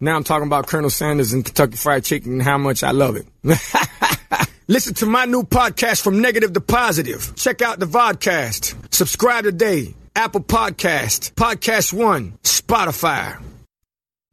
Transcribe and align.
Now 0.00 0.14
I'm 0.14 0.22
talking 0.22 0.46
about 0.46 0.68
Colonel 0.68 0.90
Sanders 0.90 1.32
and 1.32 1.44
Kentucky 1.44 1.76
Fried 1.76 2.04
Chicken 2.04 2.34
and 2.34 2.42
how 2.42 2.56
much 2.56 2.84
I 2.84 2.92
love 2.92 3.16
it. 3.16 3.26
Listen 4.68 4.94
to 4.94 5.06
my 5.06 5.24
new 5.24 5.42
podcast 5.42 6.02
from 6.02 6.20
negative 6.20 6.52
to 6.52 6.60
positive. 6.60 7.32
Check 7.34 7.62
out 7.62 7.80
the 7.80 7.86
vodcast. 7.86 8.94
Subscribe 8.94 9.42
today. 9.42 9.94
Apple 10.14 10.40
Podcast, 10.42 11.32
Podcast 11.34 11.92
One, 11.92 12.38
Spotify. 12.42 13.42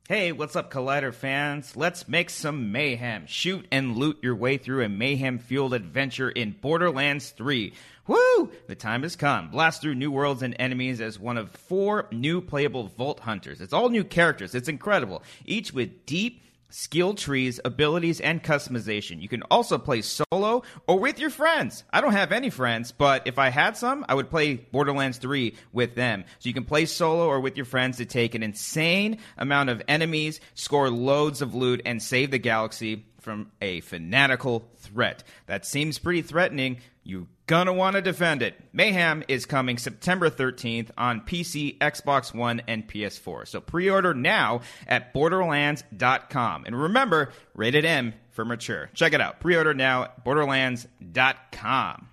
Hey, 0.07 0.31
what's 0.31 0.55
up, 0.55 0.71
Collider 0.71 1.11
fans? 1.11 1.75
Let's 1.75 2.07
make 2.07 2.29
some 2.29 2.71
mayhem. 2.71 3.25
Shoot 3.25 3.65
and 3.71 3.97
loot 3.97 4.19
your 4.21 4.35
way 4.35 4.57
through 4.57 4.83
a 4.83 4.89
mayhem 4.89 5.39
fueled 5.39 5.73
adventure 5.73 6.29
in 6.29 6.51
Borderlands 6.51 7.31
3. 7.31 7.73
Woo! 8.07 8.51
The 8.67 8.75
time 8.75 9.03
has 9.03 9.15
come. 9.15 9.49
Blast 9.49 9.81
through 9.81 9.95
new 9.95 10.11
worlds 10.11 10.43
and 10.43 10.55
enemies 10.59 11.01
as 11.01 11.19
one 11.19 11.37
of 11.37 11.51
four 11.51 12.07
new 12.11 12.39
playable 12.39 12.87
Vault 12.87 13.19
Hunters. 13.21 13.61
It's 13.61 13.73
all 13.73 13.89
new 13.89 14.03
characters. 14.03 14.53
It's 14.53 14.69
incredible. 14.69 15.23
Each 15.45 15.73
with 15.73 16.05
deep, 16.05 16.43
skill 16.69 17.13
trees, 17.15 17.59
abilities, 17.65 18.19
and 18.19 18.43
customization. 18.43 19.21
You 19.21 19.27
can 19.27 19.41
also 19.43 19.77
play 19.77 20.01
solo 20.01 20.63
or 20.87 20.99
with 20.99 21.19
your 21.19 21.29
friends. 21.29 21.83
I 21.91 22.01
don't 22.01 22.11
have 22.11 22.31
any 22.31 22.49
friends, 22.49 22.91
but 22.91 23.23
if 23.25 23.39
I 23.39 23.49
had 23.49 23.77
some, 23.77 24.05
I 24.07 24.13
would 24.13 24.29
play 24.29 24.55
Borderlands 24.55 25.17
3 25.17 25.55
with 25.71 25.95
them. 25.95 26.25
So 26.39 26.47
you 26.47 26.53
can 26.53 26.65
play 26.65 26.85
solo 26.85 27.27
or 27.27 27.39
with 27.39 27.55
your 27.55 27.65
friends 27.65 27.97
to 27.97 28.05
take 28.05 28.35
an 28.35 28.43
insane 28.43 29.19
amount 29.37 29.69
of 29.69 29.81
enemies, 29.87 30.41
score 30.53 30.89
loads 30.89 31.41
of 31.41 31.55
loot, 31.55 31.81
and 31.85 32.03
save 32.03 32.29
the 32.29 32.39
galaxy 32.39 33.05
from 33.25 33.51
a 33.59 33.81
fanatical 33.81 34.69
threat. 34.77 35.23
That 35.47 35.65
seems 35.65 35.97
pretty 35.97 36.21
threatening. 36.21 36.77
You're 37.03 37.25
gonna 37.47 37.73
want 37.73 37.95
to 37.95 38.01
defend 38.01 38.43
it. 38.43 38.53
Mayhem 38.71 39.23
is 39.27 39.45
coming 39.45 39.79
September 39.79 40.29
13th 40.29 40.91
on 40.97 41.21
PC, 41.21 41.77
Xbox 41.79 42.33
One, 42.33 42.61
and 42.67 42.87
PS4. 42.87 43.47
So 43.47 43.59
pre-order 43.59 44.13
now 44.13 44.61
at 44.87 45.11
borderlands.com. 45.11 46.65
And 46.65 46.79
remember, 46.79 47.31
rated 47.55 47.83
M 47.83 48.13
for 48.31 48.45
mature. 48.45 48.91
Check 48.93 49.13
it 49.13 49.21
out. 49.21 49.39
Pre-order 49.39 49.73
now 49.73 50.03
at 50.03 50.23
borderlands.com. 50.23 52.07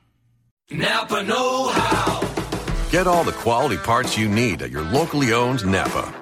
Napa 0.70 1.22
Know 1.22 1.68
How. 1.68 2.88
Get 2.90 3.06
all 3.06 3.24
the 3.24 3.32
quality 3.32 3.76
parts 3.76 4.16
you 4.16 4.28
need 4.28 4.62
at 4.62 4.70
your 4.70 4.82
locally 4.82 5.32
owned 5.32 5.66
Napa. 5.66 6.21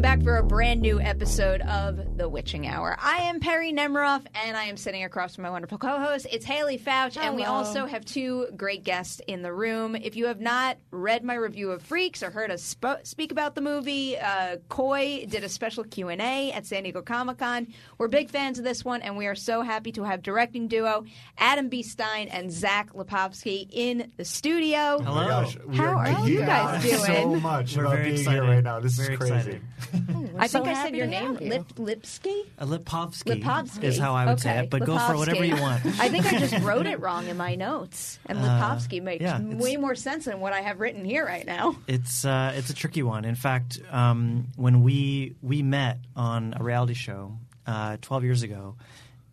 Welcome 0.00 0.18
back 0.18 0.24
for 0.24 0.38
a 0.38 0.42
brand 0.42 0.80
new 0.80 0.98
episode 0.98 1.60
of 1.60 2.16
The 2.16 2.26
Witching 2.26 2.66
Hour. 2.66 2.96
I 3.02 3.16
am 3.24 3.38
Perry 3.38 3.70
Nemiroff, 3.70 4.24
and 4.34 4.56
I 4.56 4.64
am 4.64 4.78
sitting 4.78 5.04
across 5.04 5.34
from 5.34 5.42
my 5.42 5.50
wonderful 5.50 5.76
co-host. 5.76 6.26
It's 6.32 6.46
Haleigh 6.46 6.80
Foutch, 6.80 7.18
and 7.18 7.36
we 7.36 7.44
also 7.44 7.84
have 7.84 8.06
two 8.06 8.46
great 8.56 8.82
guests 8.82 9.20
in 9.26 9.42
the 9.42 9.52
room. 9.52 9.94
If 9.94 10.16
you 10.16 10.24
have 10.28 10.40
not 10.40 10.78
read 10.90 11.22
my 11.22 11.34
review 11.34 11.70
of 11.72 11.82
Freaks 11.82 12.22
or 12.22 12.30
heard 12.30 12.50
us 12.50 12.62
sp- 12.64 13.04
speak 13.04 13.30
about 13.30 13.54
the 13.54 13.60
movie, 13.60 14.16
uh, 14.16 14.56
Koi 14.70 15.26
did 15.28 15.44
a 15.44 15.50
special 15.50 15.84
Q 15.84 16.08
and 16.08 16.22
A 16.22 16.50
at 16.52 16.64
San 16.64 16.84
Diego 16.84 17.02
Comic 17.02 17.36
Con. 17.36 17.66
We're 17.98 18.08
big 18.08 18.30
fans 18.30 18.58
of 18.58 18.64
this 18.64 18.82
one, 18.82 19.02
and 19.02 19.18
we 19.18 19.26
are 19.26 19.34
so 19.34 19.60
happy 19.60 19.92
to 19.92 20.04
have 20.04 20.22
directing 20.22 20.66
duo 20.66 21.04
Adam 21.36 21.68
B. 21.68 21.82
Stein 21.82 22.28
and 22.28 22.50
Zach 22.50 22.94
Lipovsky 22.94 23.68
in 23.70 24.10
the 24.16 24.24
studio. 24.24 24.96
Oh 24.98 25.02
my 25.02 25.28
gosh, 25.28 25.58
How 25.74 25.98
are 25.98 26.26
you 26.26 26.40
guys 26.40 26.76
out 26.76 26.82
doing? 26.82 27.04
So 27.04 27.34
much 27.40 27.76
We're 27.76 27.82
about 27.84 27.96
very 27.96 28.04
being 28.04 28.16
excited. 28.16 28.42
here 28.44 28.50
right 28.50 28.64
now. 28.64 28.80
This 28.80 28.96
Very 28.96 29.12
is 29.12 29.18
crazy. 29.20 29.34
excited. 29.34 29.60
I 30.38 30.46
so 30.46 30.62
think 30.64 30.76
I 30.76 30.82
said 30.84 30.96
your 30.96 31.06
name, 31.06 31.38
you. 31.40 31.48
Lip 31.50 31.66
Lipsky. 31.76 32.42
A 32.58 32.66
Lipovsky, 32.66 33.42
Lipovsky 33.42 33.84
is 33.84 33.98
how 33.98 34.14
I 34.14 34.26
would 34.26 34.40
say 34.40 34.58
it, 34.60 34.70
but 34.70 34.84
go 34.84 34.98
for 34.98 35.16
whatever 35.16 35.44
you 35.44 35.56
want. 35.56 35.84
I 36.00 36.08
think 36.08 36.26
I 36.32 36.38
just 36.38 36.58
wrote 36.64 36.86
it 36.86 37.00
wrong 37.04 37.26
in 37.26 37.36
my 37.36 37.54
notes, 37.54 38.18
and 38.26 38.38
Uh, 38.38 38.42
Lipovsky 38.42 39.02
makes 39.02 39.22
yeah, 39.22 39.40
way 39.40 39.76
more 39.76 39.94
sense 39.94 40.24
than 40.26 40.40
what 40.40 40.52
I 40.52 40.60
have 40.60 40.80
written 40.80 41.04
here 41.04 41.24
right 41.26 41.46
now. 41.46 41.76
It's 41.86 42.24
uh, 42.24 42.52
it's 42.56 42.70
a 42.70 42.74
tricky 42.74 43.02
one. 43.02 43.24
In 43.24 43.34
fact, 43.34 43.80
um, 43.90 44.46
when 44.56 44.82
we 44.82 45.34
we 45.42 45.62
met 45.62 45.98
on 46.16 46.54
a 46.58 46.62
reality 46.62 46.94
show 46.94 47.36
uh, 47.66 47.96
12 48.00 48.24
years 48.24 48.42
ago, 48.42 48.76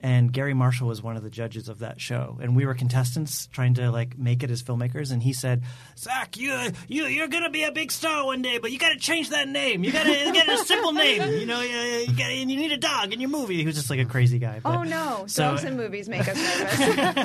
and 0.01 0.31
Garry 0.31 0.53
Marshall 0.53 0.87
was 0.87 1.01
one 1.01 1.17
of 1.17 1.23
the 1.23 1.29
judges 1.29 1.69
of 1.69 1.79
that 1.79 1.99
show, 1.99 2.37
and 2.41 2.55
we 2.55 2.65
were 2.65 2.73
contestants 2.73 3.47
trying 3.47 3.73
to 3.75 3.89
like 3.91 4.17
make 4.17 4.43
it 4.43 4.51
as 4.51 4.61
filmmakers. 4.61 5.11
And 5.11 5.23
he 5.23 5.33
said, 5.33 5.63
"Zach, 5.97 6.37
you 6.37 6.55
you 6.87 7.05
you're 7.05 7.27
gonna 7.27 7.49
be 7.49 7.63
a 7.63 7.71
big 7.71 7.91
star 7.91 8.25
one 8.25 8.41
day, 8.41 8.57
but 8.59 8.71
you 8.71 8.77
got 8.79 8.89
to 8.93 8.99
change 8.99 9.29
that 9.31 9.47
name. 9.47 9.83
You 9.83 9.91
got 9.91 10.03
to 10.03 10.31
get 10.33 10.47
a 10.49 10.57
simple 10.59 10.91
name. 10.91 11.21
You 11.39 11.45
know, 11.45 11.61
you, 11.61 11.75
you, 11.77 12.13
gotta, 12.17 12.33
you 12.35 12.45
need 12.45 12.71
a 12.71 12.77
dog 12.77 13.13
in 13.13 13.19
your 13.19 13.29
movie." 13.29 13.57
He 13.57 13.65
was 13.65 13.75
just 13.75 13.89
like 13.89 13.99
a 13.99 14.05
crazy 14.05 14.39
guy. 14.39 14.57
Oh, 14.63 14.71
but- 14.71 14.77
Oh 14.77 14.83
no, 14.83 15.23
so- 15.27 15.43
dogs 15.51 15.63
in 15.63 15.75
movies 15.77 16.07
make 16.07 16.27
us 16.27 16.35
nervous. 16.37 16.79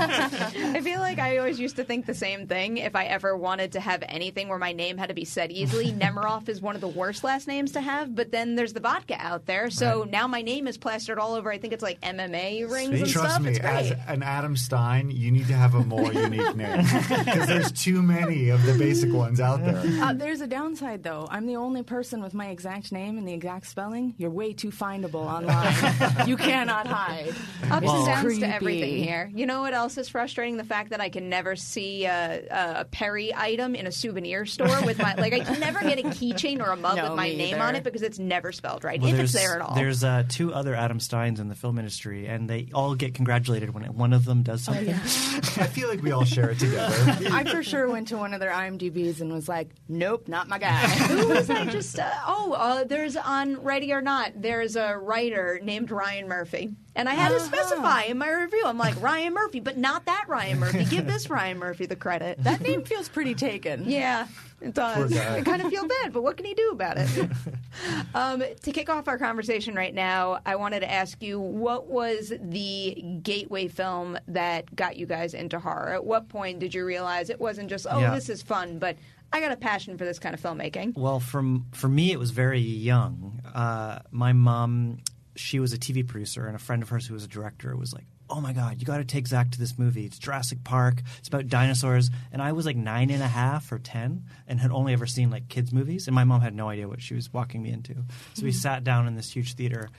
I 0.56 0.80
feel 0.80 1.00
like 1.00 1.18
I 1.18 1.38
always 1.38 1.60
used 1.60 1.76
to 1.76 1.84
think 1.84 2.06
the 2.06 2.14
same 2.14 2.46
thing. 2.46 2.78
If 2.78 2.96
I 2.96 3.04
ever 3.04 3.36
wanted 3.36 3.72
to 3.72 3.80
have 3.80 4.02
anything 4.08 4.48
where 4.48 4.58
my 4.58 4.72
name 4.72 4.96
had 4.98 5.08
to 5.08 5.14
be 5.14 5.24
said 5.24 5.52
easily, 5.52 5.92
Nemiroff 5.92 6.48
is 6.48 6.60
one 6.60 6.74
of 6.74 6.80
the 6.80 6.88
worst 6.88 7.24
last 7.24 7.46
names 7.46 7.72
to 7.72 7.80
have. 7.80 8.14
But 8.14 8.30
then 8.32 8.54
there's 8.54 8.72
the 8.72 8.80
vodka 8.80 9.16
out 9.18 9.46
there, 9.46 9.70
so 9.70 10.04
now 10.08 10.26
my 10.26 10.42
name 10.42 10.66
is 10.66 10.78
plastered 10.78 11.18
all 11.18 11.34
over. 11.34 11.50
I 11.52 11.58
think 11.58 11.72
it's 11.72 11.82
like 11.82 12.00
MMA 12.00 12.61
rings 12.66 13.00
and 13.00 13.08
Trust 13.10 13.30
stuff. 13.34 13.42
me, 13.42 13.50
it's 13.50 13.58
as 13.60 13.92
an 14.08 14.22
Adam 14.22 14.56
Stein, 14.56 15.10
you 15.10 15.30
need 15.30 15.46
to 15.48 15.54
have 15.54 15.74
a 15.74 15.80
more 15.84 16.12
unique 16.12 16.56
name 16.56 16.78
because 16.82 17.46
there's 17.46 17.72
too 17.72 18.02
many 18.02 18.48
of 18.50 18.62
the 18.64 18.74
basic 18.74 19.12
ones 19.12 19.40
out 19.40 19.64
there. 19.64 19.82
Uh, 20.02 20.12
there's 20.12 20.40
a 20.40 20.46
downside, 20.46 21.02
though. 21.02 21.26
I'm 21.30 21.46
the 21.46 21.56
only 21.56 21.82
person 21.82 22.22
with 22.22 22.34
my 22.34 22.48
exact 22.48 22.92
name 22.92 23.18
and 23.18 23.26
the 23.26 23.32
exact 23.32 23.66
spelling. 23.66 24.14
You're 24.18 24.30
way 24.30 24.52
too 24.52 24.70
findable 24.70 25.24
online. 25.26 26.26
you 26.28 26.36
cannot 26.36 26.86
hide. 26.86 27.28
Ups 27.70 27.86
and 27.88 28.06
downs 28.06 28.24
creepy. 28.24 28.40
to 28.40 28.54
everything 28.54 29.02
here. 29.02 29.30
You 29.34 29.46
know 29.46 29.60
what 29.62 29.74
else 29.74 29.98
is 29.98 30.08
frustrating? 30.08 30.56
The 30.56 30.64
fact 30.64 30.90
that 30.90 31.00
I 31.00 31.08
can 31.08 31.28
never 31.28 31.56
see 31.56 32.04
a, 32.06 32.44
a 32.80 32.84
Perry 32.86 33.34
item 33.34 33.74
in 33.74 33.86
a 33.86 33.92
souvenir 33.92 34.46
store 34.46 34.82
with 34.84 34.98
my 34.98 35.14
like. 35.14 35.32
I 35.32 35.40
can 35.40 35.60
never 35.60 35.80
get 35.80 35.98
a 35.98 36.02
keychain 36.02 36.60
or 36.60 36.70
a 36.70 36.76
mug 36.76 36.96
No, 36.96 37.04
with 37.04 37.12
my 37.16 37.28
name 37.28 37.54
either. 37.54 37.62
on 37.62 37.76
it 37.76 37.84
because 37.84 38.02
it's 38.02 38.18
never 38.18 38.52
spelled 38.52 38.84
right. 38.84 39.00
Well, 39.00 39.12
if 39.14 39.20
it's 39.20 39.32
there 39.32 39.54
at 39.54 39.60
all. 39.60 39.74
There's 39.74 40.04
uh, 40.04 40.24
two 40.28 40.52
other 40.52 40.74
Adam 40.74 41.00
Steins 41.00 41.40
in 41.40 41.48
the 41.48 41.54
film 41.54 41.78
industry, 41.78 42.26
and 42.26 42.48
they 42.52 42.68
all 42.74 42.94
get 42.94 43.14
congratulated 43.14 43.72
when 43.72 43.84
one 43.96 44.12
of 44.12 44.26
them 44.26 44.42
does 44.42 44.62
something. 44.62 44.90
I 44.94 44.98
feel 44.98 45.88
like 45.88 46.02
we 46.02 46.12
all 46.12 46.24
share 46.24 46.50
it 46.50 46.58
together. 46.58 46.94
I 47.30 47.44
for 47.44 47.62
sure 47.62 47.88
went 47.88 48.08
to 48.08 48.18
one 48.18 48.34
of 48.34 48.40
their 48.40 48.50
IMDb's 48.50 49.22
and 49.22 49.32
was 49.32 49.48
like, 49.48 49.70
nope, 49.88 50.28
not 50.28 50.48
my 50.48 50.58
guy. 50.58 50.76
Who 51.08 51.28
was 51.28 51.48
I 51.48 51.64
just? 51.64 51.98
Uh, 51.98 52.10
oh, 52.26 52.52
uh, 52.52 52.84
there's 52.84 53.16
on 53.16 53.62
Ready 53.62 53.92
or 53.92 54.02
Not. 54.02 54.32
There's 54.36 54.76
a 54.76 54.98
writer 54.98 55.60
named 55.62 55.90
Ryan 55.90 56.28
Murphy, 56.28 56.74
and 56.94 57.08
I 57.08 57.14
had 57.14 57.30
to 57.30 57.40
specify 57.40 58.02
in 58.02 58.18
my 58.18 58.30
review. 58.30 58.62
I'm 58.66 58.78
like 58.78 59.00
Ryan 59.00 59.32
Murphy, 59.34 59.60
but 59.60 59.76
not 59.78 60.04
that 60.06 60.24
Ryan 60.28 60.58
Murphy. 60.60 60.84
Give 60.84 61.06
this 61.06 61.30
Ryan 61.30 61.58
Murphy 61.58 61.86
the 61.86 61.96
credit. 61.96 62.42
that 62.44 62.60
name 62.60 62.84
feels 62.84 63.08
pretty 63.08 63.34
taken. 63.34 63.88
Yeah, 63.88 64.26
it 64.60 64.74
does. 64.74 65.16
I 65.16 65.42
kind 65.42 65.62
of 65.62 65.70
feel 65.70 65.86
bad, 65.86 66.12
but 66.12 66.22
what 66.22 66.36
can 66.36 66.46
he 66.46 66.54
do 66.54 66.70
about 66.70 66.96
it? 66.98 67.30
um, 68.14 68.42
to 68.62 68.72
kick 68.72 68.90
off 68.90 69.08
our 69.08 69.18
conversation 69.18 69.74
right 69.74 69.94
now, 69.94 70.40
I 70.44 70.56
wanted 70.56 70.80
to 70.80 70.90
ask 70.90 71.22
you 71.22 71.40
what 71.40 71.86
was 71.86 72.32
the 72.40 73.02
gateway 73.22 73.68
film 73.68 74.18
that 74.28 74.74
got 74.76 74.96
you 74.96 75.06
guys 75.06 75.34
into 75.34 75.58
horror? 75.58 75.94
At 75.94 76.04
what 76.04 76.28
point 76.28 76.58
did 76.58 76.74
you 76.74 76.84
realize 76.84 77.30
it 77.30 77.40
wasn't 77.40 77.70
just, 77.70 77.86
oh, 77.90 77.98
Yeah. 78.00 78.14
this 78.14 78.28
is 78.28 78.42
fun, 78.42 78.78
but 78.78 78.96
I 79.32 79.40
got 79.40 79.50
a 79.50 79.56
passion 79.56 79.96
for 79.96 80.04
this 80.04 80.18
kind 80.18 80.34
of 80.34 80.40
filmmaking? 80.42 80.94
Well, 80.96 81.18
from 81.18 81.64
for 81.72 81.88
me, 81.88 82.12
it 82.12 82.18
was 82.18 82.32
very 82.32 82.60
young. 82.60 83.40
Uh, 83.54 84.00
my 84.10 84.34
mom, 84.34 84.98
she 85.34 85.60
was 85.60 85.72
a 85.72 85.78
TV 85.78 86.06
producer, 86.06 86.46
and 86.46 86.56
a 86.56 86.58
friend 86.58 86.82
of 86.82 86.88
hers 86.88 87.06
who 87.06 87.14
was 87.14 87.24
a 87.24 87.28
director 87.28 87.76
was 87.76 87.92
like, 87.92 88.04
"Oh 88.28 88.40
my 88.40 88.52
God, 88.52 88.80
you 88.80 88.86
got 88.86 88.98
to 88.98 89.04
take 89.04 89.26
Zach 89.26 89.50
to 89.52 89.58
this 89.58 89.78
movie. 89.78 90.04
It's 90.04 90.18
Jurassic 90.18 90.64
Park. 90.64 91.02
It's 91.18 91.28
about 91.28 91.48
dinosaurs." 91.48 92.10
And 92.32 92.42
I 92.42 92.52
was 92.52 92.66
like 92.66 92.76
nine 92.76 93.10
and 93.10 93.22
a 93.22 93.28
half 93.28 93.70
or 93.72 93.78
ten, 93.78 94.24
and 94.46 94.60
had 94.60 94.70
only 94.70 94.92
ever 94.92 95.06
seen 95.06 95.30
like 95.30 95.48
kids 95.48 95.72
movies, 95.72 96.06
and 96.06 96.14
my 96.14 96.24
mom 96.24 96.40
had 96.40 96.54
no 96.54 96.68
idea 96.68 96.88
what 96.88 97.02
she 97.02 97.14
was 97.14 97.32
walking 97.32 97.62
me 97.62 97.70
into. 97.70 97.94
So 98.34 98.44
we 98.44 98.50
hmm. 98.50 98.56
sat 98.56 98.84
down 98.84 99.06
in 99.06 99.16
this 99.16 99.30
huge 99.30 99.54
theater, 99.54 99.90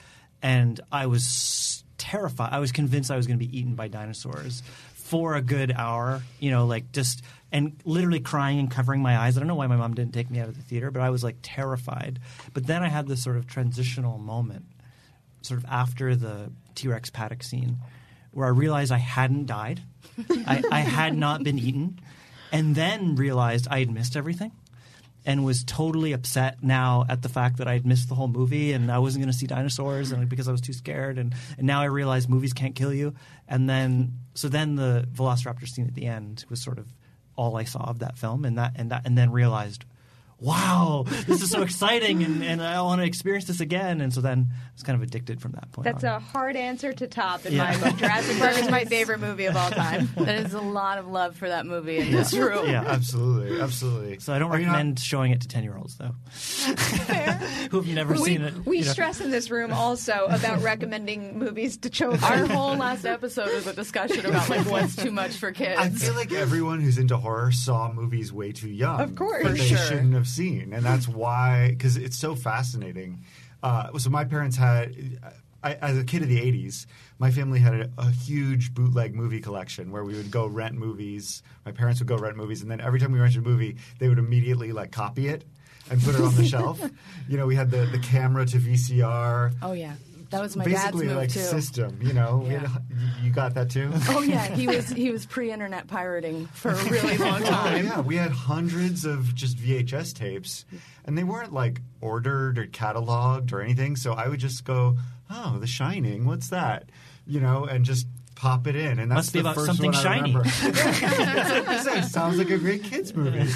and 0.41 0.79
I 0.91 1.07
was 1.07 1.83
terrified. 1.97 2.51
I 2.51 2.59
was 2.59 2.71
convinced 2.71 3.11
I 3.11 3.17
was 3.17 3.27
going 3.27 3.39
to 3.39 3.45
be 3.45 3.57
eaten 3.57 3.75
by 3.75 3.87
dinosaurs 3.87 4.61
for 4.93 5.35
a 5.35 5.41
good 5.41 5.71
hour, 5.71 6.21
you 6.39 6.49
know, 6.49 6.65
like 6.65 6.91
just 6.91 7.23
and 7.51 7.79
literally 7.85 8.19
crying 8.19 8.57
and 8.57 8.71
covering 8.71 9.01
my 9.01 9.17
eyes. 9.17 9.37
I 9.37 9.39
don't 9.39 9.47
know 9.47 9.55
why 9.55 9.67
my 9.67 9.75
mom 9.75 9.93
didn't 9.93 10.13
take 10.13 10.31
me 10.31 10.39
out 10.39 10.47
of 10.47 10.57
the 10.57 10.63
theater, 10.63 10.91
but 10.91 11.01
I 11.01 11.11
was 11.11 11.23
like 11.23 11.37
terrified. 11.43 12.19
But 12.53 12.65
then 12.65 12.83
I 12.83 12.89
had 12.89 13.07
this 13.07 13.23
sort 13.23 13.37
of 13.37 13.45
transitional 13.45 14.17
moment, 14.17 14.65
sort 15.43 15.59
of 15.59 15.65
after 15.69 16.15
the 16.15 16.51
T 16.75 16.87
Rex 16.87 17.09
paddock 17.09 17.43
scene, 17.43 17.77
where 18.31 18.47
I 18.47 18.51
realized 18.51 18.91
I 18.91 18.97
hadn't 18.97 19.45
died, 19.45 19.81
I, 20.29 20.63
I 20.71 20.79
had 20.79 21.15
not 21.15 21.43
been 21.43 21.59
eaten, 21.59 21.99
and 22.51 22.75
then 22.75 23.15
realized 23.15 23.67
I 23.69 23.79
had 23.79 23.91
missed 23.91 24.15
everything. 24.15 24.51
And 25.25 25.45
was 25.45 25.63
totally 25.63 26.11
upset 26.11 26.61
now 26.61 27.05
at 27.07 27.21
the 27.21 27.29
fact 27.29 27.59
that 27.59 27.67
I 27.67 27.73
had 27.73 27.85
missed 27.85 28.09
the 28.09 28.15
whole 28.15 28.27
movie 28.27 28.73
and 28.73 28.91
I 28.91 28.99
wasn't 28.99 29.23
going 29.23 29.31
to 29.31 29.37
see 29.37 29.47
dinosaurs 29.47 30.11
and 30.11 30.27
because 30.27 30.49
I 30.49 30.51
was 30.51 30.59
too 30.59 30.73
scared. 30.73 31.17
And, 31.17 31.33
and 31.57 31.65
now 31.65 31.79
I 31.79 31.85
realize 31.85 32.27
movies 32.27 32.51
can't 32.51 32.75
kill 32.75 32.93
you. 32.93 33.13
And 33.47 33.69
then 33.69 34.19
so 34.33 34.49
then 34.49 34.75
the 34.75 35.07
Velociraptor 35.13 35.65
scene 35.65 35.87
at 35.87 35.93
the 35.93 36.07
end 36.07 36.43
was 36.49 36.61
sort 36.61 36.77
of 36.77 36.93
all 37.37 37.55
I 37.55 37.63
saw 37.63 37.83
of 37.83 37.99
that 37.99 38.17
film 38.17 38.43
and 38.43 38.57
that 38.57 38.73
and 38.75 38.91
that 38.91 39.03
and 39.05 39.17
then 39.17 39.31
realized 39.31 39.85
wow 40.43 41.05
this 41.27 41.41
is 41.41 41.49
so 41.49 41.61
exciting 41.61 42.21
and, 42.23 42.43
and 42.43 42.61
I 42.61 42.81
want 42.81 42.99
to 43.01 43.05
experience 43.07 43.45
this 43.45 43.59
again 43.61 44.01
and 44.01 44.13
so 44.13 44.19
then 44.21 44.47
I 44.51 44.55
was 44.75 44.83
kind 44.83 44.95
of 44.95 45.01
addicted 45.07 45.41
from 45.41 45.53
that 45.53 45.71
point 45.71 45.85
That's 45.85 46.03
on. 46.03 46.15
a 46.15 46.19
hard 46.19 46.55
answer 46.55 46.91
to 46.93 47.07
top 47.07 47.45
in 47.45 47.53
Yeah. 47.53 47.63
my 47.71 47.77
book. 47.89 47.97
Jurassic 47.97 48.37
Park 48.39 48.57
is 48.57 48.69
my 48.69 48.85
favorite 48.95 49.19
movie 49.19 49.45
of 49.45 49.55
all 49.55 49.69
time. 49.69 50.09
There's 50.17 50.53
a 50.53 50.61
lot 50.61 50.97
of 50.97 51.07
love 51.07 51.35
for 51.37 51.47
that 51.47 51.65
movie 51.65 51.97
in 51.99 52.11
this 52.11 52.33
room. 52.33 52.69
yeah 52.69 52.83
Absolutely, 52.85 53.61
absolutely. 53.61 54.19
So 54.19 54.33
I 54.33 54.39
don't 54.39 54.51
Are 54.51 54.59
you 54.59 54.65
not- 54.65 54.73
recommend 54.73 54.99
showing 54.99 55.31
it 55.31 55.41
to 55.41 55.47
ten 55.47 55.63
year 55.63 55.77
olds 55.77 55.97
though, 55.97 56.11
who've 57.71 57.87
never 57.87 58.13
we 58.13 58.19
seen 58.23 58.41
it. 58.41 58.53
we 58.65 58.79
you 58.79 58.85
know. 58.85 58.91
stress 58.91 59.21
in 59.21 59.31
this 59.31 59.49
room 59.49 59.71
also 59.71 60.25
about 60.29 60.61
recommending 60.61 61.37
movies 61.37 61.77
to 61.77 61.89
children. 61.89 62.23
Our 62.23 62.45
whole 62.47 62.75
last 62.75 63.05
episode 63.05 63.53
was 63.53 63.67
a 63.67 63.73
discussion 63.73 64.25
about 64.25 64.49
like 64.49 64.65
what's 64.65 64.95
too 64.95 65.11
much 65.11 65.31
for 65.37 65.51
kids. 65.51 65.79
I 65.79 65.89
feel 65.89 66.15
like 66.15 66.31
everyone 66.33 66.81
who's 66.81 66.97
into 66.97 67.17
horror 67.17 67.51
saw 67.51 67.91
movies 67.91 68.31
way 68.33 68.51
too 68.51 68.69
young. 68.69 68.99
Of 69.01 69.15
course. 69.15 69.43
that 69.43 69.51
For 69.51 69.57
they 69.57 69.63
sure. 69.65 69.77
shouldn't 69.77 70.13
have 70.13 70.27
seen, 70.35 70.73
and 70.73 70.83
that's 70.83 71.07
why 71.21 71.69
because 71.69 71.97
it's 71.97 72.17
so 72.17 72.35
fascinating. 72.35 73.23
Uh, 73.61 73.97
so 73.97 74.09
my 74.09 74.25
parents 74.25 74.57
had, 74.57 74.93
I, 75.63 75.75
as 75.75 75.97
a 75.97 76.03
kid 76.03 76.21
of 76.21 76.27
the 76.27 76.41
'80s, 76.41 76.85
my 77.19 77.31
family 77.31 77.59
had 77.59 77.73
a, 77.73 77.89
a 77.97 78.11
huge 78.11 78.73
bootleg 78.73 79.15
movie 79.15 79.39
collection 79.39 79.91
where 79.91 80.03
we 80.03 80.13
would 80.15 80.31
go 80.31 80.45
rent 80.47 80.75
movies. 80.75 81.41
My 81.65 81.71
parents 81.71 82.01
would 82.01 82.07
go 82.07 82.17
rent 82.17 82.35
movies, 82.35 82.61
and 82.61 82.69
then 82.69 82.81
every 82.81 82.99
time 82.99 83.11
we 83.11 83.19
rented 83.19 83.45
a 83.45 83.47
movie, 83.47 83.77
they 83.99 84.09
would 84.09 84.19
immediately 84.19 84.71
like 84.73 84.91
copy 84.91 85.27
it 85.27 85.45
and 85.89 86.01
put 86.01 86.15
it 86.15 86.21
on 86.21 86.35
the 86.35 86.45
shelf. 86.45 86.81
You 87.29 87.37
know, 87.37 87.45
we 87.47 87.55
had 87.55 87.71
the 87.71 87.85
the 87.85 87.99
camera 87.99 88.45
to 88.45 88.57
VCR. 88.57 89.53
oh 89.61 89.71
yeah, 89.71 89.95
that 90.33 90.41
was 90.41 90.55
my 90.57 90.65
dad's 90.65 90.77
Basically, 90.81 91.07
move 91.07 91.15
like 91.17 91.29
too. 91.29 91.39
system, 91.39 91.99
you 92.01 92.11
know. 92.13 92.43
Yeah. 92.49 92.67
you 93.21 93.31
got 93.31 93.53
that 93.53 93.69
too. 93.69 93.91
Oh 94.09 94.21
yeah, 94.21 94.47
he 94.47 94.67
was 94.67 94.89
he 95.03 95.11
was 95.11 95.25
pre-internet 95.25 95.87
pirating 95.87 96.47
for 96.47 96.71
a 96.71 96.83
really 96.89 97.17
long 97.19 97.41
Oh, 97.43 97.45
time. 97.45 97.85
yeah, 97.85 98.01
we 98.01 98.15
had 98.15 98.31
hundreds 98.31 99.05
of 99.05 99.33
just 99.35 99.57
VHS 99.57 100.13
tapes, 100.13 100.65
and 101.05 101.17
they 101.17 101.23
weren't 101.23 101.53
like 101.53 101.81
ordered 102.01 102.57
or 102.59 102.65
cataloged 102.67 103.53
or 103.53 103.61
anything. 103.61 103.95
So 103.95 104.13
I 104.13 104.27
would 104.27 104.39
just 104.39 104.65
go, 104.65 104.97
"Oh, 105.29 105.57
The 105.59 105.67
Shining, 105.67 106.25
what's 106.25 106.49
that?" 106.49 106.89
You 107.25 107.39
know, 107.39 107.65
and 107.65 107.85
just 107.85 108.07
pop 108.35 108.65
it 108.67 108.75
in. 108.75 108.99
And 108.99 109.09
that's 109.11 109.27
Must 109.27 109.33
be 109.33 109.39
the 109.41 109.45
about 109.49 109.55
first 109.55 109.67
something 109.67 109.91
one 109.91 109.95
I 109.95 110.01
shiny. 110.01 110.35
remember. 110.35 110.49
That's 110.49 111.67
I 111.67 111.77
said. 111.83 112.01
Sounds 112.05 112.37
like 112.37 112.49
a 112.49 112.57
great 112.57 112.83
kids 112.83 113.15
movie. 113.15 113.47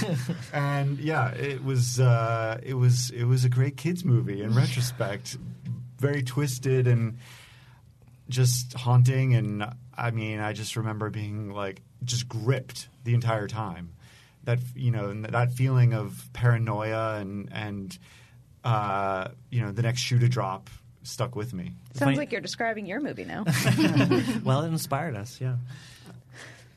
And 0.54 0.98
yeah, 1.00 1.32
it 1.32 1.64
was 1.64 2.00
uh, 2.00 2.60
it 2.64 2.76
was 2.76 3.10
it 3.10 3.24
was 3.26 3.44
a 3.44 3.50
great 3.50 3.76
kids 3.76 4.06
movie 4.06 4.42
in 4.44 4.54
retrospect. 4.56 5.38
Very 6.00 6.24
twisted 6.24 6.88
and 6.88 7.18
just 8.30 8.74
haunting 8.74 9.36
and 9.36 9.66
i 9.98 10.12
mean 10.12 10.40
i 10.42 10.52
just 10.52 10.76
remember 10.76 11.10
being 11.10 11.54
like 11.54 11.82
just 12.04 12.28
gripped 12.28 12.90
the 13.06 13.14
entire 13.14 13.48
time 13.48 13.94
that 14.44 14.60
you 14.76 14.92
know 14.92 15.10
and 15.10 15.24
that 15.24 15.54
feeling 15.54 15.94
of 15.94 16.28
paranoia 16.34 17.20
and 17.22 17.50
and 17.54 17.98
uh, 18.66 19.30
you 19.50 19.62
know 19.62 19.72
the 19.72 19.82
next 19.82 20.02
shoe 20.02 20.20
to 20.20 20.28
drop 20.28 20.70
stuck 21.04 21.38
with 21.38 21.54
me 21.54 21.72
Sounds 21.94 22.00
Funny- 22.00 22.18
like 22.18 22.34
you're 22.34 22.42
describing 22.42 22.86
your 22.86 23.00
movie 23.00 23.24
now. 23.24 23.46
Well, 24.44 24.62
it 24.64 24.68
inspired 24.68 25.16
us. 25.16 25.40
Yeah. 25.40 25.56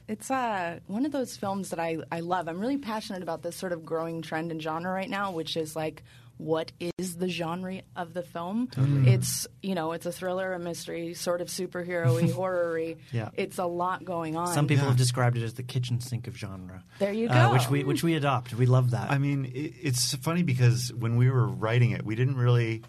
It's 0.06 0.30
uh, 0.30 0.78
one 0.86 1.04
of 1.04 1.12
those 1.12 1.36
films 1.36 1.70
that 1.70 1.78
I, 1.78 1.98
I 2.10 2.20
love. 2.20 2.48
I'm 2.48 2.58
really 2.60 2.78
passionate 2.78 3.22
about 3.22 3.42
this 3.42 3.54
sort 3.56 3.72
of 3.72 3.84
growing 3.84 4.22
trend 4.22 4.50
in 4.50 4.58
genre 4.60 4.90
right 4.92 5.10
now, 5.10 5.30
which 5.32 5.56
is 5.56 5.76
like, 5.76 6.02
what 6.40 6.72
is 6.98 7.16
the 7.16 7.28
genre 7.28 7.82
of 7.94 8.14
the 8.14 8.22
film? 8.22 8.70
It's 9.06 9.46
you 9.62 9.74
know, 9.74 9.92
it's 9.92 10.06
a 10.06 10.12
thriller, 10.12 10.54
a 10.54 10.58
mystery, 10.58 11.12
sort 11.14 11.40
of 11.42 11.48
superhero-y, 11.48 12.30
horror-y. 12.34 12.96
Yeah. 13.12 13.28
It's 13.34 13.58
a 13.58 13.66
lot 13.66 14.04
going 14.04 14.36
on. 14.36 14.48
Some 14.48 14.66
people 14.66 14.86
have 14.86 14.96
described 14.96 15.36
it 15.36 15.42
as 15.42 15.54
the 15.54 15.62
kitchen 15.62 16.00
sink 16.00 16.26
of 16.26 16.36
genre. 16.36 16.82
There 16.98 17.12
you 17.12 17.28
uh, 17.28 17.48
go. 17.48 17.52
which 17.52 17.68
we 17.68 17.84
which 17.84 18.02
we 18.02 18.14
adopt. 18.14 18.54
We 18.54 18.66
love 18.66 18.90
that. 18.92 19.10
i 19.10 19.18
mean 19.18 19.44
it, 19.44 19.74
it's 19.82 20.14
funny 20.16 20.42
because 20.42 20.92
when 20.94 21.16
we 21.16 21.30
were 21.30 21.46
writing 21.46 21.90
it 21.90 22.04
we 22.04 22.14
didn't 22.14 22.36
really 22.36 22.82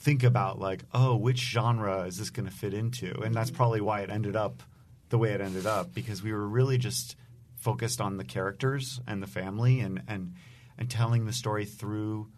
think 0.00 0.24
about 0.24 0.58
like 0.58 0.82
oh 0.92 1.16
which 1.16 1.38
genre 1.38 2.02
is 2.02 2.18
this 2.18 2.30
going 2.30 2.48
to 2.48 2.54
fit 2.54 2.74
into 2.74 3.20
and 3.22 3.34
that's 3.34 3.50
probably 3.50 3.80
why 3.80 4.00
it 4.00 4.10
ended 4.10 4.36
up 4.36 4.62
the 5.08 5.18
way 5.18 5.32
it 5.32 5.40
ended 5.40 5.66
up 5.66 5.94
because 5.94 6.22
we 6.22 6.32
were 6.32 6.46
really 6.46 6.78
just 6.78 7.16
focused 7.54 8.00
on 8.00 8.16
the 8.16 8.24
characters 8.24 9.00
and 9.06 9.22
the 9.22 9.26
family 9.26 9.80
and 9.80 10.02
and 10.08 10.34
and 10.78 10.90
telling 10.90 11.24
the 11.24 11.32
story 11.32 11.64
through 11.64 12.28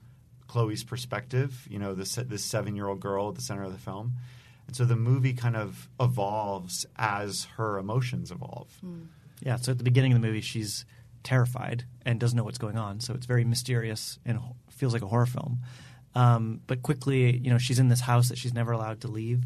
Chloe's 0.49 0.83
perspective, 0.83 1.67
you 1.71 1.79
know, 1.79 1.95
this 1.95 2.17
this 2.17 2.45
seven 2.45 2.75
year 2.75 2.89
old 2.89 3.01
girl 3.01 3.29
at 3.29 3.37
the 3.37 3.41
center 3.43 3.63
of 3.63 3.73
the 3.73 3.79
film, 3.79 4.15
and 4.67 4.75
so 4.75 4.85
the 4.85 4.97
movie 4.97 5.35
kind 5.35 5.57
of 5.57 5.89
evolves 6.01 6.85
as 6.97 7.45
her 7.57 7.79
emotions 7.79 8.31
evolve. 8.31 8.69
Yeah, 9.41 9.57
so 9.57 9.73
at 9.73 9.79
the 9.79 9.85
beginning 9.85 10.13
of 10.13 10.21
the 10.21 10.27
movie, 10.27 10.41
she's 10.41 10.85
terrified 11.23 11.85
and 12.05 12.19
doesn't 12.19 12.37
know 12.37 12.45
what's 12.45 12.59
going 12.59 12.77
on. 12.77 13.01
So 13.01 13.15
it's 13.15 13.27
very 13.27 13.45
mysterious 13.45 14.19
and 14.25 14.41
feels 14.71 14.93
like 14.93 15.03
a 15.03 15.07
horror 15.07 15.27
film. 15.27 15.61
Um, 16.15 16.61
but 16.67 16.83
quickly, 16.83 17.37
you 17.37 17.51
know, 17.51 17.59
she's 17.59 17.79
in 17.79 17.89
this 17.89 18.01
house 18.01 18.29
that 18.31 18.39
she's 18.39 18.55
never 18.55 18.73
allowed 18.73 19.03
to 19.03 19.09
leave. 19.09 19.45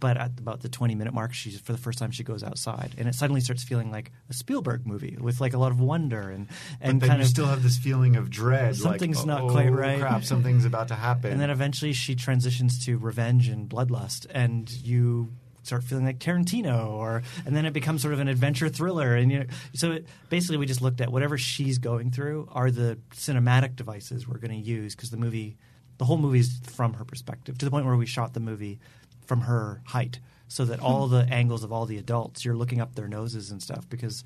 But 0.00 0.16
at 0.16 0.38
about 0.38 0.60
the 0.60 0.68
20 0.68 0.94
minute 0.94 1.12
mark, 1.12 1.34
she's 1.34 1.58
for 1.58 1.72
the 1.72 1.78
first 1.78 1.98
time 1.98 2.10
she 2.10 2.22
goes 2.22 2.42
outside, 2.42 2.94
and 2.98 3.08
it 3.08 3.14
suddenly 3.14 3.40
starts 3.40 3.64
feeling 3.64 3.90
like 3.90 4.12
a 4.30 4.32
Spielberg 4.32 4.86
movie 4.86 5.16
with 5.20 5.40
like 5.40 5.54
a 5.54 5.58
lot 5.58 5.72
of 5.72 5.80
wonder 5.80 6.30
and 6.30 6.46
and 6.80 7.00
kind 7.00 7.18
you 7.18 7.24
of 7.24 7.28
still 7.28 7.46
have 7.46 7.62
this 7.62 7.76
feeling 7.76 8.16
of 8.16 8.30
dread. 8.30 8.76
Something's 8.76 9.18
like, 9.18 9.26
not 9.26 9.42
oh, 9.42 9.50
quite 9.50 9.72
right. 9.72 9.98
Crap, 10.00 10.24
something's 10.24 10.64
about 10.64 10.88
to 10.88 10.94
happen. 10.94 11.32
And 11.32 11.40
then 11.40 11.50
eventually 11.50 11.92
she 11.92 12.14
transitions 12.14 12.84
to 12.86 12.96
revenge 12.96 13.48
and 13.48 13.68
bloodlust, 13.68 14.26
and 14.30 14.70
you 14.70 15.32
start 15.68 15.84
feeling 15.84 16.04
like 16.04 16.18
Tarantino, 16.18 16.88
or 16.88 17.22
and 17.46 17.54
then 17.54 17.66
it 17.66 17.72
becomes 17.72 18.02
sort 18.02 18.14
of 18.14 18.20
an 18.20 18.28
adventure 18.28 18.68
thriller. 18.68 19.14
And 19.14 19.30
you 19.30 19.38
know, 19.40 19.46
so 19.74 19.92
it, 19.92 20.06
basically, 20.28 20.56
we 20.56 20.66
just 20.66 20.82
looked 20.82 21.00
at 21.00 21.12
whatever 21.12 21.38
she's 21.38 21.78
going 21.78 22.10
through 22.10 22.48
are 22.50 22.70
the 22.70 22.98
cinematic 23.14 23.76
devices 23.76 24.26
we're 24.26 24.38
going 24.38 24.50
to 24.50 24.68
use 24.68 24.96
because 24.96 25.10
the 25.10 25.16
movie, 25.16 25.56
the 25.98 26.04
whole 26.04 26.18
movie's 26.18 26.58
from 26.64 26.94
her 26.94 27.04
perspective 27.04 27.58
to 27.58 27.64
the 27.64 27.70
point 27.70 27.86
where 27.86 27.96
we 27.96 28.06
shot 28.06 28.34
the 28.34 28.40
movie 28.40 28.80
from 29.28 29.42
her 29.42 29.82
height, 29.84 30.18
so 30.48 30.64
that 30.64 30.80
all 30.80 31.06
the 31.06 31.22
angles 31.30 31.62
of 31.62 31.72
all 31.72 31.84
the 31.86 31.98
adults 31.98 32.44
you're 32.44 32.56
looking 32.56 32.80
up 32.80 32.94
their 32.94 33.06
noses 33.06 33.50
and 33.50 33.62
stuff 33.62 33.88
because. 33.88 34.24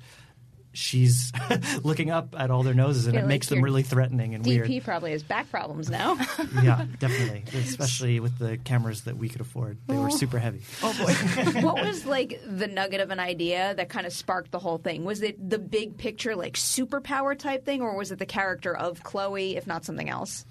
She's 0.75 1.31
looking 1.83 2.09
up 2.09 2.33
at 2.35 2.49
all 2.49 2.63
their 2.63 2.73
noses, 2.73 3.05
and 3.05 3.15
it 3.15 3.19
like 3.19 3.27
makes 3.27 3.47
them 3.47 3.61
really 3.61 3.83
threatening 3.83 4.33
and 4.33 4.43
weird. 4.43 4.67
DP 4.67 4.83
probably 4.83 5.11
has 5.11 5.21
back 5.21 5.51
problems 5.51 5.87
now. 5.87 6.15
yeah, 6.63 6.87
definitely. 6.97 7.43
Especially 7.59 8.19
with 8.19 8.39
the 8.39 8.57
cameras 8.57 9.03
that 9.03 9.15
we 9.15 9.29
could 9.29 9.41
afford. 9.41 9.77
They 9.85 9.95
were 9.95 10.09
super 10.09 10.39
heavy. 10.39 10.63
Oh 10.81 10.91
boy. 10.97 11.13
what 11.61 11.85
was 11.85 12.07
like 12.07 12.41
the 12.43 12.65
nugget 12.65 13.01
of 13.01 13.11
an 13.11 13.19
idea 13.19 13.75
that 13.75 13.89
kind 13.89 14.07
of 14.07 14.13
sparked 14.13 14.49
the 14.49 14.57
whole 14.57 14.79
thing? 14.79 15.05
Was 15.05 15.21
it 15.21 15.47
the 15.47 15.59
big 15.59 15.95
picture, 15.99 16.35
like 16.35 16.55
superpower 16.55 17.37
type 17.37 17.65
thing, 17.65 17.83
or 17.83 17.95
was 17.95 18.11
it 18.11 18.17
the 18.17 18.25
character 18.25 18.75
of 18.75 19.03
Chloe, 19.03 19.55
if 19.55 19.67
not 19.67 19.85
something 19.85 20.09
else? 20.09 20.43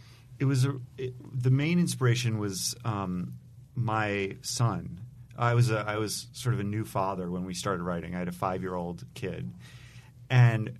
it 0.42 0.44
was 0.44 0.64
a, 0.64 0.74
it, 0.98 1.14
the 1.40 1.50
main 1.50 1.78
inspiration 1.78 2.38
was 2.38 2.74
um, 2.84 3.34
my 3.74 4.36
son. 4.42 5.00
I 5.36 5.54
was 5.54 5.70
a, 5.70 5.78
I 5.78 5.96
was 5.96 6.28
sort 6.32 6.54
of 6.54 6.60
a 6.60 6.64
new 6.64 6.84
father 6.84 7.30
when 7.30 7.44
we 7.44 7.54
started 7.54 7.82
writing. 7.82 8.14
I 8.14 8.18
had 8.18 8.28
a 8.28 8.32
five 8.32 8.62
year 8.62 8.74
old 8.74 9.04
kid, 9.14 9.52
and 10.28 10.78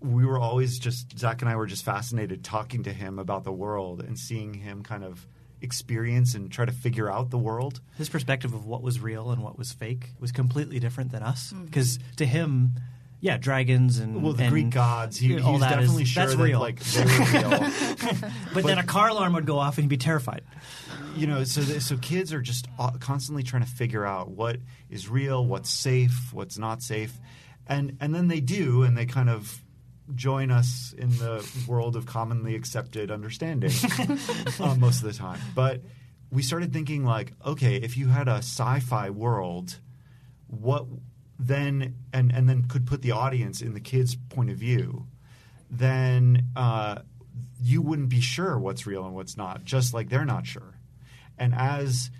we 0.00 0.26
were 0.26 0.38
always 0.38 0.78
just 0.78 1.18
Zach 1.18 1.40
and 1.40 1.50
I 1.50 1.56
were 1.56 1.66
just 1.66 1.84
fascinated 1.84 2.44
talking 2.44 2.82
to 2.84 2.92
him 2.92 3.18
about 3.18 3.44
the 3.44 3.52
world 3.52 4.02
and 4.02 4.18
seeing 4.18 4.54
him 4.54 4.82
kind 4.82 5.02
of 5.02 5.26
experience 5.62 6.34
and 6.34 6.52
try 6.52 6.66
to 6.66 6.72
figure 6.72 7.10
out 7.10 7.30
the 7.30 7.38
world. 7.38 7.80
His 7.96 8.10
perspective 8.10 8.52
of 8.52 8.66
what 8.66 8.82
was 8.82 9.00
real 9.00 9.30
and 9.30 9.42
what 9.42 9.56
was 9.56 9.72
fake 9.72 10.12
was 10.20 10.30
completely 10.30 10.78
different 10.78 11.10
than 11.10 11.22
us. 11.22 11.52
Mm-hmm. 11.52 11.64
Because 11.64 11.98
to 12.16 12.26
him, 12.26 12.74
yeah, 13.24 13.38
dragons 13.38 14.00
and 14.00 14.22
Well, 14.22 14.34
the 14.34 14.42
and 14.42 14.52
Greek 14.52 14.68
gods, 14.68 15.16
he, 15.16 15.40
all 15.40 15.52
was 15.52 15.62
that 15.62 15.78
is- 15.80 15.88
definitely 15.88 16.04
sure 16.04 16.24
that's 16.26 16.36
that 16.36 16.42
real. 16.42 16.60
like 16.60 16.78
real. 16.94 18.30
but, 18.54 18.64
then 18.64 18.76
a 18.76 18.82
car 18.82 19.08
alarm 19.08 19.32
would 19.32 19.46
go 19.46 19.58
off 19.58 19.78
and 19.78 19.84
he'd 19.84 19.88
be 19.88 19.96
terrified. 19.96 20.42
you 21.16 21.26
know, 21.26 21.42
so 21.44 21.62
the, 21.62 21.80
so 21.80 21.96
kids 21.96 22.34
are 22.34 22.42
just 22.42 22.68
uh, 22.78 22.90
constantly 23.00 23.42
trying 23.42 23.62
to 23.64 23.68
figure 23.70 24.04
out 24.04 24.30
what 24.30 24.58
is 24.90 25.08
real, 25.08 25.42
what's 25.46 25.70
safe, 25.70 26.34
what's 26.34 26.58
not 26.58 26.82
safe, 26.82 27.18
and 27.66 27.96
and 27.98 28.14
then 28.14 28.28
they 28.28 28.40
do, 28.40 28.82
and 28.82 28.94
they 28.94 29.06
kind 29.06 29.30
of 29.30 29.58
join 30.14 30.50
us 30.50 30.94
in 30.98 31.08
the 31.16 31.50
world 31.66 31.96
of 31.96 32.04
commonly 32.04 32.54
accepted 32.54 33.10
understanding 33.10 33.72
uh, 34.60 34.74
most 34.74 35.02
of 35.02 35.04
the 35.10 35.14
time. 35.14 35.40
But 35.54 35.80
we 36.30 36.42
started 36.42 36.74
thinking 36.74 37.06
like, 37.06 37.32
okay, 37.42 37.76
if 37.76 37.96
you 37.96 38.08
had 38.08 38.28
a 38.28 38.42
sci-fi 38.42 39.08
world, 39.08 39.80
what 40.48 40.84
then 41.46 41.94
and 42.12 42.32
and 42.32 42.48
then 42.48 42.64
could 42.64 42.86
put 42.86 43.02
the 43.02 43.12
audience 43.12 43.60
in 43.60 43.74
the 43.74 43.80
kids' 43.80 44.16
point 44.16 44.50
of 44.50 44.56
view, 44.56 45.06
then 45.70 46.46
uh, 46.56 47.00
you 47.60 47.82
wouldn't 47.82 48.08
be 48.08 48.20
sure 48.20 48.58
what's 48.58 48.86
real 48.86 49.04
and 49.04 49.14
what's 49.14 49.36
not, 49.36 49.64
just 49.64 49.94
like 49.94 50.08
they're 50.08 50.24
not 50.24 50.46
sure. 50.46 50.78
And 51.38 51.54
as 51.54 52.10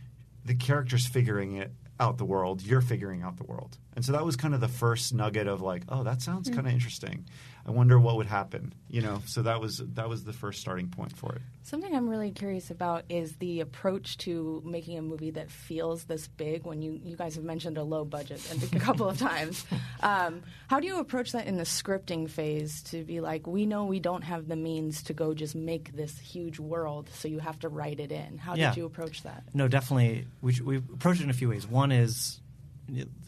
the 0.45 0.55
characters 0.55 1.07
figuring 1.07 1.57
it 1.57 1.73
out 2.01 2.19
the 2.19 2.25
world, 2.25 2.63
you're 2.63 2.81
figuring 2.81 3.23
out 3.23 3.37
the 3.37 3.45
world. 3.45 3.79
And 3.95 4.05
so 4.05 4.13
that 4.13 4.25
was 4.25 4.37
kind 4.37 4.55
of 4.55 4.61
the 4.61 4.69
first 4.69 5.15
nugget 5.15 5.47
of 5.47 5.61
like, 5.63 5.85
oh, 5.89 6.03
that 6.03 6.21
sounds 6.21 6.49
kind 6.49 6.67
of 6.67 6.73
interesting. 6.73 7.27
I 7.67 7.71
wonder 7.71 7.99
what 7.99 8.17
would 8.17 8.27
happen, 8.27 8.75
you 8.91 9.01
know. 9.01 9.23
So 9.27 9.41
that 9.43 9.59
was 9.61 9.79
that 9.79 10.09
was 10.09 10.23
the 10.25 10.35
first 10.35 10.61
starting 10.61 10.89
point 10.89 11.17
for 11.17 11.33
it. 11.35 11.43
Something 11.63 11.95
I'm 11.95 12.11
really 12.11 12.31
curious 12.31 12.71
about 12.71 13.05
is 13.09 13.37
the 13.37 13.61
approach 13.61 14.19
to 14.19 14.63
making 14.67 14.99
a 14.99 15.03
movie 15.03 15.31
that 15.31 15.51
feels 15.51 16.05
this 16.05 16.29
big. 16.29 16.67
When 16.67 16.83
you, 16.83 17.01
you 17.03 17.17
guys 17.17 17.37
have 17.37 17.45
mentioned 17.45 17.79
a 17.79 17.83
low 17.83 18.05
budget 18.05 18.41
a 18.75 18.79
couple 18.81 19.09
of 19.09 19.19
times, 19.19 19.65
um, 20.03 20.43
how 20.69 20.79
do 20.79 20.87
you 20.87 20.99
approach 20.99 21.33
that 21.33 21.47
in 21.47 21.57
the 21.57 21.63
scripting 21.65 22.29
phase 22.29 22.83
to 22.85 23.03
be 23.03 23.21
like, 23.23 23.47
we 23.47 23.65
know 23.65 23.87
we 23.87 23.99
don't 23.99 24.23
have 24.25 24.47
the 24.47 24.57
means 24.57 25.03
to 25.05 25.15
go 25.15 25.33
just 25.33 25.55
make 25.55 25.97
this 25.97 26.19
huge 26.19 26.59
world, 26.61 27.09
so 27.15 27.29
you 27.29 27.39
have 27.39 27.59
to 27.61 27.71
write 27.71 27.99
it 27.99 28.13
in. 28.13 28.37
How 28.37 28.57
Yeah. 28.57 28.71
did 28.71 28.77
you 28.77 28.85
approach 28.85 29.23
that? 29.23 29.43
No, 29.55 29.69
definitely. 29.69 30.27
We 30.43 30.61
we 30.63 30.77
approach 30.77 31.19
it 31.21 31.25
in 31.25 31.31
a 31.31 31.35
few 31.35 31.49
ways. 31.49 31.67
One 31.67 31.93
is 31.93 32.41
you 32.41 32.43
know, 32.43 32.44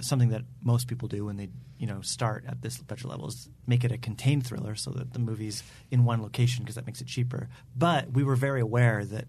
something 0.01 0.31
that 0.31 0.43
most 0.63 0.89
people 0.89 1.09
do 1.09 1.25
when 1.25 1.37
they 1.37 1.49
you 1.79 1.87
know 1.87 2.01
start 2.01 2.45
at 2.49 2.63
this 2.63 2.79
budget 2.79 3.07
level 3.07 3.29
is 3.29 3.49
make 3.67 3.85
it 3.85 3.93
a 3.93 3.99
contained 3.99 4.47
thriller 4.47 4.75
so 4.75 4.91
that 4.91 5.13
the 5.13 5.19
movie's 5.19 5.63
in 5.91 6.05
one 6.05 6.23
location 6.23 6.65
because 6.65 6.77
that 6.77 6.87
makes 6.87 7.01
it 7.01 7.07
cheaper. 7.07 7.49
But 7.77 8.11
we 8.13 8.25
were 8.25 8.37
very 8.37 8.61
aware 8.61 9.05
that 9.05 9.27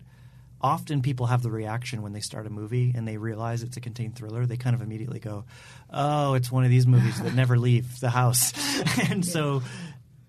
often 0.60 1.02
people 1.02 1.28
have 1.28 1.44
the 1.44 1.52
reaction 1.52 2.02
when 2.02 2.14
they 2.14 2.20
start 2.20 2.48
a 2.48 2.50
movie 2.50 2.94
and 2.96 3.08
they 3.08 3.18
realize 3.18 3.64
it's 3.64 3.78
a 3.78 3.82
contained 3.82 4.16
thriller. 4.16 4.46
They 4.46 4.58
kind 4.58 4.76
of 4.76 4.82
immediately 4.82 5.20
go, 5.20 5.46
"Oh, 5.90 6.34
it's 6.34 6.52
one 6.52 6.64
of 6.64 6.70
these 6.70 6.88
movies 6.88 7.22
that 7.22 7.34
never 7.34 7.58
leave 7.58 8.00
the 8.00 8.10
house," 8.10 8.54
and 9.10 9.26
so 9.26 9.62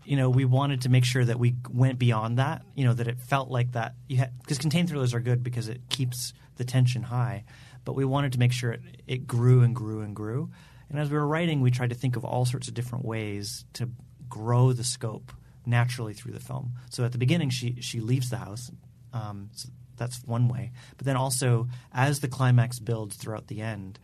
you 0.08 0.16
know, 0.16 0.30
we 0.30 0.46
wanted 0.46 0.80
to 0.82 0.88
make 0.88 1.04
sure 1.04 1.22
that 1.22 1.38
we 1.38 1.54
went 1.70 1.98
beyond 1.98 2.38
that. 2.38 2.62
You 2.74 2.86
know, 2.86 2.94
that 2.94 3.08
it 3.08 3.20
felt 3.20 3.50
like 3.50 3.72
that. 3.72 3.94
You 4.08 4.24
because 4.40 4.56
contained 4.56 4.88
thrillers 4.88 5.12
are 5.12 5.20
good 5.20 5.42
because 5.42 5.68
it 5.68 5.82
keeps 5.90 6.32
the 6.56 6.64
tension 6.64 7.02
high, 7.02 7.44
but 7.88 7.94
we 7.94 8.04
wanted 8.04 8.32
to 8.34 8.38
make 8.38 8.52
sure 8.52 8.72
it, 8.72 8.82
it 9.06 9.26
grew 9.26 9.62
and 9.62 9.74
grew 9.74 10.02
and 10.02 10.14
grew. 10.14 10.50
And 10.90 10.98
as 10.98 11.08
we 11.08 11.16
were 11.16 11.26
writing, 11.26 11.62
we 11.62 11.70
tried 11.70 11.88
to 11.88 11.96
think 11.96 12.16
of 12.16 12.24
all 12.26 12.44
sorts 12.44 12.68
of 12.68 12.74
different 12.74 13.06
ways 13.06 13.64
to 13.72 13.88
grow 14.28 14.74
the 14.74 14.84
scope 14.84 15.32
naturally 15.64 16.12
through 16.12 16.32
the 16.32 16.40
film. 16.40 16.74
So 16.90 17.02
at 17.06 17.12
the 17.12 17.18
beginning, 17.18 17.48
she 17.48 17.76
she 17.80 18.00
leaves 18.00 18.28
the 18.28 18.36
house. 18.36 18.70
Um, 19.14 19.48
so 19.54 19.70
that's 19.96 20.22
one 20.26 20.48
way. 20.48 20.72
But 20.98 21.06
then 21.06 21.16
also, 21.16 21.68
as 21.90 22.20
the 22.20 22.28
climax 22.28 22.78
builds 22.78 23.16
throughout 23.16 23.46
the 23.46 23.62
end, 23.62 23.98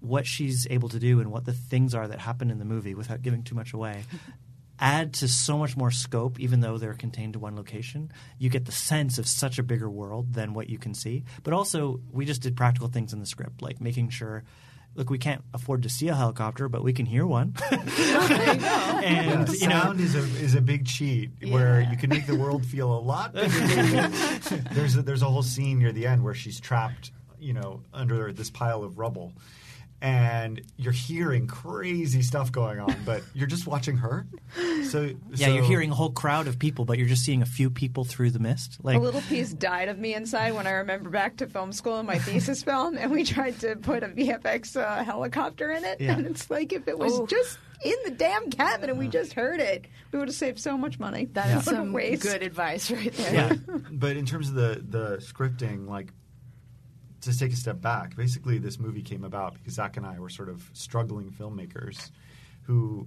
what 0.00 0.26
she's 0.26 0.66
able 0.70 0.88
to 0.88 0.98
do 0.98 1.20
and 1.20 1.30
what 1.30 1.44
the 1.44 1.52
things 1.52 1.94
are 1.94 2.08
that 2.08 2.20
happen 2.20 2.50
in 2.50 2.58
the 2.58 2.64
movie 2.64 2.94
without 2.94 3.20
giving 3.20 3.42
too 3.42 3.54
much 3.54 3.74
away 3.74 4.04
add 4.78 5.14
to 5.14 5.28
so 5.28 5.58
much 5.58 5.76
more 5.76 5.90
scope 5.90 6.38
even 6.40 6.60
though 6.60 6.78
they're 6.78 6.94
contained 6.94 7.32
to 7.32 7.38
one 7.38 7.56
location 7.56 8.10
you 8.38 8.50
get 8.50 8.64
the 8.66 8.72
sense 8.72 9.18
of 9.18 9.26
such 9.26 9.58
a 9.58 9.62
bigger 9.62 9.88
world 9.88 10.34
than 10.34 10.54
what 10.54 10.68
you 10.68 10.78
can 10.78 10.94
see. 10.94 11.24
But 11.42 11.52
also 11.54 12.00
we 12.12 12.24
just 12.24 12.42
did 12.42 12.56
practical 12.56 12.88
things 12.88 13.12
in 13.12 13.20
the 13.20 13.26
script 13.26 13.62
like 13.62 13.80
making 13.80 14.10
sure 14.10 14.44
look 14.94 15.10
we 15.10 15.18
can't 15.18 15.42
afford 15.52 15.82
to 15.82 15.88
see 15.88 16.08
a 16.08 16.14
helicopter 16.14 16.68
but 16.68 16.82
we 16.82 16.92
can 16.92 17.06
hear 17.06 17.26
one. 17.26 17.54
And 19.06 19.48
you 19.48 19.68
know 19.68 19.82
sound 19.82 20.00
is 20.00 20.14
a 20.14 20.20
is 20.42 20.54
a 20.54 20.60
big 20.60 20.86
cheat 20.86 21.30
where 21.48 21.80
you 21.80 21.96
can 21.96 22.10
make 22.10 22.26
the 22.26 22.34
world 22.34 22.64
feel 22.64 22.92
a 22.92 22.98
lot 22.98 23.32
bigger. 23.34 23.48
there's 24.72 24.96
a, 24.96 25.02
there's 25.02 25.22
a 25.22 25.26
whole 25.26 25.42
scene 25.42 25.78
near 25.78 25.92
the 25.92 26.06
end 26.06 26.24
where 26.24 26.34
she's 26.34 26.58
trapped, 26.58 27.12
you 27.38 27.52
know, 27.52 27.82
under 27.92 28.32
this 28.32 28.50
pile 28.50 28.82
of 28.82 28.98
rubble, 28.98 29.32
and 30.02 30.60
you're 30.76 30.92
hearing 30.92 31.46
crazy 31.46 32.22
stuff 32.22 32.52
going 32.52 32.78
on, 32.80 32.94
but 33.04 33.22
you're 33.34 33.46
just 33.46 33.66
watching 33.66 33.96
her. 33.96 34.26
So 34.90 35.10
yeah 35.32 35.46
so- 35.48 35.54
you're 35.54 35.64
hearing 35.64 35.90
a 35.90 35.94
whole 35.94 36.10
crowd 36.10 36.46
of 36.48 36.58
people 36.58 36.84
but 36.84 36.98
you're 36.98 37.08
just 37.08 37.24
seeing 37.24 37.42
a 37.42 37.46
few 37.46 37.70
people 37.70 38.04
through 38.04 38.30
the 38.30 38.38
mist 38.38 38.78
like 38.82 38.96
a 38.96 39.00
little 39.00 39.20
piece 39.22 39.52
died 39.52 39.88
of 39.88 39.98
me 39.98 40.14
inside 40.14 40.52
when 40.54 40.66
I 40.66 40.70
remember 40.72 41.10
back 41.10 41.36
to 41.38 41.46
film 41.46 41.72
school 41.72 41.98
and 41.98 42.06
my 42.06 42.18
thesis 42.18 42.62
film, 42.62 42.96
and 42.96 43.10
we 43.10 43.24
tried 43.24 43.58
to 43.60 43.76
put 43.76 44.02
a 44.02 44.08
VFX 44.08 44.76
uh, 44.76 45.02
helicopter 45.04 45.70
in 45.70 45.84
it, 45.84 46.00
Yeah. 46.00 46.16
and 46.16 46.26
it's 46.26 46.50
like 46.50 46.72
if 46.72 46.86
it 46.88 46.98
was 46.98 47.20
just 47.28 47.58
in 47.84 47.94
the 48.04 48.10
damn 48.10 48.50
cabin 48.50 48.88
and 48.90 48.98
we 48.98 49.06
just 49.08 49.32
heard 49.34 49.60
it, 49.60 49.86
we 50.12 50.18
would 50.18 50.28
have 50.28 50.34
saved 50.34 50.58
so 50.58 50.78
much 50.78 50.98
money. 50.98 51.26
That 51.32 51.48
is 51.48 51.66
What 51.66 51.74
a 51.74 51.76
some 51.78 51.92
waste. 51.92 52.22
good 52.22 52.42
advice 52.42 52.90
right 52.90 53.12
there. 53.12 53.34
yeah 53.34 53.54
but 53.92 54.16
in 54.16 54.24
terms 54.26 54.48
of 54.48 54.54
the 54.54 54.82
the 54.88 55.16
scripting, 55.18 55.86
like 55.88 56.12
to 57.26 57.38
take 57.38 57.52
a 57.52 57.56
step 57.56 57.80
back, 57.80 58.16
basically 58.16 58.58
this 58.58 58.78
movie 58.78 59.02
came 59.02 59.24
about 59.24 59.54
because 59.54 59.74
Zach 59.74 59.96
and 59.96 60.06
I 60.06 60.18
were 60.18 60.30
sort 60.30 60.48
of 60.48 60.68
struggling 60.72 61.30
filmmakers 61.30 62.10
who 62.62 63.06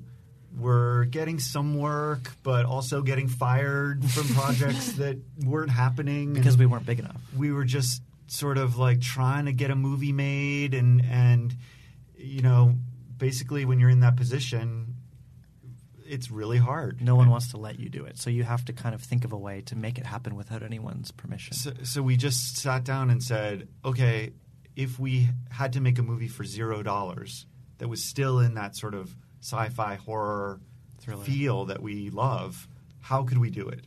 were 0.58 1.06
getting 1.06 1.40
some 1.40 1.78
work, 1.78 2.32
but 2.44 2.66
also 2.66 3.02
getting 3.02 3.28
fired 3.28 4.04
from 4.10 4.28
projects 4.36 4.94
that 4.94 5.18
weren't 5.46 5.72
happening. 5.72 6.34
Because 6.34 6.58
we 6.58 6.66
weren't 6.66 6.86
big 6.86 7.00
enough. 7.00 7.22
we 7.38 7.52
were 7.52 7.66
just 7.66 8.02
sort 8.28 8.58
of 8.58 8.78
like 8.78 9.02
trying 9.02 9.46
to 9.46 9.54
get 9.54 9.72
a 9.72 9.76
movie 9.76 10.12
made 10.12 10.76
and 10.76 11.04
and 11.04 11.56
you 12.16 12.44
know 12.44 12.76
basically 13.18 13.66
when 13.66 13.80
you're 13.80 13.90
in 13.90 14.02
that 14.02 14.16
position 14.16 14.94
it's 16.10 16.32
really 16.32 16.58
hard 16.58 17.02
no 17.02 17.16
one 17.16 17.30
wants 17.30 17.52
to 17.52 17.58
let 17.58 17.80
you 17.80 17.88
do 17.90 18.04
it 18.06 18.18
so 18.18 18.30
you 18.30 18.44
have 18.44 18.66
to 18.66 18.74
kind 18.74 18.94
of 18.96 19.02
think 19.02 19.24
of 19.26 19.32
a 19.32 19.38
way 19.38 19.62
to 19.62 19.76
make 19.76 19.98
it 19.98 20.06
happen 20.06 20.36
without 20.36 20.64
anyone's 20.64 21.12
permission 21.12 21.54
So, 21.54 21.72
so 21.84 22.02
we 22.02 22.18
just 22.18 22.58
sat 22.58 22.84
down 22.84 23.10
and 23.10 23.22
said, 23.24 23.68
okay, 23.86 24.32
if 24.76 25.00
we 25.00 25.28
had 25.52 25.74
to 25.74 25.82
make 25.82 26.00
a 26.00 26.04
movie 26.04 26.28
for 26.28 26.44
zero 26.44 26.82
dollars 26.84 27.46
that 27.78 27.88
was 27.88 28.04
still 28.04 28.40
in 28.40 28.56
that 28.56 28.76
sort 28.76 28.94
of 28.96 29.16
sci-fi 29.42 29.96
horror 29.96 30.60
Thriller. 31.00 31.24
feel 31.24 31.66
that 31.66 31.82
we 31.82 32.10
love, 32.10 32.68
how 33.00 33.24
could 33.24 33.38
we 33.38 33.50
do 33.50 33.68
it? 33.70 33.82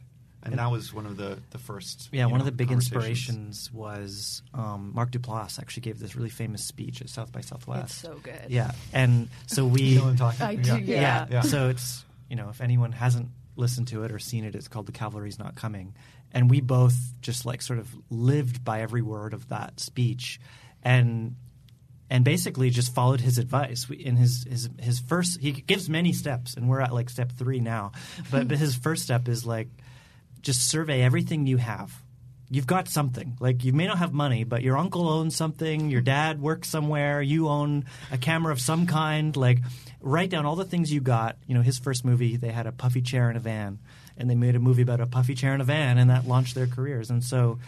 And 0.45 0.59
that 0.59 0.73
was 0.73 0.93
one 0.93 1.07
of 1.07 1.17
the 1.17 1.39
the 1.51 1.59
first. 1.59 2.09
Yeah, 2.11 2.25
one 2.25 2.35
know, 2.35 2.39
of 2.41 2.47
the 2.47 2.51
big 2.53 2.73
inspirations 2.73 3.71
was 3.73 4.43
um, 4.55 4.91
Mark 4.93 5.13
Duplass 5.13 5.61
actually 5.61 5.83
gave 5.83 6.01
this 6.01 6.17
really 6.17 6.31
famous 6.31 6.65
speech 6.65 7.01
at 7.01 7.09
South 7.09 7.31
by 7.31 7.43
Southwest. 7.43 7.85
It's 7.85 7.95
so 7.95 8.19
good. 8.23 8.47
Yeah, 8.49 8.73
and 8.93 9.29
so 9.47 9.65
we 9.75 9.83
You 9.83 9.99
know 9.99 10.05
what 10.05 10.11
I'm 10.11 10.17
talking 10.17 10.43
I 10.47 10.53
about? 10.53 10.65
do, 10.65 10.83
Yeah. 10.85 11.01
yeah. 11.01 11.27
yeah. 11.31 11.41
So 11.43 11.69
it's 11.69 12.05
you 12.33 12.37
know 12.37 12.49
if 12.49 12.63
anyone 12.63 12.93
hasn't 12.93 13.29
listened 13.57 13.89
to 13.89 14.05
it 14.05 14.11
or 14.11 14.19
seen 14.19 14.45
it, 14.45 14.55
it's 14.55 14.67
called 14.67 14.87
"The 14.87 14.93
Cavalry's 14.93 15.39
Not 15.39 15.55
Coming," 15.55 15.95
and 16.33 16.49
we 16.49 16.63
both 16.63 16.97
just 17.21 17.45
like 17.45 17.61
sort 17.61 17.79
of 17.79 17.95
lived 18.09 18.65
by 18.65 18.81
every 18.81 19.03
word 19.03 19.35
of 19.35 19.51
that 19.51 19.79
speech, 19.79 20.41
and 20.83 21.37
and 22.09 22.25
basically 22.25 22.71
just 22.71 22.95
followed 22.95 23.21
his 23.21 23.37
advice. 23.37 23.87
We, 23.87 23.97
in 23.97 24.17
his, 24.17 24.47
his 24.49 24.71
his 24.81 24.99
first, 24.99 25.43
he 25.43 25.53
gives 25.53 25.91
many 25.91 26.15
steps, 26.15 26.55
and 26.55 26.71
we're 26.71 26.81
at 26.81 26.95
like 26.95 27.11
step 27.11 27.33
three 27.33 27.61
now. 27.61 27.93
But, 28.31 28.49
but 28.49 28.57
his 28.57 28.75
first 28.75 29.03
step 29.03 29.29
is 29.29 29.45
like 29.45 29.69
just 30.41 30.67
survey 30.71 31.03
everything 31.03 31.47
you 31.47 31.59
have. 31.59 31.93
You've 32.49 32.67
got 32.67 32.89
something. 32.89 33.37
Like 33.41 33.63
you 33.63 33.75
may 33.75 33.87
not 33.87 33.99
have 33.99 34.15
money, 34.15 34.45
but 34.45 34.63
your 34.63 34.79
uncle 34.79 35.07
owns 35.07 35.37
something, 35.37 35.91
your 35.91 36.01
dad 36.01 36.41
works 36.41 36.71
somewhere, 36.71 37.21
you 37.21 37.49
own 37.49 37.85
a 38.11 38.17
camera 38.17 38.53
of 38.53 38.61
some 38.61 38.87
kind. 38.87 39.37
Like 39.37 39.59
write 40.03 40.31
down 40.31 40.45
all 40.47 40.57
the 40.57 40.65
things 40.65 40.93
you 40.93 41.01
got. 41.01 41.37
You 41.47 41.55
know, 41.55 41.63
his 41.63 41.79
first 41.79 42.05
movie, 42.05 42.37
they 42.37 42.51
had 42.53 42.67
a 42.67 42.73
puffy 42.73 43.01
chair 43.03 43.31
in 43.31 43.37
a 43.37 43.41
van, 43.41 43.79
and 44.17 44.29
they 44.29 44.35
made 44.35 44.55
a 44.57 44.61
movie 44.61 44.83
about 44.83 45.01
a 45.01 45.07
puffy 45.07 45.35
chair 45.35 45.55
in 45.55 45.61
a 45.61 45.65
van, 45.65 45.99
and 45.99 46.11
that 46.11 46.27
launched 46.27 46.55
their 46.55 46.67
careers. 46.67 47.11
And 47.11 47.23
so 47.25 47.59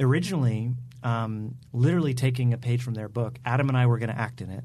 originally, 0.00 0.72
um, 1.02 1.56
literally 1.72 2.14
taking 2.14 2.52
a 2.52 2.58
page 2.58 2.82
from 2.82 2.94
their 2.94 3.08
book, 3.08 3.38
Adam 3.44 3.68
and 3.68 3.76
I 3.78 3.86
were 3.86 3.98
going 3.98 4.10
to 4.10 4.18
act 4.18 4.40
in 4.40 4.50
it. 4.50 4.64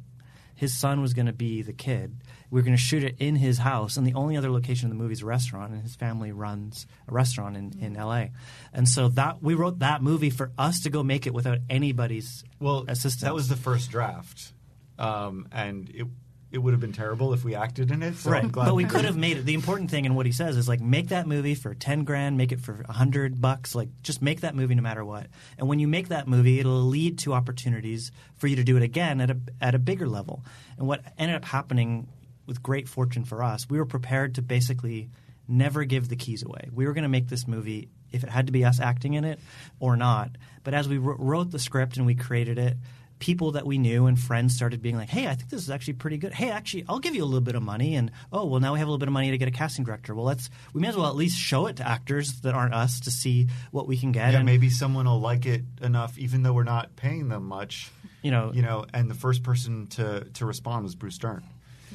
His 0.55 0.77
son 0.77 1.01
was 1.01 1.13
going 1.13 1.27
to 1.27 1.33
be 1.33 1.61
the 1.61 1.71
kid. 1.71 2.17
We 2.51 2.59
were 2.59 2.65
going 2.65 2.75
to 2.75 2.81
shoot 2.81 3.03
it 3.03 3.15
in 3.19 3.37
his 3.37 3.59
house, 3.59 3.95
and 3.95 4.05
the 4.05 4.13
only 4.15 4.35
other 4.35 4.51
location 4.51 4.89
in 4.91 4.97
the 4.97 5.01
movie 5.01 5.13
is 5.13 5.21
a 5.21 5.25
restaurant, 5.25 5.71
and 5.71 5.81
his 5.81 5.95
family 5.95 6.33
runs 6.33 6.85
a 7.07 7.13
restaurant 7.13 7.55
in, 7.55 7.73
in 7.79 7.95
L.A. 7.95 8.31
And 8.73 8.87
so 8.89 9.07
that 9.09 9.41
we 9.41 9.53
wrote 9.53 9.79
that 9.79 10.01
movie 10.03 10.29
for 10.29 10.51
us 10.57 10.81
to 10.81 10.89
go 10.89 11.01
make 11.01 11.25
it 11.27 11.33
without 11.33 11.59
anybody's 11.69 12.43
Well, 12.59 12.83
assistance. 12.89 13.21
that 13.21 13.33
was 13.33 13.47
the 13.47 13.55
first 13.55 13.89
draft, 13.89 14.51
um, 14.97 15.47
and 15.53 15.89
it 15.91 16.07
it 16.51 16.57
would 16.57 16.73
have 16.73 16.81
been 16.81 16.93
terrible 16.93 17.33
if 17.33 17.43
we 17.43 17.55
acted 17.55 17.91
in 17.91 18.01
it. 18.01 18.15
So 18.15 18.31
right, 18.31 18.51
but 18.51 18.73
we 18.73 18.85
could 18.85 19.05
have 19.05 19.17
made 19.17 19.37
it. 19.37 19.45
The 19.45 19.53
important 19.53 19.91
thing 19.91 20.05
in 20.05 20.15
what 20.15 20.25
he 20.25 20.31
says 20.31 20.57
is 20.57 20.67
like 20.67 20.81
make 20.81 21.09
that 21.09 21.27
movie 21.27 21.55
for 21.55 21.73
ten 21.75 22.03
grand, 22.03 22.37
make 22.37 22.51
it 22.51 22.59
for 22.59 22.83
a 22.87 22.93
hundred 22.93 23.39
bucks. 23.39 23.75
Like 23.75 23.89
just 24.01 24.21
make 24.21 24.41
that 24.41 24.55
movie 24.55 24.75
no 24.75 24.81
matter 24.81 25.05
what. 25.05 25.27
And 25.57 25.67
when 25.67 25.79
you 25.79 25.87
make 25.87 26.09
that 26.09 26.27
movie, 26.27 26.59
it'll 26.59 26.83
lead 26.83 27.19
to 27.19 27.33
opportunities 27.33 28.11
for 28.37 28.47
you 28.47 28.55
to 28.55 28.63
do 28.63 28.77
it 28.77 28.83
again 28.83 29.21
at 29.21 29.29
a 29.29 29.37
at 29.61 29.75
a 29.75 29.79
bigger 29.79 30.07
level. 30.07 30.43
And 30.77 30.87
what 30.87 31.03
ended 31.17 31.35
up 31.35 31.45
happening 31.45 32.07
with 32.45 32.63
great 32.63 32.89
fortune 32.89 33.25
for 33.25 33.43
us, 33.43 33.69
we 33.69 33.77
were 33.77 33.85
prepared 33.85 34.35
to 34.35 34.41
basically 34.41 35.09
never 35.47 35.83
give 35.83 36.09
the 36.09 36.15
keys 36.15 36.43
away. 36.43 36.69
We 36.71 36.85
were 36.85 36.93
going 36.93 37.03
to 37.03 37.09
make 37.09 37.27
this 37.27 37.47
movie 37.47 37.89
if 38.11 38.23
it 38.23 38.29
had 38.29 38.47
to 38.47 38.51
be 38.51 38.65
us 38.65 38.79
acting 38.79 39.13
in 39.13 39.23
it 39.23 39.39
or 39.79 39.97
not. 39.97 40.31
But 40.63 40.73
as 40.73 40.87
we 40.87 40.97
wrote 40.97 41.51
the 41.51 41.59
script 41.59 41.97
and 41.97 42.05
we 42.05 42.15
created 42.15 42.57
it, 42.57 42.77
people 43.19 43.51
that 43.51 43.65
we 43.65 43.77
knew 43.77 44.05
and 44.07 44.17
friends 44.17 44.55
started 44.55 44.81
being 44.81 44.95
like, 44.95 45.09
"Hey, 45.09 45.27
I 45.27 45.35
think 45.35 45.49
this 45.49 45.61
is 45.61 45.69
actually 45.69 45.93
pretty 45.93 46.17
good. 46.17 46.33
Hey, 46.33 46.49
actually, 46.49 46.85
I'll 46.89 46.99
give 46.99 47.15
you 47.15 47.23
a 47.23 47.25
little 47.25 47.41
bit 47.41 47.55
of 47.55 47.61
money." 47.63 47.95
And 47.95 48.11
oh, 48.31 48.45
well, 48.45 48.59
now 48.59 48.73
we 48.73 48.79
have 48.79 48.87
a 48.87 48.91
little 48.91 48.99
bit 48.99 49.07
of 49.07 49.13
money 49.13 49.31
to 49.31 49.37
get 49.37 49.47
a 49.47 49.51
casting 49.51 49.83
director. 49.85 50.15
Well, 50.15 50.25
let's 50.25 50.49
we 50.73 50.81
may 50.81 50.87
as 50.87 50.95
well 50.97 51.07
at 51.07 51.15
least 51.15 51.37
show 51.37 51.67
it 51.67 51.75
to 51.77 51.87
actors 51.87 52.41
that 52.41 52.53
aren't 52.55 52.73
us 52.73 52.99
to 53.01 53.11
see 53.11 53.47
what 53.71 53.87
we 53.87 53.97
can 53.97 54.11
get. 54.11 54.31
Yeah, 54.31 54.37
and 54.37 54.45
maybe 54.45 54.69
someone 54.69 55.05
will 55.05 55.19
like 55.19 55.45
it 55.45 55.63
enough, 55.81 56.17
even 56.17 56.43
though 56.43 56.53
we're 56.53 56.63
not 56.63 56.95
paying 56.95 57.29
them 57.29 57.45
much. 57.47 57.91
You 58.21 58.31
know- 58.31 58.51
you 58.53 58.61
know. 58.61 58.85
And 58.93 59.09
the 59.09 59.15
first 59.15 59.43
person 59.43 59.87
to 59.87 60.25
to 60.35 60.45
respond 60.45 60.83
was 60.83 60.95
Bruce 60.95 61.17
Dern. 61.17 61.43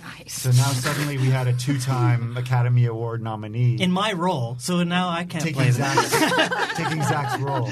Nice. 0.04 0.34
So 0.34 0.50
now 0.50 0.72
suddenly 0.72 1.16
we 1.16 1.30
had 1.30 1.46
a 1.46 1.54
two-time 1.54 2.36
Academy 2.36 2.84
Award 2.84 3.22
nominee 3.22 3.76
in 3.80 3.90
my 3.90 4.12
role, 4.12 4.56
so 4.58 4.82
now 4.84 5.08
I 5.08 5.24
can't 5.24 5.42
taking 5.42 5.62
play 5.62 5.70
that. 5.70 5.96
Zach's, 5.96 6.76
taking 6.76 7.02
Zach's 7.02 7.38
role. 7.40 7.70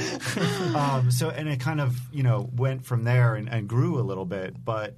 Um, 0.74 1.10
so 1.10 1.28
and 1.28 1.46
it 1.46 1.60
kind 1.60 1.80
of 1.80 1.98
you 2.10 2.22
know 2.22 2.48
went 2.54 2.86
from 2.86 3.04
there 3.04 3.34
and, 3.34 3.48
and 3.48 3.68
grew 3.68 3.98
a 3.98 4.02
little 4.02 4.24
bit, 4.24 4.56
but 4.64 4.96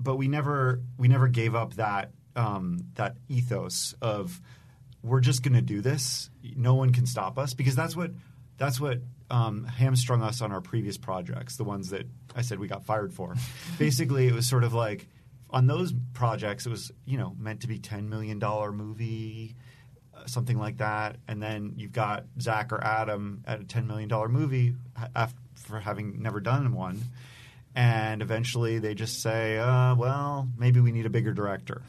but 0.00 0.16
we 0.16 0.26
never 0.26 0.80
we 0.96 1.06
never 1.06 1.28
gave 1.28 1.54
up 1.54 1.74
that 1.74 2.12
um, 2.34 2.78
that 2.94 3.16
ethos 3.28 3.94
of 4.00 4.40
we're 5.02 5.20
just 5.20 5.42
going 5.42 5.54
to 5.54 5.62
do 5.62 5.82
this. 5.82 6.30
No 6.56 6.74
one 6.74 6.92
can 6.92 7.04
stop 7.04 7.38
us 7.38 7.52
because 7.52 7.76
that's 7.76 7.94
what 7.94 8.10
that's 8.56 8.80
what 8.80 9.00
um, 9.30 9.64
hamstrung 9.64 10.22
us 10.22 10.40
on 10.40 10.50
our 10.50 10.60
previous 10.60 10.96
projects, 10.96 11.56
the 11.56 11.64
ones 11.64 11.90
that 11.90 12.06
I 12.34 12.40
said 12.42 12.58
we 12.58 12.68
got 12.68 12.84
fired 12.84 13.12
for. 13.12 13.34
Basically, 13.78 14.26
it 14.26 14.32
was 14.32 14.48
sort 14.48 14.64
of 14.64 14.72
like 14.72 15.06
on 15.54 15.66
those 15.66 15.94
projects, 16.12 16.66
it 16.66 16.70
was 16.70 16.92
you 17.06 17.16
know 17.16 17.34
meant 17.38 17.60
to 17.60 17.68
be 17.68 17.78
ten 17.78 18.08
million 18.10 18.38
dollar 18.38 18.72
movie, 18.72 19.54
uh, 20.14 20.26
something 20.26 20.58
like 20.58 20.78
that, 20.78 21.16
and 21.28 21.42
then 21.42 21.74
you've 21.76 21.92
got 21.92 22.24
Zach 22.40 22.72
or 22.72 22.82
Adam 22.82 23.42
at 23.46 23.60
a 23.60 23.64
ten 23.64 23.86
million 23.86 24.08
dollar 24.08 24.28
movie 24.28 24.74
ha- 24.96 25.08
af- 25.14 25.34
for 25.54 25.80
having 25.80 26.20
never 26.20 26.40
done 26.40 26.74
one, 26.74 27.00
and 27.74 28.20
eventually 28.20 28.80
they 28.80 28.94
just 28.94 29.22
say, 29.22 29.58
uh, 29.58 29.94
well, 29.94 30.48
maybe 30.58 30.80
we 30.80 30.92
need 30.92 31.06
a 31.06 31.10
bigger 31.10 31.32
director. 31.32 31.82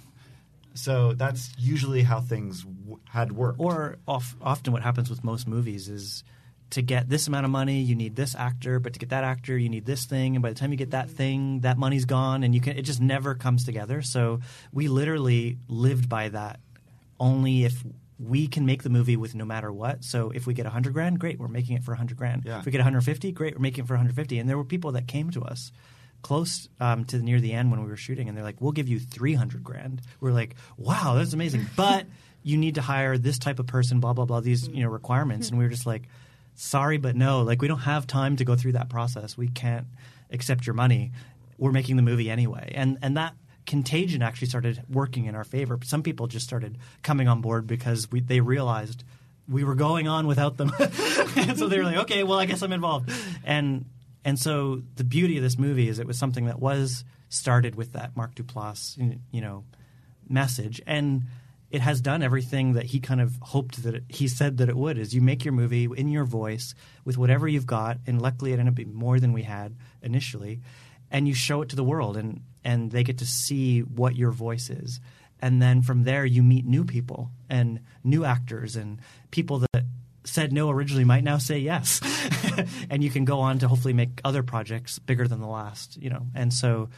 So 0.75 1.13
that's 1.13 1.53
usually 1.57 2.03
how 2.03 2.19
things 2.21 2.63
w- 2.63 2.99
had 3.05 3.31
worked. 3.31 3.59
Or 3.59 3.97
off, 4.07 4.35
often 4.41 4.73
what 4.73 4.83
happens 4.83 5.09
with 5.09 5.23
most 5.23 5.47
movies 5.47 5.87
is 5.89 6.23
to 6.71 6.81
get 6.81 7.09
this 7.09 7.27
amount 7.27 7.45
of 7.45 7.51
money, 7.51 7.81
you 7.81 7.95
need 7.95 8.15
this 8.15 8.35
actor, 8.35 8.79
but 8.79 8.93
to 8.93 8.99
get 8.99 9.09
that 9.09 9.23
actor, 9.23 9.57
you 9.57 9.69
need 9.69 9.85
this 9.85 10.05
thing, 10.05 10.35
and 10.35 10.43
by 10.43 10.49
the 10.49 10.55
time 10.55 10.71
you 10.71 10.77
get 10.77 10.91
that 10.91 11.09
thing, 11.09 11.61
that 11.61 11.77
money's 11.77 12.05
gone, 12.05 12.43
and 12.43 12.53
you 12.53 12.61
can 12.61 12.77
it 12.77 12.83
just 12.83 13.01
never 13.01 13.35
comes 13.35 13.65
together. 13.65 14.01
So 14.01 14.39
we 14.73 14.87
literally 14.87 15.57
lived 15.67 16.09
by 16.09 16.29
that. 16.29 16.59
Only 17.17 17.63
if 17.63 17.81
we 18.19 18.47
can 18.47 18.65
make 18.65 18.83
the 18.83 18.89
movie 18.89 19.17
with 19.17 19.35
no 19.35 19.45
matter 19.45 19.71
what. 19.71 20.03
So 20.03 20.31
if 20.31 20.47
we 20.47 20.53
get 20.53 20.65
100 20.65 20.93
grand, 20.93 21.19
great, 21.19 21.39
we're 21.39 21.47
making 21.47 21.75
it 21.75 21.83
for 21.83 21.91
100 21.91 22.17
grand. 22.17 22.43
Yeah. 22.45 22.59
If 22.59 22.65
we 22.65 22.71
get 22.71 22.79
150, 22.79 23.31
great, 23.31 23.55
we're 23.55 23.61
making 23.61 23.83
it 23.83 23.87
for 23.87 23.93
150. 23.93 24.39
And 24.39 24.49
there 24.49 24.57
were 24.57 24.63
people 24.63 24.93
that 24.93 25.07
came 25.07 25.31
to 25.31 25.43
us 25.43 25.71
close 26.21 26.69
um, 26.79 27.05
to 27.05 27.19
near 27.19 27.39
the 27.39 27.53
end 27.53 27.71
when 27.71 27.81
we 27.83 27.87
were 27.87 27.95
shooting, 27.97 28.27
and 28.27 28.37
they're 28.37 28.43
like, 28.43 28.59
"We'll 28.59 28.71
give 28.71 28.87
you 28.87 28.99
300 28.99 29.63
grand." 29.63 30.01
We're 30.19 30.31
like, 30.31 30.55
"Wow, 30.75 31.13
that's 31.15 31.33
amazing," 31.33 31.67
but 31.75 32.07
you 32.41 32.57
need 32.57 32.75
to 32.75 32.81
hire 32.81 33.17
this 33.17 33.37
type 33.37 33.59
of 33.59 33.67
person, 33.67 33.99
blah 33.99 34.13
blah 34.13 34.25
blah, 34.25 34.39
these 34.39 34.67
you 34.67 34.83
know 34.83 34.89
requirements, 34.89 35.49
and 35.49 35.57
we 35.59 35.65
were 35.65 35.69
just 35.69 35.85
like, 35.85 36.03
"Sorry, 36.55 36.97
but 36.97 37.15
no, 37.15 37.41
like 37.41 37.61
we 37.61 37.67
don't 37.67 37.79
have 37.79 38.07
time 38.07 38.35
to 38.37 38.45
go 38.45 38.55
through 38.55 38.73
that 38.73 38.89
process. 38.89 39.37
We 39.37 39.47
can't 39.47 39.87
accept 40.31 40.65
your 40.65 40.73
money. 40.73 41.11
We're 41.57 41.71
making 41.71 41.95
the 41.95 42.01
movie 42.01 42.29
anyway," 42.29 42.71
and 42.75 42.97
and 43.01 43.17
that 43.17 43.35
contagion 43.65 44.21
actually 44.21 44.47
started 44.47 44.83
working 44.89 45.25
in 45.25 45.35
our 45.35 45.43
favor. 45.43 45.79
Some 45.83 46.03
people 46.03 46.27
just 46.27 46.45
started 46.45 46.77
coming 47.01 47.27
on 47.27 47.41
board 47.41 47.67
because 47.67 48.11
we, 48.11 48.19
they 48.19 48.39
realized 48.39 49.03
we 49.47 49.63
were 49.63 49.75
going 49.75 50.07
on 50.07 50.27
without 50.27 50.57
them, 50.57 50.71
and 51.35 51.57
so 51.57 51.67
they 51.67 51.77
were 51.77 51.83
like, 51.83 51.97
"Okay, 51.97 52.23
well, 52.23 52.39
I 52.39 52.45
guess 52.45 52.61
I'm 52.61 52.71
involved," 52.71 53.11
and 53.43 53.85
and 54.23 54.39
so 54.39 54.81
the 54.95 55.03
beauty 55.03 55.37
of 55.37 55.43
this 55.43 55.57
movie 55.57 55.87
is 55.87 55.99
it 55.99 56.07
was 56.07 56.17
something 56.17 56.45
that 56.45 56.59
was 56.59 57.03
started 57.29 57.75
with 57.75 57.93
that 57.93 58.15
Mark 58.15 58.35
Duplass, 58.35 58.97
you 59.31 59.41
know, 59.41 59.63
message, 60.27 60.81
and 60.87 61.25
it 61.75 61.81
has 61.81 61.99
done 61.99 62.23
everything 62.23 62.73
that 62.73 62.85
he 62.85 62.99
kind 62.99 63.19
of 63.19 63.37
hoped 63.41 63.83
that 63.83 63.95
it, 63.95 64.03
he 64.07 64.27
said 64.27 64.57
that 64.57 64.69
it 64.69 64.77
would. 64.77 64.97
Is 64.97 65.13
you 65.13 65.21
make 65.21 65.43
your 65.43 65.53
movie 65.53 65.83
in 65.85 66.07
your 66.07 66.23
voice 66.23 66.73
with 67.03 67.17
whatever 67.17 67.47
you've 67.47 67.67
got, 67.67 67.97
and 68.07 68.21
luckily 68.21 68.51
it 68.51 68.59
ended 68.59 68.69
up 68.69 68.75
being 68.75 68.93
more 68.93 69.19
than 69.19 69.33
we 69.33 69.43
had 69.43 69.75
initially, 70.01 70.61
and 71.11 71.27
you 71.27 71.33
show 71.33 71.61
it 71.61 71.69
to 71.69 71.75
the 71.75 71.83
world, 71.83 72.15
and 72.15 72.41
and 72.63 72.91
they 72.91 73.03
get 73.03 73.17
to 73.17 73.25
see 73.25 73.81
what 73.81 74.15
your 74.15 74.31
voice 74.31 74.69
is, 74.69 75.01
and 75.41 75.61
then 75.61 75.81
from 75.81 76.05
there 76.05 76.25
you 76.25 76.41
meet 76.41 76.65
new 76.65 76.85
people 76.85 77.29
and 77.49 77.81
new 78.03 78.23
actors 78.23 78.77
and 78.77 78.99
people 79.31 79.59
that 79.59 79.83
said 80.23 80.53
no 80.53 80.69
originally 80.69 81.03
might 81.03 81.23
now 81.23 81.37
say 81.37 81.59
yes. 81.59 82.01
And 82.89 83.03
you 83.03 83.09
can 83.09 83.25
go 83.25 83.41
on 83.41 83.59
to 83.59 83.67
hopefully 83.67 83.93
make 83.93 84.21
other 84.23 84.41
projects 84.41 84.97
bigger 84.97 85.27
than 85.27 85.41
the 85.41 85.47
last 85.47 86.01
you 86.01 86.09
know. 86.09 86.25
And 86.33 86.53
so 86.53 86.89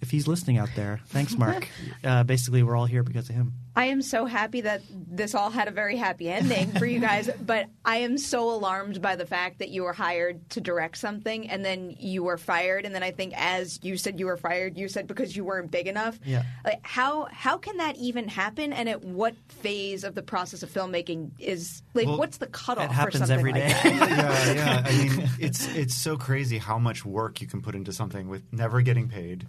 if 0.00 0.10
he's 0.10 0.26
listening 0.26 0.58
out 0.58 0.70
there 0.74 1.00
thanks 1.06 1.36
mark. 1.36 1.68
Uh, 2.02 2.24
basically 2.24 2.62
we're 2.62 2.76
all 2.76 2.86
here 2.86 3.02
because 3.02 3.28
of 3.28 3.34
him 3.34 3.52
I 3.76 3.86
am 3.86 4.02
so 4.02 4.26
happy 4.26 4.62
that 4.62 4.82
this 4.90 5.34
all 5.34 5.50
had 5.50 5.68
a 5.68 5.70
very 5.70 5.96
happy 5.96 6.28
ending 6.28 6.72
for 6.72 6.86
you 6.86 6.98
guys, 6.98 7.30
but 7.40 7.66
I 7.84 7.98
am 7.98 8.18
so 8.18 8.50
alarmed 8.50 9.00
by 9.00 9.16
the 9.16 9.26
fact 9.26 9.60
that 9.60 9.68
you 9.68 9.84
were 9.84 9.92
hired 9.92 10.48
to 10.50 10.60
direct 10.60 10.98
something 10.98 11.48
and 11.48 11.64
then 11.64 11.94
you 11.98 12.24
were 12.24 12.36
fired 12.36 12.84
and 12.84 12.94
then 12.94 13.02
I 13.02 13.12
think 13.12 13.32
as 13.36 13.78
you 13.82 13.96
said 13.96 14.18
you 14.18 14.26
were 14.26 14.36
fired, 14.36 14.76
you 14.76 14.88
said 14.88 15.06
because 15.06 15.36
you 15.36 15.44
weren't 15.44 15.70
big 15.70 15.86
enough. 15.86 16.18
Yeah. 16.24 16.42
Like 16.64 16.80
how 16.82 17.26
how 17.30 17.58
can 17.58 17.76
that 17.76 17.96
even 17.96 18.28
happen 18.28 18.72
and 18.72 18.88
at 18.88 19.04
what 19.04 19.34
phase 19.48 20.04
of 20.04 20.14
the 20.14 20.22
process 20.22 20.62
of 20.62 20.70
filmmaking 20.70 21.30
is 21.38 21.82
like 21.94 22.06
Well, 22.06 22.18
what's 22.18 22.38
the 22.38 22.48
cutoff 22.48 22.86
it 22.86 22.92
happens 22.92 23.14
for 23.14 23.26
something 23.26 23.38
every 23.38 23.52
like 23.52 23.68
that? 23.68 23.84
yeah, 23.84 24.52
yeah. 24.52 24.82
I 24.84 24.96
mean, 24.96 25.28
it's 25.38 25.66
it's 25.74 25.94
so 25.94 26.16
crazy 26.16 26.58
how 26.58 26.78
much 26.78 27.04
work 27.04 27.40
you 27.40 27.46
can 27.46 27.62
put 27.62 27.74
into 27.74 27.92
something 27.92 28.28
with 28.28 28.42
never 28.52 28.82
getting 28.82 29.08
paid 29.08 29.46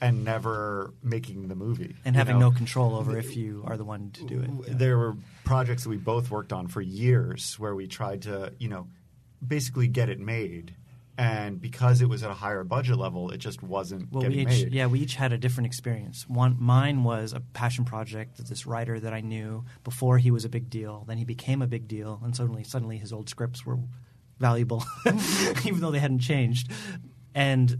and 0.00 0.24
never 0.24 0.92
making 1.02 1.48
the 1.48 1.54
movie 1.56 1.94
and 2.04 2.14
you 2.14 2.18
having 2.18 2.38
know? 2.38 2.50
no 2.50 2.56
control 2.56 2.94
over 2.94 3.16
if 3.18 3.36
you 3.36 3.64
are 3.66 3.76
the 3.76 3.84
one 3.84 4.10
to 4.12 4.24
do 4.24 4.40
it 4.40 4.50
Yeah. 4.68 4.74
There 4.76 4.98
were 4.98 5.16
projects 5.44 5.82
that 5.84 5.88
we 5.90 5.96
both 5.96 6.30
worked 6.30 6.52
on 6.52 6.68
for 6.68 6.80
years 6.80 7.58
where 7.58 7.74
we 7.74 7.86
tried 7.86 8.22
to, 8.22 8.52
you 8.58 8.68
know, 8.68 8.86
basically 9.46 9.88
get 9.88 10.08
it 10.08 10.18
made, 10.20 10.74
and 11.16 11.60
because 11.60 12.00
it 12.00 12.08
was 12.08 12.22
at 12.22 12.30
a 12.30 12.34
higher 12.34 12.62
budget 12.62 12.96
level, 12.96 13.30
it 13.30 13.38
just 13.38 13.60
wasn't 13.62 14.12
Well, 14.12 14.22
getting 14.22 14.36
we 14.36 14.42
each, 14.54 14.64
made. 14.64 14.72
yeah, 14.72 14.86
we 14.86 15.00
each 15.00 15.16
had 15.16 15.32
a 15.32 15.38
different 15.38 15.66
experience. 15.66 16.28
One, 16.28 16.56
mine 16.60 17.02
was 17.02 17.32
a 17.32 17.40
passion 17.40 17.84
project 17.84 18.38
of 18.38 18.48
this 18.48 18.66
writer 18.66 19.00
that 19.00 19.12
I 19.12 19.20
knew 19.20 19.64
before 19.82 20.18
he 20.18 20.30
was 20.30 20.44
a 20.44 20.48
big 20.48 20.70
deal. 20.70 21.04
Then 21.08 21.18
he 21.18 21.24
became 21.24 21.60
a 21.62 21.66
big 21.66 21.88
deal, 21.88 22.20
and 22.22 22.36
suddenly, 22.36 22.62
suddenly 22.62 22.98
his 22.98 23.12
old 23.12 23.28
scripts 23.28 23.66
were 23.66 23.78
valuable, 24.38 24.84
even 25.64 25.80
though 25.80 25.90
they 25.90 25.98
hadn't 25.98 26.20
changed. 26.20 26.70
And 27.34 27.78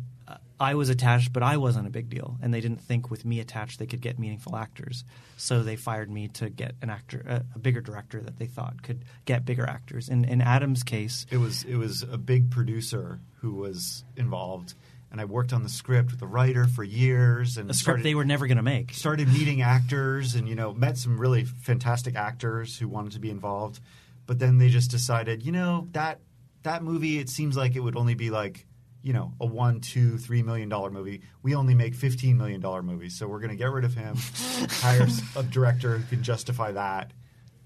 I 0.61 0.75
was 0.75 0.89
attached, 0.89 1.33
but 1.33 1.43
I 1.43 1.57
wasn't 1.57 1.87
a 1.87 1.91
big 1.91 2.09
deal, 2.09 2.37
and 2.43 2.53
they 2.53 2.61
didn't 2.61 2.81
think 2.81 3.11
with 3.11 3.25
me 3.25 3.41
attached 3.41 3.79
they 3.79 3.87
could 3.87 4.01
get 4.01 4.19
meaningful 4.19 4.57
actors. 4.57 5.05
So 5.37 5.63
they 5.63 5.77
fired 5.77 6.11
me 6.11 6.29
to 6.29 6.51
get 6.51 6.75
an 6.83 6.91
actor, 6.91 7.25
a, 7.29 7.45
a 7.55 7.59
bigger 7.59 7.81
director 7.81 8.21
that 8.21 8.39
they 8.39 8.47
thought 8.47 8.83
could 8.83 9.05
get 9.25 9.45
bigger 9.45 9.67
actors. 9.67 10.09
In, 10.09 10.25
in 10.25 10.41
Adam's 10.41 10.83
case, 10.83 11.27
it 11.31 11.37
was 11.37 11.65
it 11.65 11.77
was 11.77 12.03
a 12.03 12.19
big 12.19 12.51
producer 12.51 13.21
who 13.41 13.55
was 13.55 14.05
involved, 14.17 14.75
and 15.13 15.21
I 15.21 15.27
worked 15.27 15.53
on 15.53 15.63
the 15.63 15.69
script 15.69 16.11
with 16.11 16.21
the 16.21 16.27
writer 16.27 16.67
for 16.67 16.83
years, 16.83 17.57
and 17.57 17.71
a 17.71 17.75
script 17.75 17.83
started, 17.83 18.05
they 18.05 18.15
were 18.17 18.25
never 18.25 18.47
going 18.47 18.57
to 18.57 18.63
make. 18.63 18.93
started 18.95 19.29
meeting 19.29 19.63
actors, 19.63 20.35
and 20.35 20.49
you 20.49 20.57
know 20.57 20.75
met 20.75 20.99
some 20.99 21.21
really 21.21 21.45
fantastic 21.45 22.17
actors 22.17 22.79
who 22.79 22.89
wanted 22.89 23.13
to 23.13 23.21
be 23.21 23.31
involved, 23.31 23.81
but 24.27 24.41
then 24.41 24.59
they 24.59 24.71
just 24.71 24.91
decided, 24.91 25.45
you 25.45 25.53
know 25.53 25.87
that 25.93 26.21
that 26.65 26.83
movie 26.83 27.19
it 27.19 27.29
seems 27.29 27.57
like 27.57 27.77
it 27.77 27.81
would 27.81 27.97
only 27.97 28.15
be 28.15 28.31
like 28.31 28.67
you 29.09 29.15
know 29.15 29.33
a 29.41 29.47
one, 29.47 29.81
two, 29.81 30.19
three 30.19 30.43
million 30.43 30.69
dollar 30.69 30.91
movie. 30.91 31.23
We 31.43 31.55
only 31.55 31.75
make 31.75 31.95
fifteen 31.95 32.37
million 32.37 32.61
dollar 32.61 32.83
movies, 32.83 33.17
so 33.19 33.27
we're 33.27 33.39
going 33.41 33.49
to 33.49 33.57
get 33.57 33.71
rid 33.71 33.87
of 33.87 33.95
him, 33.95 34.17
hire 34.71 35.07
a 35.35 35.43
director 35.43 35.97
who 35.97 36.05
can 36.15 36.23
justify 36.23 36.73
that. 36.73 37.13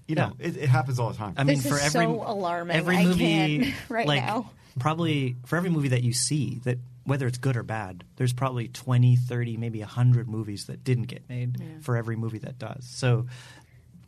You 0.07 0.15
know, 0.15 0.31
it, 0.39 0.55
it 0.55 0.69
happens 0.69 1.01
all 1.01 1.09
the 1.09 1.17
time. 1.17 1.33
I 1.35 1.43
mean, 1.43 1.57
This 1.57 1.67
for 1.67 1.75
is 1.75 1.93
every 1.93 2.05
so 2.05 2.23
alarming. 2.25 2.77
every 2.77 2.95
I 2.95 3.03
movie, 3.03 3.59
can't 3.59 3.75
right 3.89 4.07
like, 4.07 4.23
now. 4.23 4.51
Probably 4.79 5.35
for 5.45 5.57
every 5.57 5.69
movie 5.69 5.89
that 5.89 6.01
you 6.03 6.13
see, 6.13 6.61
that 6.63 6.77
whether 7.03 7.27
it's 7.27 7.37
good 7.37 7.57
or 7.57 7.63
bad, 7.63 8.05
there's 8.15 8.31
probably 8.31 8.69
20, 8.69 9.17
30, 9.17 9.57
maybe 9.57 9.79
100 9.79 10.29
movies 10.29 10.67
that 10.67 10.85
didn't 10.85 11.07
get 11.07 11.27
made 11.27 11.61
for 11.81 11.97
every 11.97 12.15
movie 12.15 12.39
that 12.39 12.57
does. 12.57 12.85
So 12.87 13.27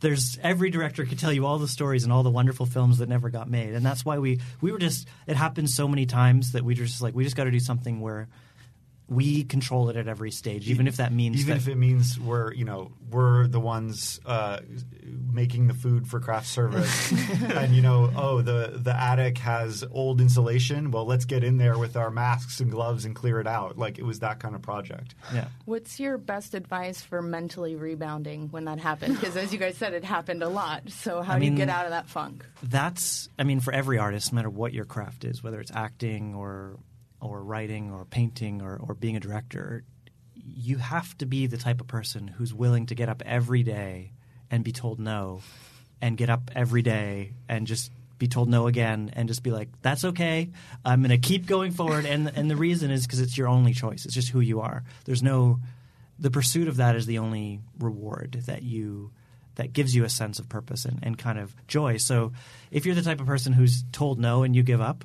there's 0.00 0.38
every 0.42 0.70
director 0.70 1.04
could 1.04 1.18
tell 1.18 1.32
you 1.32 1.46
all 1.46 1.58
the 1.58 1.68
stories 1.68 2.04
and 2.04 2.12
all 2.12 2.22
the 2.22 2.30
wonderful 2.30 2.66
films 2.66 2.98
that 2.98 3.08
never 3.08 3.30
got 3.30 3.48
made. 3.48 3.74
And 3.74 3.84
that's 3.84 4.04
why 4.04 4.18
we 4.18 4.40
we 4.60 4.72
were 4.72 4.78
just 4.78 5.08
it 5.26 5.36
happened 5.36 5.70
so 5.70 5.88
many 5.88 6.06
times 6.06 6.52
that 6.52 6.64
we 6.64 6.74
just 6.74 7.00
like 7.02 7.14
we 7.14 7.24
just 7.24 7.36
got 7.36 7.44
to 7.44 7.50
do 7.50 7.60
something 7.60 8.00
where 8.00 8.28
we 9.08 9.44
control 9.44 9.88
it 9.88 9.96
at 9.96 10.08
every 10.08 10.30
stage, 10.30 10.68
even 10.68 10.86
if 10.88 10.96
that 10.96 11.12
means 11.12 11.40
even 11.40 11.54
that 11.54 11.56
if 11.58 11.68
it 11.68 11.76
means 11.76 12.18
we're 12.18 12.52
you 12.52 12.64
know 12.64 12.92
we're 13.10 13.46
the 13.46 13.60
ones 13.60 14.20
uh, 14.26 14.60
making 15.32 15.68
the 15.68 15.74
food 15.74 16.08
for 16.08 16.18
craft 16.18 16.48
service 16.48 17.12
and 17.42 17.74
you 17.74 17.82
know 17.82 18.10
oh 18.16 18.42
the 18.42 18.72
the 18.76 18.94
attic 18.94 19.38
has 19.38 19.84
old 19.92 20.20
insulation 20.20 20.90
well 20.90 21.04
let's 21.04 21.24
get 21.24 21.44
in 21.44 21.56
there 21.56 21.78
with 21.78 21.96
our 21.96 22.10
masks 22.10 22.58
and 22.58 22.70
gloves 22.70 23.04
and 23.04 23.14
clear 23.14 23.38
it 23.38 23.46
out 23.46 23.78
like 23.78 23.98
it 23.98 24.04
was 24.04 24.18
that 24.20 24.40
kind 24.40 24.54
of 24.54 24.62
project 24.62 25.14
yeah. 25.32 25.48
What's 25.64 26.00
your 26.00 26.18
best 26.18 26.54
advice 26.54 27.02
for 27.02 27.22
mentally 27.22 27.76
rebounding 27.76 28.48
when 28.50 28.64
that 28.66 28.78
happened? 28.78 29.18
Because 29.18 29.36
as 29.36 29.52
you 29.52 29.58
guys 29.58 29.76
said, 29.76 29.92
it 29.92 30.04
happened 30.04 30.42
a 30.42 30.48
lot. 30.48 30.88
So 30.90 31.22
how 31.22 31.34
I 31.34 31.38
do 31.38 31.46
you 31.46 31.50
get 31.52 31.68
out 31.68 31.84
of 31.84 31.90
that 31.90 32.06
funk? 32.08 32.44
that's 32.62 33.28
i 33.38 33.44
mean 33.44 33.60
for 33.60 33.72
every 33.72 33.98
artist 33.98 34.32
no 34.32 34.36
matter 34.36 34.50
what 34.50 34.72
your 34.72 34.84
craft 34.84 35.24
is 35.24 35.42
whether 35.42 35.60
it's 35.60 35.70
acting 35.72 36.34
or 36.34 36.78
or 37.26 37.42
writing 37.42 37.92
or 37.92 38.04
painting 38.04 38.62
or, 38.62 38.76
or 38.76 38.94
being 38.94 39.16
a 39.16 39.20
director 39.20 39.84
you 40.46 40.78
have 40.78 41.16
to 41.18 41.26
be 41.26 41.46
the 41.46 41.56
type 41.56 41.80
of 41.80 41.86
person 41.86 42.28
who's 42.28 42.54
willing 42.54 42.86
to 42.86 42.94
get 42.94 43.08
up 43.08 43.22
every 43.26 43.62
day 43.62 44.12
and 44.50 44.62
be 44.62 44.72
told 44.72 45.00
no 45.00 45.40
and 46.00 46.16
get 46.16 46.30
up 46.30 46.50
every 46.54 46.82
day 46.82 47.32
and 47.48 47.66
just 47.66 47.90
be 48.18 48.28
told 48.28 48.48
no 48.48 48.66
again 48.66 49.10
and 49.14 49.28
just 49.28 49.42
be 49.42 49.50
like 49.50 49.68
that's 49.82 50.04
okay. 50.04 50.50
I'm 50.84 51.00
going 51.00 51.10
to 51.10 51.18
keep 51.18 51.46
going 51.46 51.72
forward. 51.72 52.06
And 52.06 52.30
and 52.34 52.50
the 52.50 52.56
reason 52.56 52.90
is 52.90 53.06
because 53.06 53.20
it's 53.20 53.36
your 53.36 53.48
only 53.48 53.74
choice. 53.74 54.04
It's 54.04 54.14
just 54.14 54.28
who 54.28 54.40
you 54.40 54.60
are. 54.60 54.84
There's 55.04 55.22
no 55.22 55.60
the 56.18 56.30
pursuit 56.30 56.68
of 56.68 56.76
that 56.76 56.96
is 56.96 57.06
the 57.06 57.18
only 57.18 57.60
reward 57.78 58.44
that 58.46 58.62
you 58.62 59.10
that 59.56 59.72
gives 59.72 59.94
you 59.94 60.04
a 60.04 60.08
sense 60.08 60.38
of 60.38 60.48
purpose 60.48 60.84
and, 60.84 60.98
and 61.02 61.18
kind 61.18 61.38
of 61.38 61.54
joy. 61.66 61.96
So 61.96 62.32
if 62.70 62.86
you're 62.86 62.94
the 62.94 63.02
type 63.02 63.20
of 63.20 63.26
person 63.26 63.52
who's 63.52 63.84
told 63.90 64.18
no 64.18 64.42
and 64.42 64.54
you 64.54 64.62
give 64.62 64.80
up, 64.80 65.04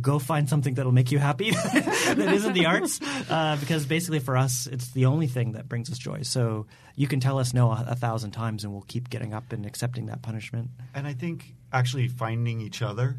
go 0.00 0.18
find 0.18 0.48
something 0.48 0.74
that'll 0.74 0.92
make 0.92 1.10
you 1.12 1.18
happy 1.18 1.50
that 1.52 2.18
isn't 2.34 2.52
the 2.52 2.66
arts 2.66 3.00
uh, 3.30 3.56
because 3.60 3.86
basically 3.86 4.18
for 4.18 4.36
us 4.36 4.66
it's 4.66 4.88
the 4.92 5.06
only 5.06 5.26
thing 5.26 5.52
that 5.52 5.68
brings 5.68 5.90
us 5.90 5.98
joy. 5.98 6.22
So 6.22 6.66
you 6.94 7.06
can 7.08 7.20
tell 7.20 7.38
us 7.38 7.54
no 7.54 7.70
a, 7.70 7.84
a 7.88 7.94
thousand 7.96 8.32
times 8.32 8.64
and 8.64 8.72
we'll 8.72 8.82
keep 8.88 9.08
getting 9.08 9.32
up 9.32 9.52
and 9.52 9.64
accepting 9.64 10.06
that 10.06 10.20
punishment. 10.22 10.70
And 10.94 11.06
i 11.06 11.12
think 11.14 11.54
actually 11.72 12.08
finding 12.08 12.60
each 12.60 12.82
other 12.82 13.16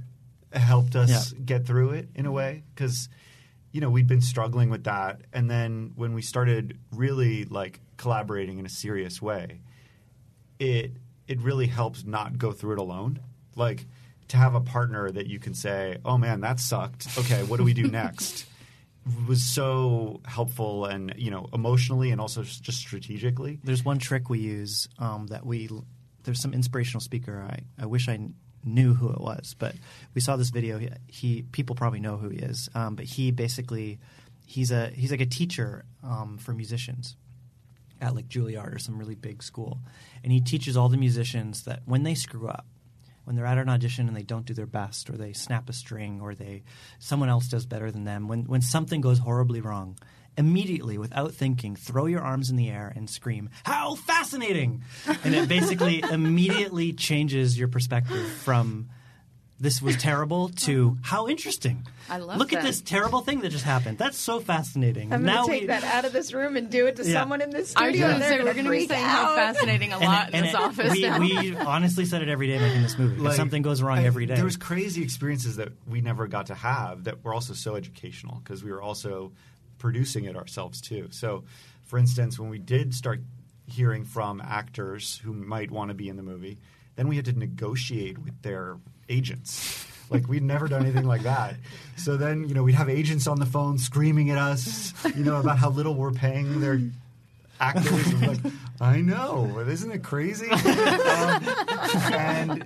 helped 0.53 0.95
us 0.95 1.09
Yeah. 1.33 1.39
get 1.45 1.65
through 1.65 1.91
it 1.91 2.09
in 2.15 2.25
a 2.25 2.31
way 2.31 2.63
because 2.75 3.09
you 3.71 3.81
know 3.81 3.89
we'd 3.89 4.07
been 4.07 4.21
struggling 4.21 4.69
with 4.69 4.85
that. 4.85 5.21
And 5.33 5.49
then 5.49 5.91
when 5.95 6.13
we 6.13 6.21
started 6.21 6.77
really 6.91 7.45
like 7.45 7.79
collaborating 7.97 8.57
in 8.59 8.65
a 8.65 8.69
serious 8.69 9.21
way 9.21 9.61
it 10.59 10.91
it 11.27 11.39
really 11.41 11.67
helps 11.67 12.03
not 12.03 12.37
go 12.37 12.51
through 12.51 12.73
it 12.73 12.79
alone. 12.79 13.19
Like 13.55 13.85
to 14.29 14.37
have 14.37 14.55
a 14.55 14.61
partner 14.61 15.11
that 15.11 15.27
you 15.27 15.39
can 15.39 15.53
say 15.53 15.97
oh 16.05 16.17
man 16.17 16.41
that 16.41 16.59
sucked. 16.59 17.07
Okay 17.17 17.43
what 17.43 17.57
do 17.57 17.63
we 17.63 17.73
do 17.73 17.87
next? 17.91 18.45
was 19.27 19.41
so 19.41 20.21
helpful 20.25 20.85
and 20.85 21.13
you 21.17 21.31
know 21.31 21.47
emotionally 21.53 22.11
and 22.11 22.21
also 22.21 22.43
just 22.43 22.79
strategically. 22.79 23.59
There's 23.63 23.83
one 23.83 23.99
trick 23.99 24.29
we 24.29 24.39
use 24.39 24.87
um, 24.99 25.27
that 25.27 25.45
we 25.45 25.69
there's 26.23 26.41
some 26.41 26.53
inspirational 26.53 27.01
speaker. 27.01 27.45
I, 27.49 27.61
I 27.81 27.85
wish 27.85 28.07
I 28.07 28.19
knew 28.63 28.93
who 28.93 29.09
it 29.09 29.21
was 29.21 29.55
but 29.57 29.75
we 30.13 30.21
saw 30.21 30.35
this 30.35 30.49
video. 30.49 30.77
He, 30.77 30.89
he 31.07 31.41
people 31.43 31.75
probably 31.75 31.99
know 31.99 32.17
who 32.17 32.29
he 32.29 32.39
is 32.39 32.69
um, 32.75 32.95
but 32.95 33.05
he 33.05 33.31
basically 33.31 33.99
he's 34.45 34.71
a 34.71 34.89
he's 34.89 35.11
like 35.11 35.21
a 35.21 35.25
teacher 35.25 35.85
um, 36.03 36.37
for 36.37 36.53
musicians 36.53 37.15
at 38.01 38.15
like 38.15 38.27
Juilliard 38.27 38.75
or 38.75 38.79
some 38.79 38.97
really 38.97 39.15
big 39.15 39.43
school. 39.43 39.79
And 40.23 40.31
he 40.31 40.41
teaches 40.41 40.77
all 40.77 40.89
the 40.89 40.97
musicians 40.97 41.63
that 41.63 41.81
when 41.85 42.03
they 42.03 42.15
screw 42.15 42.47
up 42.47 42.65
when 43.29 43.35
they're 43.35 43.45
at 43.45 43.59
an 43.59 43.69
audition 43.69 44.07
and 44.07 44.17
they 44.17 44.23
don't 44.23 44.47
do 44.47 44.55
their 44.55 44.65
best 44.65 45.07
or 45.07 45.13
they 45.15 45.33
snap 45.33 45.69
a 45.69 45.73
string 45.73 46.19
or 46.19 46.33
they 46.33 46.63
someone 46.97 47.29
else 47.29 47.47
does 47.47 47.63
better 47.63 47.91
than 47.91 48.03
them 48.03 48.27
when 48.27 48.45
when 48.45 48.59
something 48.59 49.01
goes 49.01 49.19
horribly 49.19 49.61
wrong 49.61 49.95
immediately 50.35 50.97
without 50.97 51.31
thinking 51.31 51.75
throw 51.75 52.07
your 52.07 52.21
arms 52.21 52.49
in 52.49 52.55
the 52.55 52.71
air 52.71 52.91
and 52.95 53.07
scream 53.07 53.47
how 53.65 53.93
fascinating! 53.93 54.83
And 55.23 55.35
it 55.35 55.47
basically 55.47 56.03
immediately 56.11 56.91
changes 56.91 57.55
your 57.55 57.67
perspective 57.67 58.27
from 58.27 58.89
this 59.59 59.81
was 59.81 59.97
terrible 59.97 60.49
to 60.55 60.89
uh-huh. 60.91 60.97
how 61.01 61.27
interesting 61.27 61.85
I 62.09 62.17
love 62.17 62.37
look 62.37 62.53
at 62.53 62.63
this 62.63 62.81
terrible 62.81 63.21
thing 63.21 63.41
that 63.41 63.49
just 63.49 63.65
happened 63.65 63.97
that's 63.97 64.17
so 64.17 64.39
fascinating 64.39 65.11
I'm 65.13 65.23
going 65.25 65.45
to 65.45 65.51
take 65.51 65.61
we- 65.61 65.67
that 65.67 65.83
out 65.83 66.05
of 66.05 66.13
this 66.13 66.33
room 66.33 66.55
and 66.57 66.69
do 66.69 66.87
it 66.87 66.95
to 66.97 67.05
Yeah. 67.05 67.19
someone 67.21 67.41
in 67.41 67.49
this 67.49 67.73
I 67.75 67.87
was 67.87 67.89
studio. 67.95 68.07
going 68.07 68.13
to 68.13 68.19
they're 68.19 68.29
say 68.29 68.37
we're 68.37 68.53
going 68.53 68.65
going 68.65 68.65
to 68.65 68.71
be 68.71 68.87
saying 68.87 69.05
how 69.05 69.35
fascinating 69.35 69.93
a 69.93 69.99
lot 69.99 70.33
in 70.33 70.43
this 70.43 70.53
it- 70.53 70.59
office 70.59 70.91
we, 70.93 71.01
now. 71.01 71.19
we 71.19 71.55
honestly 71.57 72.05
said 72.05 72.21
it 72.21 72.29
every 72.29 72.47
day 72.47 72.57
making 72.59 72.81
this 72.83 72.97
movie. 72.97 73.19
Like, 73.21 73.35
something 73.35 73.61
goes 73.61 73.81
wrong 73.81 73.99
I- 73.99 74.05
every 74.05 74.25
day. 74.25 74.35
There 74.35 74.45
was 74.45 74.57
crazy 74.57 75.03
experiences 75.03 75.57
that 75.57 75.69
we 75.87 76.01
never 76.01 76.27
got 76.27 76.47
to 76.47 76.55
have 76.55 77.03
that 77.05 77.23
were 77.23 77.33
also 77.33 77.53
so 77.53 77.75
educational 77.75 78.39
because 78.43 78.63
we 78.63 78.71
were 78.71 78.81
also 78.81 79.31
producing 79.77 80.25
it 80.25 80.35
ourselves 80.35 80.81
too. 80.81 81.07
So, 81.11 81.43
for 81.85 81.97
instance, 81.99 82.37
when 82.39 82.49
we 82.49 82.59
did 82.59 82.93
start 82.93 83.21
hearing 83.67 84.03
from 84.05 84.41
actors 84.41 85.17
who 85.23 85.31
might 85.33 85.69
want 85.71 85.89
to 85.89 85.93
be 85.93 86.09
in 86.09 86.15
the 86.17 86.23
movie, 86.23 86.57
then 86.95 87.07
we 87.07 87.15
had 87.15 87.25
to 87.25 87.33
negotiate 87.37 88.17
with 88.17 88.41
their 88.41 88.77
agents. 89.09 89.85
Like 90.09 90.27
we'd 90.27 90.43
never 90.43 90.67
done 90.67 90.81
anything 90.83 91.05
like 91.07 91.23
that. 91.23 91.55
So 91.97 92.17
then, 92.17 92.47
you 92.47 92.55
know, 92.55 92.63
we'd 92.63 92.75
have 92.75 92.89
agents 92.89 93.27
on 93.27 93.39
the 93.39 93.45
phone 93.45 93.77
screaming 93.77 94.31
at 94.31 94.37
us, 94.37 94.93
you 95.15 95.23
know, 95.23 95.39
about 95.39 95.57
how 95.59 95.69
little 95.69 95.93
we're 95.93 96.11
paying 96.11 96.61
their 96.61 96.79
actors. 97.59 98.13
Like, 98.21 98.39
I 98.81 99.01
know, 99.01 99.51
but 99.53 99.67
isn't 99.67 99.91
it 99.91 100.03
crazy? 100.03 100.49
um, 100.49 101.43
and 102.11 102.65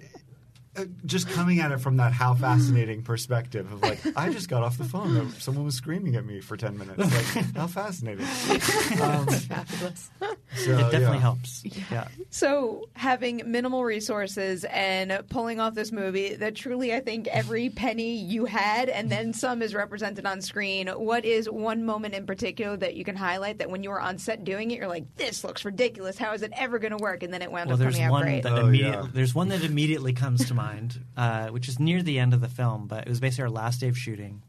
uh, 0.75 0.85
just 1.05 1.27
coming 1.29 1.59
at 1.59 1.71
it 1.71 1.79
from 1.79 1.97
that 1.97 2.13
how 2.13 2.33
fascinating 2.33 3.03
perspective 3.03 3.71
of 3.71 3.81
like, 3.81 3.99
I 4.15 4.29
just 4.31 4.47
got 4.49 4.63
off 4.63 4.77
the 4.77 4.83
phone. 4.85 5.31
Someone 5.33 5.65
was 5.65 5.75
screaming 5.75 6.15
at 6.15 6.25
me 6.25 6.39
for 6.39 6.55
ten 6.57 6.77
minutes. 6.77 6.99
Like, 7.35 7.55
how 7.55 7.67
fascinating! 7.67 8.25
Um, 9.01 9.27
Fabulous. 9.27 10.09
So, 10.55 10.71
it 10.71 10.77
definitely 10.91 11.15
yeah. 11.17 11.19
helps. 11.19 11.63
Yeah. 11.91 12.07
So, 12.29 12.89
having 12.93 13.41
minimal 13.45 13.83
resources 13.83 14.63
and 14.65 15.21
pulling 15.29 15.59
off 15.59 15.73
this 15.75 15.91
movie 15.91 16.35
that 16.35 16.55
truly 16.55 16.93
I 16.93 16.99
think 16.99 17.27
every 17.27 17.69
penny 17.75 18.15
you 18.17 18.45
had 18.45 18.89
and 18.89 19.09
then 19.09 19.33
some 19.33 19.61
is 19.61 19.73
represented 19.73 20.25
on 20.25 20.41
screen, 20.41 20.87
what 20.87 21.25
is 21.25 21.49
one 21.49 21.83
moment 21.85 22.13
in 22.13 22.25
particular 22.25 22.77
that 22.77 22.95
you 22.95 23.03
can 23.03 23.15
highlight 23.15 23.59
that 23.59 23.69
when 23.69 23.83
you 23.83 23.89
were 23.89 24.01
on 24.01 24.17
set 24.17 24.43
doing 24.43 24.71
it, 24.71 24.77
you're 24.77 24.87
like, 24.87 25.15
this 25.15 25.43
looks 25.43 25.65
ridiculous. 25.65 26.17
How 26.17 26.33
is 26.33 26.41
it 26.41 26.51
ever 26.55 26.79
going 26.79 26.91
to 26.91 26.97
work? 27.01 27.23
And 27.23 27.33
then 27.33 27.41
it 27.41 27.51
wound 27.51 27.67
Well, 27.67 27.75
up 27.75 27.79
there's 27.79 27.95
coming 27.95 28.07
out 28.07 28.11
one 28.11 28.23
great. 28.23 28.43
that 28.43 28.53
Oh, 28.53 28.67
immediate, 28.67 28.91
yeah. 28.93 29.07
there's 29.13 29.33
one 29.35 29.49
that 29.49 29.63
immediately 29.63 30.13
comes 30.13 30.45
to 30.47 30.53
mind, 30.53 30.99
uh, 31.17 31.47
which 31.49 31.67
is 31.67 31.79
near 31.79 32.01
the 32.03 32.19
end 32.19 32.33
of 32.33 32.41
the 32.41 32.49
film, 32.49 32.87
but 32.87 33.05
it 33.05 33.09
was 33.09 33.19
basically 33.19 33.43
our 33.43 33.49
last 33.49 33.79
day 33.81 33.87
of 33.89 33.97
shooting. 33.97 34.41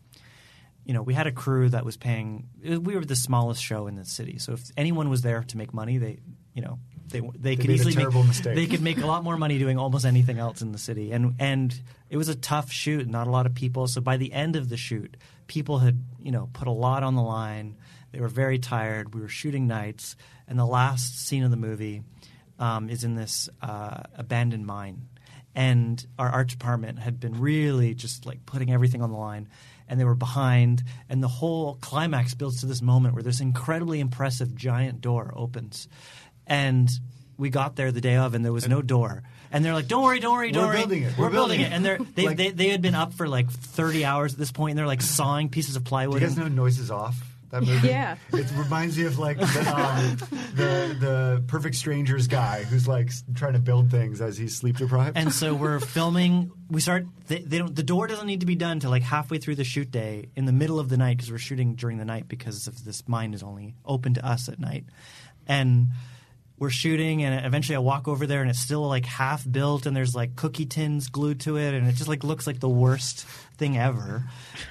You 0.85 0.95
know, 0.95 1.03
we 1.03 1.15
had 1.15 1.27
a 1.27 1.33
crew 1.33 1.69
that 1.71 1.85
was 1.85 1.97
paying. 1.97 2.49
We 2.63 2.95
were 2.95 3.05
the 3.05 3.17
smallest 3.17 3.63
show 3.63 3.87
in 3.87 3.97
the 3.97 4.05
city, 4.05 4.39
so 4.39 4.53
if 4.53 4.63
anyone 4.77 5.09
was 5.09 5.23
there 5.23 5.43
to 5.43 5.57
make 5.57 5.73
money, 5.73 5.99
they, 5.99 6.19
you 6.53 6.63
know, 6.63 6.79
They 7.09 7.21
they 7.21 7.57
could 7.57 7.69
made 7.69 7.71
a 7.71 7.75
easily 7.75 7.93
terrible 7.95 8.21
make, 8.21 8.29
mistake. 8.29 8.55
They 8.55 8.67
could 8.67 8.83
make 8.83 8.99
a 8.99 9.07
lot 9.07 9.25
more 9.25 9.37
money 9.37 9.59
doing 9.59 9.79
almost 9.79 10.05
anything 10.05 10.39
else 10.39 10.63
in 10.63 10.73
the 10.73 10.79
city, 10.79 11.13
and 11.13 11.35
and 11.39 11.75
it 12.11 12.17
was 12.17 12.29
a 12.29 12.35
tough 12.35 12.71
shoot. 12.71 13.09
Not 13.09 13.27
a 13.27 13.31
lot 13.31 13.47
of 13.47 13.55
people. 13.55 13.87
So 13.87 14.01
by 14.01 14.17
the 14.19 14.33
end 14.33 14.57
of 14.57 14.69
the 14.69 14.77
shoot, 14.77 15.17
people 15.47 15.79
had 15.79 16.03
you 16.23 16.33
know 16.33 16.51
put 16.53 16.69
a 16.69 16.73
lot 16.73 17.03
on 17.03 17.15
the 17.15 17.23
line. 17.23 17.77
They 18.13 18.21
were 18.21 18.29
very 18.29 18.59
tired. 18.59 19.15
We 19.15 19.21
were 19.21 19.29
shooting 19.29 19.67
nights, 19.67 20.17
and 20.47 20.59
the 20.59 20.67
last 20.67 21.27
scene 21.27 21.45
of 21.45 21.51
the 21.51 21.57
movie 21.57 22.03
um, 22.59 22.91
is 22.91 23.05
in 23.05 23.15
this 23.15 23.49
uh, 23.63 24.03
abandoned 24.15 24.67
mine 24.67 25.09
and 25.55 26.05
our 26.19 26.29
art 26.29 26.49
department 26.49 26.99
had 26.99 27.21
been 27.21 27.41
really 27.41 27.95
just 27.95 28.27
like 28.27 28.45
putting 28.45 28.73
everything 28.73 29.03
on 29.03 29.11
the 29.11 29.17
line 29.17 29.49
and 29.89 29.99
they 30.01 30.05
were 30.05 30.15
behind 30.15 30.83
and 31.09 31.23
the 31.23 31.29
whole 31.29 31.77
climax 31.81 32.35
builds 32.35 32.61
to 32.61 32.67
this 32.67 32.81
moment 32.83 33.15
where 33.15 33.23
this 33.23 33.41
incredibly 33.41 34.01
impressive 34.01 34.55
giant 34.55 35.01
door 35.01 35.33
opens 35.37 35.89
and 36.47 36.89
we 37.37 37.51
got 37.51 37.77
there 37.77 37.91
the 37.93 38.01
day 38.01 38.17
of 38.17 38.35
and 38.35 38.45
there 38.45 38.53
was 38.53 38.69
no 38.69 38.81
door 38.81 39.23
and 39.51 39.65
they're 39.65 39.75
like 39.75 39.89
don't 39.89 40.03
worry 40.05 40.21
don't 40.21 40.35
worry 40.35 40.53
don't 40.53 40.67
worry. 40.69 40.77
We're 40.77 40.77
worry 40.77 40.81
building 40.87 41.03
it. 41.03 41.19
we're, 41.19 41.25
We're 41.25 41.31
building, 41.31 41.59
building 41.59 41.73
it 41.73 41.73
and 41.75 41.85
they're 41.85 41.99
they, 42.15 42.27
Like- 42.27 42.37
they, 42.37 42.51
they 42.51 42.69
had 42.69 42.81
been 42.83 42.95
up 42.95 43.13
for 43.13 43.29
like 43.29 43.51
30 43.51 44.05
hours 44.05 44.33
at 44.33 44.39
this 44.39 44.53
point 44.53 44.71
and 44.73 44.79
they're 44.79 44.87
like 44.87 45.03
sawing 45.03 45.49
pieces 45.49 45.77
of 45.77 45.85
plywood. 45.85 46.21
Do 46.21 46.25
you 46.25 46.29
guys 46.29 46.39
know 46.39 46.49
Noises 46.49 46.91
Off? 46.91 47.21
That 47.51 47.63
movie? 47.63 47.89
Yeah. 47.89 48.17
It 48.33 48.47
reminds 48.57 48.99
me 48.99 49.05
of 49.05 49.19
like 49.19 49.39
the, 49.39 49.75
um, 49.77 50.17
the 50.55 50.97
the 50.99 51.45
Perfect 51.47 51.77
Strangers 51.77 52.27
guy 52.27 52.65
who's 52.65 52.89
like 52.89 53.11
trying 53.35 53.53
to 53.53 53.59
build 53.59 53.91
things 53.91 54.21
as 54.21 54.37
he's 54.37 54.57
sleep 54.57 54.77
deprived. 54.77 55.17
and 55.17 55.33
so 55.33 55.55
we're 55.55 55.79
filming. 55.97 56.51
We 56.71 56.81
start. 56.81 57.07
They, 57.29 57.39
they 57.41 57.59
don't. 57.59 57.75
The 57.75 57.83
door 57.83 58.07
doesn't 58.07 58.27
need 58.27 58.41
to 58.41 58.47
be 58.47 58.57
done 58.57 58.81
till 58.81 58.91
like 58.91 59.03
halfway 59.03 59.39
through 59.39 59.55
the 59.57 59.65
shoot 59.65 59.91
day 59.91 60.31
in 60.35 60.45
the 60.47 60.53
middle 60.53 60.79
of 60.81 60.89
the 60.89 60.97
night 60.97 61.17
because 61.17 61.31
we're 61.31 61.39
shooting 61.39 61.75
during 61.75 61.99
the 61.99 62.05
night 62.05 62.29
because 62.29 62.67
of 62.67 62.85
this 62.85 63.07
mine 63.09 63.35
is 63.35 63.43
only 63.43 63.75
open 63.85 64.15
to 64.15 64.27
us 64.27 64.49
at 64.49 64.59
night, 64.59 64.85
and 65.47 65.89
we're 66.65 66.71
shooting 66.71 67.23
and 67.23 67.45
eventually 67.45 67.77
I 67.77 67.81
walk 67.81 68.09
over 68.09 68.27
there 68.27 68.41
and 68.41 68.49
it's 68.49 68.59
still 68.59 68.89
like 68.89 69.05
half 69.05 69.45
built 69.49 69.85
and 69.85 69.95
there's 69.95 70.15
like 70.15 70.35
cookie 70.35 70.65
tins 70.65 71.09
glued 71.09 71.41
to 71.41 71.59
it 71.59 71.75
and 71.75 71.87
it 71.87 71.93
just 71.93 72.09
like 72.09 72.25
looks 72.25 72.47
like 72.47 72.59
the 72.59 72.69
worst 72.69 73.27
thing 73.59 73.77
ever, 73.77 74.25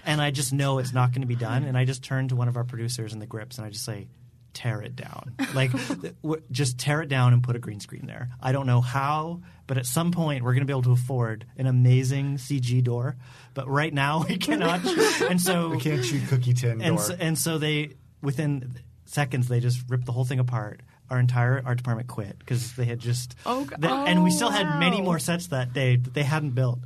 and 0.03 0.19
I 0.19 0.31
just 0.31 0.51
know 0.51 0.79
it's 0.79 0.91
not 0.91 1.11
going 1.11 1.21
to 1.21 1.27
be 1.27 1.35
done 1.35 1.63
and 1.63 1.77
I 1.77 1.85
just 1.85 2.03
turn 2.03 2.29
to 2.29 2.35
one 2.35 2.47
of 2.47 2.57
our 2.57 2.63
producers 2.63 3.13
in 3.13 3.19
the 3.19 3.27
grips 3.27 3.59
and 3.59 3.67
I 3.67 3.69
just 3.69 3.85
say 3.85 4.07
tear 4.53 4.81
it 4.81 4.95
down. 4.95 5.35
Like, 5.53 5.71
just 6.51 6.79
tear 6.79 7.01
it 7.01 7.09
down 7.09 7.33
and 7.33 7.43
put 7.43 7.55
a 7.55 7.59
green 7.59 7.79
screen 7.79 8.05
there. 8.05 8.29
I 8.41 8.51
don't 8.51 8.67
know 8.67 8.81
how, 8.81 9.41
but 9.67 9.77
at 9.77 9.85
some 9.85 10.11
point 10.11 10.43
we're 10.43 10.53
going 10.53 10.61
to 10.61 10.65
be 10.65 10.73
able 10.73 10.83
to 10.83 10.91
afford 10.91 11.45
an 11.57 11.67
amazing 11.67 12.37
CG 12.37 12.83
door. 12.83 13.17
But 13.53 13.67
right 13.67 13.93
now 13.93 14.25
we 14.29 14.37
cannot. 14.37 14.83
and 15.21 15.39
so 15.41 15.69
we 15.69 15.79
can't 15.79 16.03
shoot 16.03 16.27
cookie 16.27 16.53
tin 16.53 16.81
and 16.81 16.97
door. 16.97 17.05
so, 17.05 17.15
and 17.19 17.37
so 17.37 17.57
they 17.57 17.93
within 18.21 18.73
seconds 19.05 19.47
they 19.47 19.59
just 19.59 19.83
ripped 19.89 20.05
the 20.05 20.11
whole 20.11 20.25
thing 20.25 20.39
apart. 20.39 20.81
Our 21.09 21.19
entire 21.19 21.61
art 21.65 21.77
department 21.77 22.07
quit 22.07 22.39
because 22.39 22.73
they 22.73 22.85
had 22.85 22.99
just 22.99 23.35
Oh, 23.45 23.65
g- 23.65 23.75
they- 23.77 23.87
and 23.87 24.23
we 24.23 24.31
oh, 24.31 24.33
still 24.33 24.49
had 24.49 24.79
many 24.79 25.01
more 25.01 25.19
sets 25.19 25.47
that 25.47 25.73
day 25.73 25.97
that 25.97 26.13
they 26.13 26.23
hadn't 26.23 26.51
built. 26.51 26.79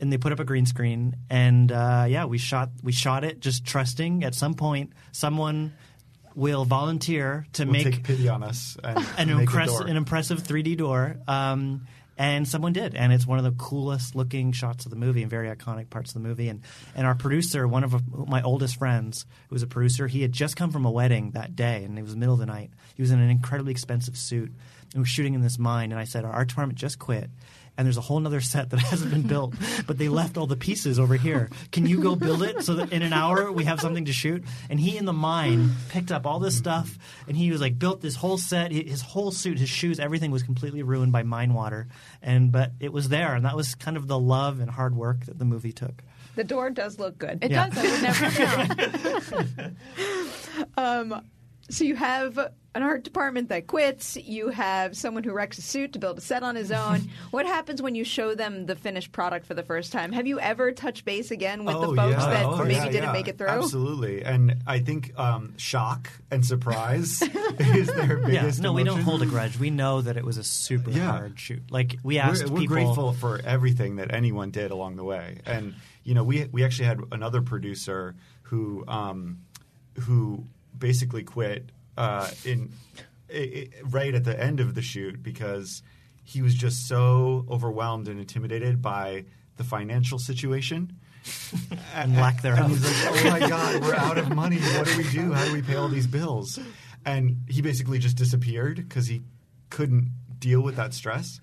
And 0.00 0.12
they 0.12 0.18
put 0.18 0.32
up 0.32 0.40
a 0.40 0.44
green 0.44 0.66
screen, 0.66 1.16
and 1.30 1.70
uh, 1.72 2.04
yeah, 2.08 2.24
we 2.26 2.36
shot 2.36 2.70
we 2.82 2.92
shot 2.92 3.24
it 3.24 3.40
just 3.40 3.64
trusting 3.64 4.22
at 4.24 4.34
some 4.34 4.54
point 4.54 4.92
someone 5.12 5.72
will 6.34 6.64
volunteer 6.64 7.46
to 7.54 7.64
Will 7.64 7.72
make 7.72 7.84
take 7.84 8.02
pity 8.02 8.28
on 8.28 8.42
us 8.42 8.76
and 8.82 8.98
an, 9.18 9.28
make 9.28 9.36
a 9.36 9.40
impress- 9.42 9.68
door. 9.68 9.86
an 9.86 9.96
impressive 9.96 10.42
3D 10.42 10.76
door. 10.76 11.16
Um, 11.28 11.86
and 12.16 12.46
someone 12.46 12.72
did, 12.72 12.94
and 12.94 13.12
it's 13.12 13.26
one 13.26 13.38
of 13.38 13.44
the 13.44 13.52
coolest 13.52 14.14
looking 14.14 14.52
shots 14.52 14.84
of 14.84 14.90
the 14.90 14.96
movie 14.96 15.22
and 15.22 15.30
very 15.30 15.48
iconic 15.48 15.90
parts 15.90 16.10
of 16.10 16.22
the 16.22 16.28
movie. 16.28 16.48
And 16.48 16.62
and 16.94 17.06
our 17.06 17.14
producer, 17.14 17.66
one 17.66 17.84
of 17.84 17.94
uh, 17.94 17.98
my 18.26 18.42
oldest 18.42 18.76
friends, 18.76 19.26
who 19.48 19.54
was 19.54 19.62
a 19.62 19.66
producer, 19.66 20.06
he 20.06 20.22
had 20.22 20.32
just 20.32 20.56
come 20.56 20.70
from 20.70 20.84
a 20.84 20.90
wedding 20.90 21.32
that 21.32 21.56
day, 21.56 21.84
and 21.84 21.98
it 21.98 22.02
was 22.02 22.12
the 22.12 22.18
middle 22.18 22.34
of 22.34 22.40
the 22.40 22.46
night. 22.46 22.70
He 22.94 23.02
was 23.02 23.10
in 23.10 23.20
an 23.20 23.30
incredibly 23.30 23.72
expensive 23.72 24.16
suit, 24.16 24.52
and 24.92 25.00
was 25.00 25.08
shooting 25.08 25.34
in 25.34 25.42
this 25.42 25.58
mine. 25.58 25.90
And 25.90 26.00
I 26.00 26.04
said, 26.04 26.24
our 26.24 26.32
art 26.32 26.48
department 26.48 26.78
just 26.78 26.98
quit. 26.98 27.30
And 27.76 27.84
there's 27.84 27.96
a 27.96 28.00
whole 28.02 28.24
other 28.24 28.40
set 28.40 28.70
that 28.70 28.78
hasn't 28.90 29.10
been 29.10 29.22
built, 29.22 29.54
but 29.86 29.98
they 29.98 30.08
left 30.08 30.36
all 30.36 30.46
the 30.46 30.56
pieces 30.56 31.00
over 31.00 31.16
here. 31.16 31.50
Can 31.72 31.86
you 31.86 32.00
go 32.00 32.14
build 32.14 32.42
it 32.44 32.62
so 32.62 32.74
that 32.74 32.92
in 32.92 33.02
an 33.02 33.12
hour 33.12 33.50
we 33.50 33.64
have 33.64 33.80
something 33.80 34.04
to 34.04 34.12
shoot? 34.12 34.44
And 34.70 34.78
he 34.78 34.96
in 34.96 35.04
the 35.06 35.12
mine 35.12 35.70
picked 35.88 36.12
up 36.12 36.24
all 36.24 36.38
this 36.38 36.56
stuff, 36.56 36.96
and 37.26 37.36
he 37.36 37.50
was 37.50 37.60
like 37.60 37.76
built 37.78 38.00
this 38.00 38.14
whole 38.14 38.38
set. 38.38 38.70
His 38.70 39.00
whole 39.02 39.32
suit, 39.32 39.58
his 39.58 39.68
shoes, 39.68 39.98
everything 39.98 40.30
was 40.30 40.44
completely 40.44 40.82
ruined 40.84 41.10
by 41.10 41.24
mine 41.24 41.52
water. 41.52 41.88
And 42.22 42.52
but 42.52 42.70
it 42.78 42.92
was 42.92 43.08
there, 43.08 43.34
and 43.34 43.44
that 43.44 43.56
was 43.56 43.74
kind 43.74 43.96
of 43.96 44.06
the 44.06 44.18
love 44.18 44.60
and 44.60 44.70
hard 44.70 44.94
work 44.94 45.24
that 45.26 45.38
the 45.40 45.44
movie 45.44 45.72
took. 45.72 46.02
The 46.36 46.44
door 46.44 46.70
does 46.70 46.98
look 47.00 47.18
good. 47.18 47.38
It 47.42 47.50
Yeah. 47.50 47.68
does. 47.70 47.78
I 47.78 48.66
would 48.66 48.82
never 48.82 49.54
know. 49.62 49.70
Um, 50.76 51.22
so 51.70 51.84
you 51.84 51.96
have 51.96 52.38
an 52.76 52.82
art 52.82 53.04
department 53.04 53.48
that 53.50 53.68
quits. 53.68 54.16
You 54.16 54.48
have 54.48 54.96
someone 54.96 55.22
who 55.22 55.32
wrecks 55.32 55.58
a 55.58 55.62
suit 55.62 55.92
to 55.92 56.00
build 56.00 56.18
a 56.18 56.20
set 56.20 56.42
on 56.42 56.56
his 56.56 56.72
own. 56.84 57.08
what 57.30 57.46
happens 57.46 57.80
when 57.80 57.94
you 57.94 58.02
show 58.02 58.34
them 58.34 58.66
the 58.66 58.74
finished 58.74 59.12
product 59.12 59.46
for 59.46 59.54
the 59.54 59.62
first 59.62 59.92
time? 59.92 60.10
Have 60.12 60.26
you 60.26 60.40
ever 60.40 60.72
touched 60.72 61.04
base 61.04 61.30
again 61.30 61.64
with 61.64 61.74
the 61.76 61.86
Oh, 61.86 61.94
folks 61.94 62.16
yeah. 62.22 62.30
that 62.30 62.44
Oh, 62.46 62.58
maybe 62.64 62.74
yeah, 62.74 62.84
didn't 62.86 63.02
yeah. 63.04 63.12
make 63.12 63.28
it 63.28 63.38
through? 63.38 63.46
Absolutely, 63.46 64.24
and 64.24 64.56
I 64.66 64.80
think 64.80 65.16
um, 65.18 65.54
shock 65.56 66.10
and 66.32 66.44
surprise 66.44 67.22
is 67.60 67.86
their 67.86 68.16
biggest. 68.16 68.32
Yeah, 68.32 68.40
biggest. 68.42 68.60
no, 68.60 68.72
we 68.72 68.82
don't 68.82 69.02
hold 69.02 69.22
a 69.22 69.26
grudge. 69.26 69.56
We 69.58 69.70
know 69.70 70.00
that 70.00 70.16
it 70.16 70.24
was 70.24 70.36
a 70.36 70.44
super 70.44 70.90
Yeah. 70.90 71.12
hard 71.12 71.38
shoot. 71.38 71.62
Like 71.70 71.96
we 72.02 72.18
asked 72.18 72.44
we're, 72.46 72.50
we're 72.54 72.60
people. 72.62 72.74
grateful 72.76 73.12
for 73.12 73.40
everything 73.44 73.96
that 73.96 74.12
anyone 74.12 74.50
did 74.50 74.72
along 74.72 74.96
the 74.96 75.04
way, 75.04 75.38
and 75.46 75.74
you 76.02 76.14
know, 76.14 76.24
we 76.24 76.46
we 76.50 76.64
actually 76.64 76.86
had 76.86 77.00
another 77.12 77.40
producer 77.40 78.16
who 78.42 78.84
um, 78.88 79.38
who 80.00 80.44
basically 80.76 81.22
quit 81.24 81.70
uh, 81.96 82.28
in 82.44 82.70
i 83.32 83.36
i 83.38 83.68
right 83.90 84.14
at 84.14 84.24
the 84.24 84.38
end 84.40 84.60
of 84.60 84.74
the 84.74 84.82
shoot 84.82 85.22
because 85.22 85.82
he 86.22 86.42
was 86.42 86.54
just 86.54 86.88
so 86.88 87.44
overwhelmed 87.50 88.08
and 88.08 88.18
intimidated 88.18 88.80
by 88.80 89.24
the 89.56 89.64
financial 89.64 90.18
situation. 90.18 90.96
and 91.94 92.16
lack 92.16 92.34
And 92.34 92.42
thereof. 92.44 92.68
he's 92.70 92.84
like, 92.84 93.24
"Oh 93.24 93.30
my 93.30 93.48
god, 93.48 93.82
we're 93.82 93.94
out 93.94 94.18
of 94.18 94.28
money. 94.34 94.58
What 94.58 94.86
do 94.86 94.96
we 94.98 95.08
do? 95.10 95.32
How 95.32 95.44
do 95.46 95.52
we 95.52 95.62
pay 95.62 95.74
all 95.76 95.88
these 95.88 96.06
bills?" 96.06 96.58
And 97.06 97.44
he 97.48 97.62
basically 97.62 97.98
just 97.98 98.16
disappeared 98.16 98.76
because 98.76 99.06
he 99.06 99.22
couldn't 99.70 100.10
deal 100.38 100.60
with 100.60 100.76
that 100.76 100.92
stress. 100.92 101.40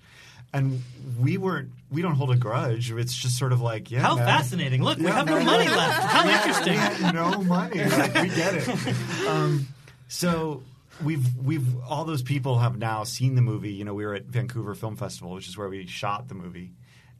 And 0.52 0.82
we 1.18 1.38
weren't. 1.38 1.70
We 1.90 2.02
don't 2.02 2.14
hold 2.14 2.30
a 2.30 2.36
grudge. 2.36 2.90
It's 2.90 3.16
just 3.16 3.38
sort 3.38 3.52
of 3.52 3.60
like, 3.60 3.90
yeah. 3.90 4.00
How 4.00 4.16
man. 4.16 4.26
fascinating! 4.26 4.82
Look, 4.82 4.98
we 4.98 5.06
have 5.06 5.26
no 5.26 5.42
money 5.42 5.68
left. 5.68 6.02
How 6.02 6.28
interesting! 6.28 6.72
We 6.72 6.78
had 6.78 7.14
no 7.14 7.42
money. 7.42 7.84
Like, 7.84 8.14
we 8.14 8.28
get 8.28 8.54
it. 8.54 8.68
Um, 9.28 9.68
so 10.08 10.62
we've 11.02 11.36
we've 11.36 11.66
all 11.88 12.04
those 12.04 12.22
people 12.22 12.58
have 12.58 12.78
now 12.78 13.04
seen 13.04 13.34
the 13.34 13.42
movie. 13.42 13.72
You 13.72 13.84
know, 13.84 13.94
we 13.94 14.04
were 14.04 14.14
at 14.14 14.24
Vancouver 14.24 14.74
Film 14.74 14.96
Festival, 14.96 15.32
which 15.32 15.48
is 15.48 15.56
where 15.56 15.68
we 15.68 15.86
shot 15.86 16.28
the 16.28 16.34
movie, 16.34 16.72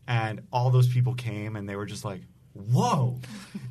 and 0.06 0.42
all 0.52 0.70
those 0.70 0.88
people 0.88 1.14
came 1.14 1.56
and 1.56 1.68
they 1.68 1.76
were 1.76 1.86
just 1.86 2.04
like, 2.04 2.22
"Whoa, 2.54 3.20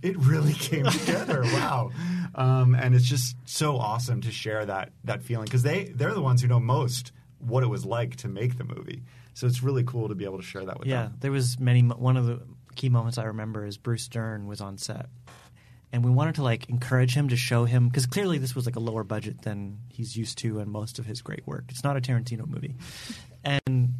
it 0.01 0.17
really 0.17 0.53
came 0.53 0.85
together! 0.85 1.43
Wow!" 1.53 1.91
Um, 2.35 2.75
and 2.75 2.95
it's 2.95 3.05
just 3.05 3.35
so 3.45 3.77
awesome 3.77 4.21
to 4.21 4.31
share 4.31 4.65
that 4.65 4.91
that 5.03 5.23
feeling 5.23 5.45
because 5.45 5.63
they 5.63 5.85
they're 5.85 6.13
the 6.13 6.21
ones 6.21 6.41
who 6.41 6.47
know 6.47 6.59
most 6.59 7.11
what 7.39 7.63
it 7.63 7.67
was 7.67 7.85
like 7.85 8.15
to 8.17 8.27
make 8.27 8.57
the 8.57 8.63
movie. 8.63 9.03
So 9.33 9.47
it's 9.47 9.63
really 9.63 9.83
cool 9.83 10.09
to 10.09 10.15
be 10.15 10.25
able 10.25 10.37
to 10.37 10.43
share 10.43 10.65
that 10.65 10.79
with 10.79 10.87
Yeah, 10.87 11.03
them. 11.03 11.11
Yeah, 11.13 11.17
there 11.21 11.31
was 11.31 11.59
many. 11.59 11.81
One 11.81 12.17
of 12.17 12.25
the 12.25 12.41
key 12.75 12.89
moments 12.89 13.17
I 13.17 13.23
remember 13.23 13.65
is 13.65 13.77
Bruce 13.77 14.07
Dern 14.07 14.47
was 14.47 14.61
on 14.61 14.77
set, 14.77 15.07
and 15.91 16.03
we 16.03 16.11
wanted 16.11 16.35
to 16.35 16.43
like 16.43 16.69
encourage 16.69 17.15
him 17.15 17.29
to 17.29 17.35
show 17.35 17.65
him 17.65 17.87
because 17.87 18.05
clearly 18.05 18.37
this 18.37 18.55
was 18.55 18.65
like 18.65 18.75
a 18.75 18.79
lower 18.79 19.03
budget 19.03 19.41
than 19.41 19.79
he's 19.89 20.15
used 20.15 20.37
to 20.39 20.59
in 20.59 20.69
most 20.69 20.99
of 20.99 21.05
his 21.05 21.21
great 21.21 21.45
work. 21.47 21.65
It's 21.69 21.83
not 21.83 21.97
a 21.97 22.01
Tarantino 22.01 22.47
movie, 22.47 22.75
and 23.43 23.93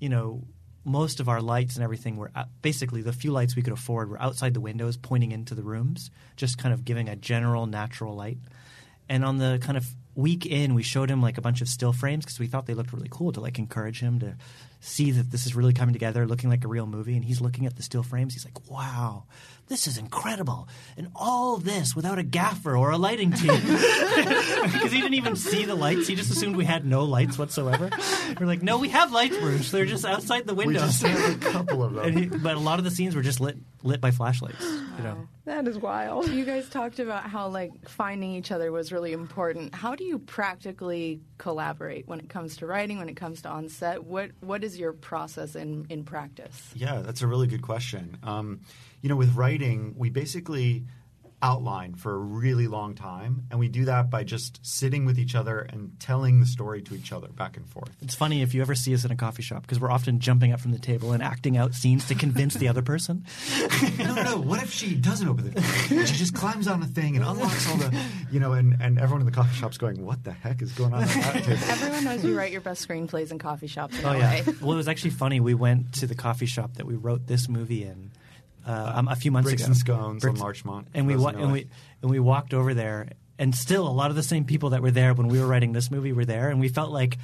you 0.00 0.08
know 0.08 0.42
most 0.84 1.20
of 1.20 1.28
our 1.28 1.40
lights 1.40 1.76
and 1.76 1.84
everything 1.84 2.16
were 2.16 2.30
uh, 2.34 2.44
basically 2.60 3.02
the 3.02 3.12
few 3.12 3.30
lights 3.30 3.54
we 3.54 3.62
could 3.62 3.72
afford 3.72 4.10
were 4.10 4.20
outside 4.20 4.52
the 4.52 4.60
windows 4.60 4.96
pointing 4.96 5.30
into 5.32 5.54
the 5.54 5.62
rooms, 5.62 6.10
just 6.36 6.58
kind 6.58 6.74
of 6.74 6.84
giving 6.84 7.08
a 7.08 7.14
general 7.14 7.66
natural 7.66 8.16
light. 8.16 8.38
And 9.08 9.24
on 9.24 9.38
the 9.38 9.58
kind 9.62 9.76
of 9.76 9.86
week 10.14 10.46
in, 10.46 10.74
we 10.74 10.82
showed 10.82 11.10
him 11.10 11.22
like 11.22 11.38
a 11.38 11.40
bunch 11.40 11.60
of 11.60 11.68
still 11.68 11.92
frames 11.92 12.24
because 12.24 12.38
we 12.38 12.46
thought 12.46 12.66
they 12.66 12.74
looked 12.74 12.92
really 12.92 13.08
cool 13.10 13.32
to 13.32 13.40
like 13.40 13.58
encourage 13.58 14.00
him 14.00 14.20
to 14.20 14.36
see 14.80 15.10
that 15.12 15.30
this 15.30 15.46
is 15.46 15.54
really 15.54 15.72
coming 15.72 15.92
together, 15.92 16.26
looking 16.26 16.50
like 16.50 16.64
a 16.64 16.68
real 16.68 16.86
movie. 16.86 17.14
And 17.14 17.24
he's 17.24 17.40
looking 17.40 17.66
at 17.66 17.76
the 17.76 17.82
still 17.82 18.02
frames. 18.02 18.34
He's 18.34 18.44
like, 18.44 18.70
"Wow, 18.70 19.24
this 19.72 19.86
is 19.86 19.98
incredible!" 19.98 20.68
And 20.96 21.08
all 21.16 21.56
this 21.56 21.96
without 21.96 22.18
a 22.18 22.22
gaffer 22.22 22.76
or 22.76 22.90
a 22.90 22.98
lighting 22.98 23.32
team 23.32 23.60
because 23.60 24.92
he 24.92 25.00
didn't 25.00 25.14
even 25.14 25.36
see 25.36 25.64
the 25.64 25.74
lights. 25.74 26.06
He 26.06 26.14
just 26.14 26.30
assumed 26.30 26.56
we 26.56 26.64
had 26.64 26.84
no 26.84 27.04
lights 27.04 27.38
whatsoever. 27.38 27.90
We're 28.38 28.46
like, 28.46 28.62
"No, 28.62 28.78
we 28.78 28.90
have 28.90 29.12
lights, 29.12 29.36
Bruce. 29.38 29.70
They're 29.70 29.86
just 29.86 30.04
outside 30.04 30.46
the 30.46 30.54
We 30.54 30.66
window." 30.66 30.80
just 30.80 31.02
have 31.02 31.42
a 31.42 31.50
couple 31.50 31.82
of 31.82 31.94
them. 31.94 32.04
And 32.04 32.18
he, 32.18 32.26
but 32.26 32.56
a 32.56 32.60
lot 32.60 32.78
of 32.78 32.84
the 32.84 32.90
scenes 32.90 33.14
were 33.16 33.22
just 33.22 33.40
lit 33.40 33.56
lit 33.82 34.00
by 34.00 34.10
flashlights. 34.10 34.62
You 34.62 35.02
know. 35.04 35.28
That 35.44 35.66
is 35.66 35.76
wild. 35.76 36.28
You 36.28 36.44
guys 36.44 36.68
talked 36.68 37.00
about 37.00 37.24
how 37.24 37.48
like 37.48 37.88
finding 37.88 38.34
each 38.34 38.52
other 38.52 38.70
was 38.70 38.92
really 38.92 39.12
important. 39.12 39.74
How 39.74 39.96
do 39.96 40.04
you 40.04 40.20
practically 40.20 41.20
collaborate 41.38 42.06
when 42.06 42.20
it 42.20 42.28
comes 42.28 42.58
to 42.58 42.66
writing, 42.66 42.98
when 42.98 43.08
it 43.08 43.16
comes 43.16 43.42
to 43.42 43.48
on 43.48 43.68
set? 43.68 44.04
What 44.04 44.30
what 44.40 44.62
is 44.62 44.78
your 44.78 44.92
process 44.92 45.56
in 45.56 45.86
in 45.88 46.04
practice? 46.04 46.70
Yeah, 46.74 47.00
that's 47.00 47.22
a 47.22 47.26
really 47.26 47.48
good 47.48 47.62
question. 47.62 48.18
Um, 48.22 48.60
you 49.02 49.08
know, 49.08 49.16
with 49.16 49.34
writing, 49.34 49.94
we 49.96 50.08
basically 50.10 50.84
outline 51.44 51.92
for 51.92 52.14
a 52.14 52.18
really 52.18 52.68
long 52.68 52.94
time, 52.94 53.42
and 53.50 53.58
we 53.58 53.66
do 53.66 53.84
that 53.86 54.08
by 54.08 54.22
just 54.22 54.64
sitting 54.64 55.04
with 55.04 55.18
each 55.18 55.34
other 55.34 55.58
and 55.58 55.90
telling 55.98 56.38
the 56.38 56.46
story 56.46 56.80
to 56.80 56.94
each 56.94 57.10
other 57.12 57.26
back 57.26 57.56
and 57.56 57.68
forth. 57.68 57.90
It's 58.00 58.14
funny 58.14 58.42
if 58.42 58.54
you 58.54 58.60
ever 58.62 58.76
see 58.76 58.94
us 58.94 59.04
in 59.04 59.10
a 59.10 59.16
coffee 59.16 59.42
shop 59.42 59.62
because 59.62 59.80
we're 59.80 59.90
often 59.90 60.20
jumping 60.20 60.52
up 60.52 60.60
from 60.60 60.70
the 60.70 60.78
table 60.78 61.10
and 61.10 61.20
acting 61.20 61.56
out 61.56 61.74
scenes 61.74 62.06
to 62.06 62.14
convince 62.14 62.54
the 62.54 62.68
other 62.68 62.80
person. 62.82 63.24
no, 63.98 64.14
no, 64.14 64.22
no. 64.22 64.36
What 64.40 64.62
if 64.62 64.72
she 64.72 64.94
doesn't 64.94 65.26
open 65.26 65.46
the 65.52 65.60
door? 65.60 66.06
She 66.06 66.14
just 66.14 66.32
climbs 66.32 66.68
on 66.68 66.80
a 66.80 66.86
thing 66.86 67.16
and 67.16 67.24
unlocks 67.24 67.68
all 67.68 67.76
the, 67.76 67.92
you 68.30 68.38
know, 68.38 68.52
and, 68.52 68.76
and 68.80 69.00
everyone 69.00 69.22
in 69.22 69.26
the 69.26 69.32
coffee 69.32 69.56
shop's 69.56 69.78
going, 69.78 70.04
what 70.06 70.22
the 70.22 70.30
heck 70.30 70.62
is 70.62 70.70
going 70.70 70.94
on 70.94 71.02
at 71.02 71.08
that 71.08 71.42
table? 71.42 71.60
Everyone 71.70 72.04
knows 72.04 72.24
you 72.24 72.38
write 72.38 72.52
your 72.52 72.60
best 72.60 72.86
screenplays 72.86 73.32
in 73.32 73.40
coffee 73.40 73.66
shops 73.66 73.98
in 73.98 74.04
Oh 74.04 74.12
LA. 74.12 74.18
yeah. 74.18 74.42
well, 74.60 74.74
it 74.74 74.76
was 74.76 74.86
actually 74.86 75.10
funny. 75.10 75.40
We 75.40 75.54
went 75.54 75.92
to 75.94 76.06
the 76.06 76.14
coffee 76.14 76.46
shop 76.46 76.74
that 76.74 76.86
we 76.86 76.94
wrote 76.94 77.26
this 77.26 77.48
movie 77.48 77.82
in 77.82 78.11
uh, 78.66 78.92
um, 78.96 79.08
a 79.08 79.16
few 79.16 79.30
months 79.30 79.48
Bricks 79.50 79.62
ago. 79.62 79.68
and 79.72 79.76
Scones 79.76 80.24
on 80.24 80.30
Bricks- 80.30 80.40
Larchmont. 80.40 80.88
and 80.94 81.06
we 81.06 81.16
wa- 81.16 81.30
and 81.30 81.52
we 81.52 81.68
and 82.02 82.10
we 82.10 82.18
walked 82.20 82.54
over 82.54 82.74
there, 82.74 83.08
and 83.38 83.54
still 83.54 83.86
a 83.86 83.90
lot 83.92 84.10
of 84.10 84.16
the 84.16 84.22
same 84.22 84.44
people 84.44 84.70
that 84.70 84.82
were 84.82 84.90
there 84.90 85.14
when 85.14 85.28
we 85.28 85.40
were 85.40 85.46
writing 85.46 85.72
this 85.72 85.90
movie 85.90 86.12
were 86.12 86.24
there, 86.24 86.48
and 86.50 86.60
we 86.60 86.68
felt 86.68 86.90
like 86.90 87.18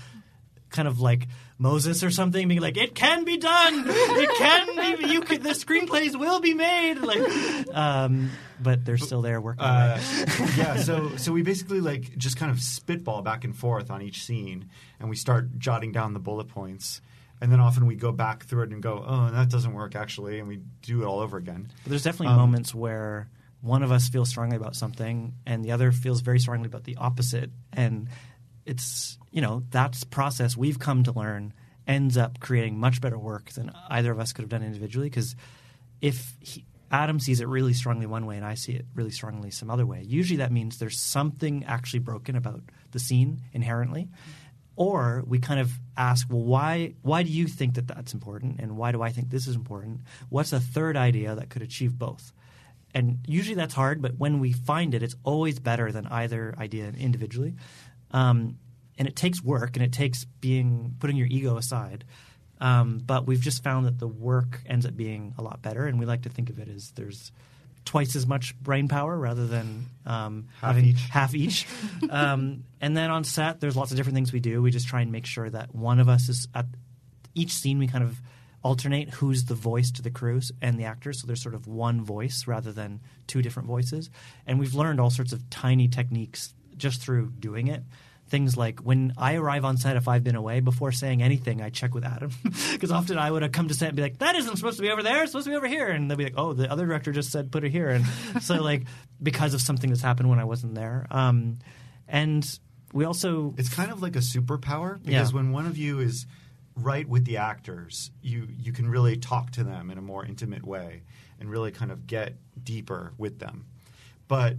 kind 0.71 0.87
of 0.87 1.01
like 1.01 1.27
Moses 1.57 2.05
or 2.05 2.11
something, 2.11 2.47
being 2.47 2.61
like, 2.61 2.77
"It 2.77 2.95
can 2.95 3.25
be 3.25 3.39
done. 3.39 3.85
It 3.87 4.31
can 4.37 4.99
be. 5.01 5.13
You 5.13 5.21
could. 5.23 5.43
The 5.43 5.51
screenplays 5.51 6.19
will 6.19 6.41
be 6.41 6.53
made." 6.55 6.97
Like, 6.99 7.75
um, 7.75 8.31
but 8.61 8.85
they're 8.85 8.99
still 8.99 9.23
there 9.23 9.41
working. 9.41 9.63
Uh, 9.65 9.99
yeah, 10.57 10.77
so 10.77 11.11
so 11.17 11.33
we 11.33 11.43
basically 11.43 11.81
like 11.81 12.17
just 12.19 12.37
kind 12.37 12.51
of 12.53 12.61
spitball 12.61 13.23
back 13.23 13.45
and 13.45 13.57
forth 13.57 13.91
on 13.91 14.03
each 14.03 14.25
scene, 14.25 14.69
and 15.01 15.09
we 15.09 15.17
start 15.17 15.59
jotting 15.59 15.91
down 15.93 16.13
the 16.13 16.21
bullet 16.21 16.49
points, 16.49 17.01
and 17.41 17.53
then 17.53 17.61
often 17.61 17.87
we 17.87 17.95
go 17.95 18.13
back 18.13 18.45
through 18.45 18.63
it 18.65 18.71
and 18.71 18.83
go, 18.83 19.05
oh, 19.07 19.31
that 19.31 19.49
doesn't 19.49 19.73
work 19.73 19.95
actually, 19.95 20.39
and 20.39 20.49
we 20.49 20.61
do 20.83 21.03
it 21.03 21.07
all 21.07 21.21
over 21.21 21.37
again. 21.37 21.71
But 21.85 21.91
there's 21.91 22.03
definitely 22.03 22.35
Um, 22.35 22.41
moments 22.41 22.75
where 22.75 23.29
one 23.61 23.83
of 23.83 23.91
us 23.91 24.09
feels 24.09 24.29
strongly 24.29 24.57
about 24.57 24.77
something 24.77 25.35
and 25.45 25.65
the 25.65 25.73
other 25.73 25.93
feels 25.93 26.21
very 26.21 26.39
strongly 26.39 26.67
about 26.67 26.85
the 26.85 26.97
opposite. 26.97 27.51
And 27.73 28.09
it's, 28.65 29.19
you 29.31 29.41
know, 29.41 29.65
that 29.71 30.01
process 30.11 30.57
we've 30.57 30.79
come 30.79 31.03
to 31.05 31.13
learn 31.13 31.53
ends 31.87 32.17
up 32.17 32.39
creating 32.39 32.79
much 32.79 33.01
better 33.01 33.19
work 33.19 33.51
than 33.51 33.73
either 33.89 34.13
of 34.13 34.21
us 34.21 34.33
could 34.33 34.43
have 34.43 34.51
done 34.51 34.63
individually. 34.63 35.09
Because 35.09 35.35
if 36.01 36.37
he, 36.41 36.67
Adam 36.91 37.19
sees 37.19 37.41
it 37.41 37.49
really 37.49 37.73
strongly 37.73 38.07
one 38.07 38.27
way 38.27 38.37
and 38.37 38.45
I 38.45 38.55
see 38.55 38.73
it 38.73 38.87
really 38.95 39.11
strongly 39.11 39.51
some 39.51 39.71
other 39.71 39.85
way, 39.85 40.03
usually 40.03 40.39
that 40.39 40.53
means 40.53 40.79
there's 40.79 41.01
something 41.01 41.65
actually 41.65 42.01
broken 42.01 42.37
about 42.37 42.63
the 42.93 42.99
scene 42.99 43.41
inherently. 43.53 44.09
Or 44.79 45.25
we 45.27 45.41
kind 45.41 45.59
of 45.59 45.73
ask, 45.97 46.29
well, 46.31 46.45
why 46.45 46.95
why 47.03 47.25
do 47.25 47.31
you 47.31 47.49
think 47.49 47.75
that 47.75 47.89
that's 47.89 48.15
important, 48.15 48.61
and 48.61 48.77
why 48.77 48.93
do 48.93 49.03
I 49.03 49.11
think 49.11 49.29
this 49.29 49.49
is 49.49 49.57
important? 49.57 50.03
What's 50.29 50.53
a 50.53 50.61
third 50.61 50.97
idea 50.97 51.35
that 51.35 51.51
could 51.51 51.63
achieve 51.63 51.99
both? 51.99 52.33
And 52.95 53.19
usually 53.27 53.57
that's 53.57 53.75
hard, 53.75 54.01
but 54.01 54.17
when 54.19 54.39
we 54.39 54.53
find 54.53 54.95
it, 54.95 55.03
it's 55.03 55.17
always 55.25 55.59
better 55.59 55.91
than 55.91 56.07
either 56.07 56.55
idea 56.57 56.93
individually. 56.97 57.57
Um, 58.13 58.59
and 58.97 59.09
it 59.09 59.17
takes 59.17 59.43
work, 59.43 59.75
and 59.75 59.85
it 59.85 59.93
takes 59.93 60.25
being 60.41 60.95
putting 61.01 61.17
your 61.17 61.27
ego 61.27 61.57
aside. 61.57 62.05
Um, 62.61 63.03
but 63.05 63.27
we've 63.27 63.41
just 63.41 63.65
found 63.65 63.85
that 63.87 63.99
the 63.99 64.07
work 64.07 64.63
ends 64.65 64.87
up 64.87 64.97
being 64.97 65.35
a 65.39 65.43
lot 65.43 65.61
better, 65.61 65.87
and 65.89 65.99
we 65.99 66.07
like 66.07 66.23
to 66.23 66.29
think 66.29 66.51
of 66.51 66.61
it 66.61 66.69
as 66.69 66.93
there's 66.93 67.33
twice 67.89 68.15
as 68.17 68.27
much 68.27 68.55
brain 68.61 68.87
power 68.87 69.19
rather 69.19 69.47
than 69.47 69.87
um, 70.05 70.49
Half 70.61 70.75
having 70.75 70.85
each. 70.85 71.01
half 71.11 71.35
each. 71.35 71.67
um, 72.11 72.65
and 72.83 72.95
then 72.95 73.11
on 73.11 73.25
set, 73.25 73.61
there's 73.61 73.77
lots 73.77 73.91
of 73.91 73.97
different 73.97 74.15
things 74.15 74.31
we 74.31 74.41
do. 74.41 74.61
We 74.61 74.71
just 74.71 74.87
try 74.87 75.01
and 75.01 75.11
make 75.11 75.25
sure 75.25 75.49
that 75.49 75.75
one 75.75 75.99
of 75.99 76.07
us 76.07 76.29
is 76.29 76.47
at 76.55 76.67
each 77.35 77.53
scene. 77.53 77.79
We 77.79 77.87
kind 77.87 78.05
of 78.05 78.21
alternate 78.63 79.09
who's 79.09 79.45
the 79.45 79.55
voice 79.55 79.91
to 79.93 80.03
the 80.03 80.11
crews 80.11 80.53
and 80.61 80.79
the 80.79 80.85
actors. 80.85 81.23
So 81.23 81.27
there's 81.27 81.43
sort 81.43 81.55
of 81.55 81.67
one 81.67 82.05
voice 82.05 82.47
rather 82.47 82.73
than 82.73 83.01
two 83.27 83.41
different 83.41 83.67
voices. 83.69 84.11
And 84.47 84.59
we've 84.59 84.75
learned 84.75 85.01
all 85.01 85.11
sorts 85.11 85.33
of 85.33 85.49
tiny 85.49 85.89
techniques 85.89 86.53
just 86.77 87.01
through 87.01 87.31
doing 87.39 87.69
it. 87.69 87.85
Things 88.29 88.57
like 88.57 88.81
when 88.81 89.13
I 89.17 89.35
arrive 89.37 89.65
on 89.65 89.77
set, 89.79 89.97
if 89.97 90.07
I've 90.09 90.23
been 90.23 90.37
away, 90.37 90.61
before 90.61 90.93
saying 90.93 91.23
anything, 91.23 91.63
I 91.63 91.71
check 91.71 91.95
with 91.95 92.05
Adam. 92.05 92.31
Because 92.73 92.91
often 92.93 93.19
I 93.19 93.31
would 93.31 93.43
have 93.43 93.53
come 93.53 93.69
to 93.69 93.75
set 93.75 93.89
and 93.89 93.97
be 93.97 94.03
like, 94.03 94.19
that 94.19 94.35
isn't 94.37 94.57
supposed 94.57 94.77
to 94.77 94.83
be 94.83 94.91
over 94.91 95.03
there, 95.03 95.23
it's 95.23 95.33
supposed 95.33 95.47
to 95.47 95.51
be 95.51 95.57
over 95.57 95.67
here. 95.67 95.89
And 95.89 96.11
they'll 96.11 96.19
be 96.19 96.25
like, 96.25 96.35
oh, 96.37 96.53
the 96.53 96.71
other 96.71 96.87
director 96.87 97.11
just 97.13 97.31
said 97.33 97.51
put 97.51 97.65
it 97.65 97.71
here. 97.71 97.89
And 97.89 98.05
so, 98.43 98.57
like, 98.63 98.85
because 99.23 99.55
of 99.55 99.61
something 99.63 99.89
that's 99.91 100.03
happened 100.03 100.29
when 100.29 100.39
I 100.39 100.45
wasn't 100.45 100.75
there. 100.75 101.07
Um, 101.11 101.59
and 102.07 102.47
we 102.93 103.05
also. 103.05 103.55
It's 103.57 103.69
kind 103.75 103.91
of 103.91 104.03
like 104.03 104.17
a 104.17 104.21
superpower 104.21 105.03
because 105.03 105.31
Yeah. 105.33 105.37
when 105.37 105.53
one 105.53 105.67
of 105.67 105.77
you 105.79 106.01
is 106.01 106.27
right 106.77 107.09
with 107.09 107.25
the 107.25 107.39
actors, 107.39 108.11
you 108.23 108.47
you 108.59 108.73
can 108.73 108.89
really 108.89 109.17
talk 109.17 109.51
to 109.53 109.65
them 109.65 109.91
in 109.91 109.99
a 109.99 110.03
more 110.03 110.25
intimate 110.25 110.65
way 110.67 111.03
and 111.41 111.51
really 111.51 111.71
kind 111.73 111.91
of 111.91 112.07
get 112.07 112.35
deeper 112.63 113.13
with 113.19 113.39
them. 113.39 113.67
But 114.29 114.57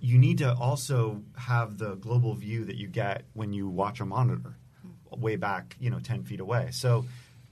you 0.00 0.18
need 0.18 0.38
to 0.38 0.54
also 0.54 1.22
have 1.36 1.78
the 1.78 1.94
global 1.96 2.34
view 2.34 2.64
that 2.64 2.76
you 2.76 2.88
get 2.88 3.24
when 3.34 3.52
you 3.52 3.68
watch 3.68 4.00
a 4.00 4.04
monitor 4.04 4.56
way 5.10 5.36
back, 5.36 5.76
you 5.80 5.90
know, 5.90 5.98
10 5.98 6.24
feet 6.24 6.40
away. 6.40 6.68
So 6.72 7.04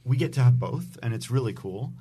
we 0.04 0.16
get 0.16 0.34
to 0.34 0.42
have 0.42 0.58
both, 0.58 0.98
and 1.02 1.14
it's 1.14 1.30
really 1.30 1.52
cool. 1.52 1.92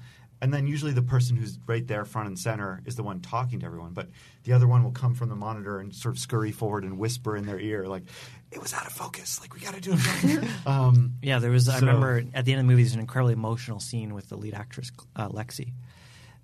And 0.42 0.54
then 0.54 0.68
usually 0.68 0.92
the 0.92 1.02
person 1.02 1.38
who's 1.38 1.58
right 1.66 1.88
there 1.88 2.06
front 2.06 2.28
and 2.28 2.38
center 2.38 2.82
is 2.86 2.96
the 2.96 3.04
one 3.04 3.22
talking 3.22 3.62
to 3.62 3.66
everyone, 3.66 3.94
but 3.94 4.10
the 4.44 4.54
other 4.54 4.68
one 4.68 4.84
will 4.84 4.92
come 4.92 5.16
from 5.16 5.30
the 5.30 5.36
monitor 5.36 5.80
and 5.80 5.96
sort 5.96 6.14
of 6.14 6.20
scurry 6.20 6.52
forward 6.52 6.84
and 6.84 7.00
whisper 7.00 7.36
in 7.36 7.46
their 7.46 7.60
ear, 7.60 7.88
like, 7.88 8.04
it 8.52 8.62
was 8.62 8.74
out 8.74 8.86
of 8.86 8.92
focus. 8.92 9.40
Like, 9.42 9.54
we 9.54 9.62
got 9.62 9.74
to 9.74 9.82
do 9.82 9.94
it. 9.96 10.50
um, 10.68 11.14
Yeah, 11.22 11.40
there 11.40 11.52
was. 11.52 11.68
I 11.70 11.80
remember 11.80 12.24
at 12.34 12.46
the 12.46 12.52
end 12.52 12.60
of 12.60 12.66
the 12.66 12.72
movie, 12.72 12.84
there's 12.84 12.94
an 12.94 13.00
incredibly 13.00 13.34
emotional 13.34 13.80
scene 13.80 14.14
with 14.14 14.30
the 14.30 14.38
lead 14.38 14.54
actress, 14.54 14.92
uh, 15.16 15.30
Lexy, 15.30 15.74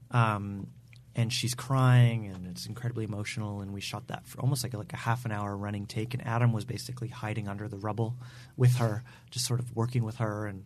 um, 0.09 0.67
and 1.15 1.32
she's 1.32 1.54
crying, 1.54 2.28
and 2.28 2.47
it's 2.47 2.65
incredibly 2.65 3.04
emotional. 3.04 3.62
And 3.62 3.74
we 3.74 3.82
shot 3.82 4.08
that 4.08 4.26
for 4.28 4.39
almost 4.39 4.63
like 4.63 4.74
a, 4.74 4.78
like 4.78 4.93
a 4.93 4.97
half 4.97 5.26
an 5.26 5.32
hour 5.32 5.56
running 5.56 5.86
take, 5.86 6.13
and 6.13 6.26
Adam 6.26 6.54
was 6.54 6.65
basically 6.65 7.10
hiding 7.10 7.47
under 7.47 7.67
the 7.67 7.78
rubble 7.78 8.15
with 8.56 8.76
her, 8.78 9.04
just 9.30 9.45
sort 9.45 9.60
of 9.60 9.76
working 9.76 10.04
with 10.04 10.17
her, 10.17 10.47
and 10.47 10.65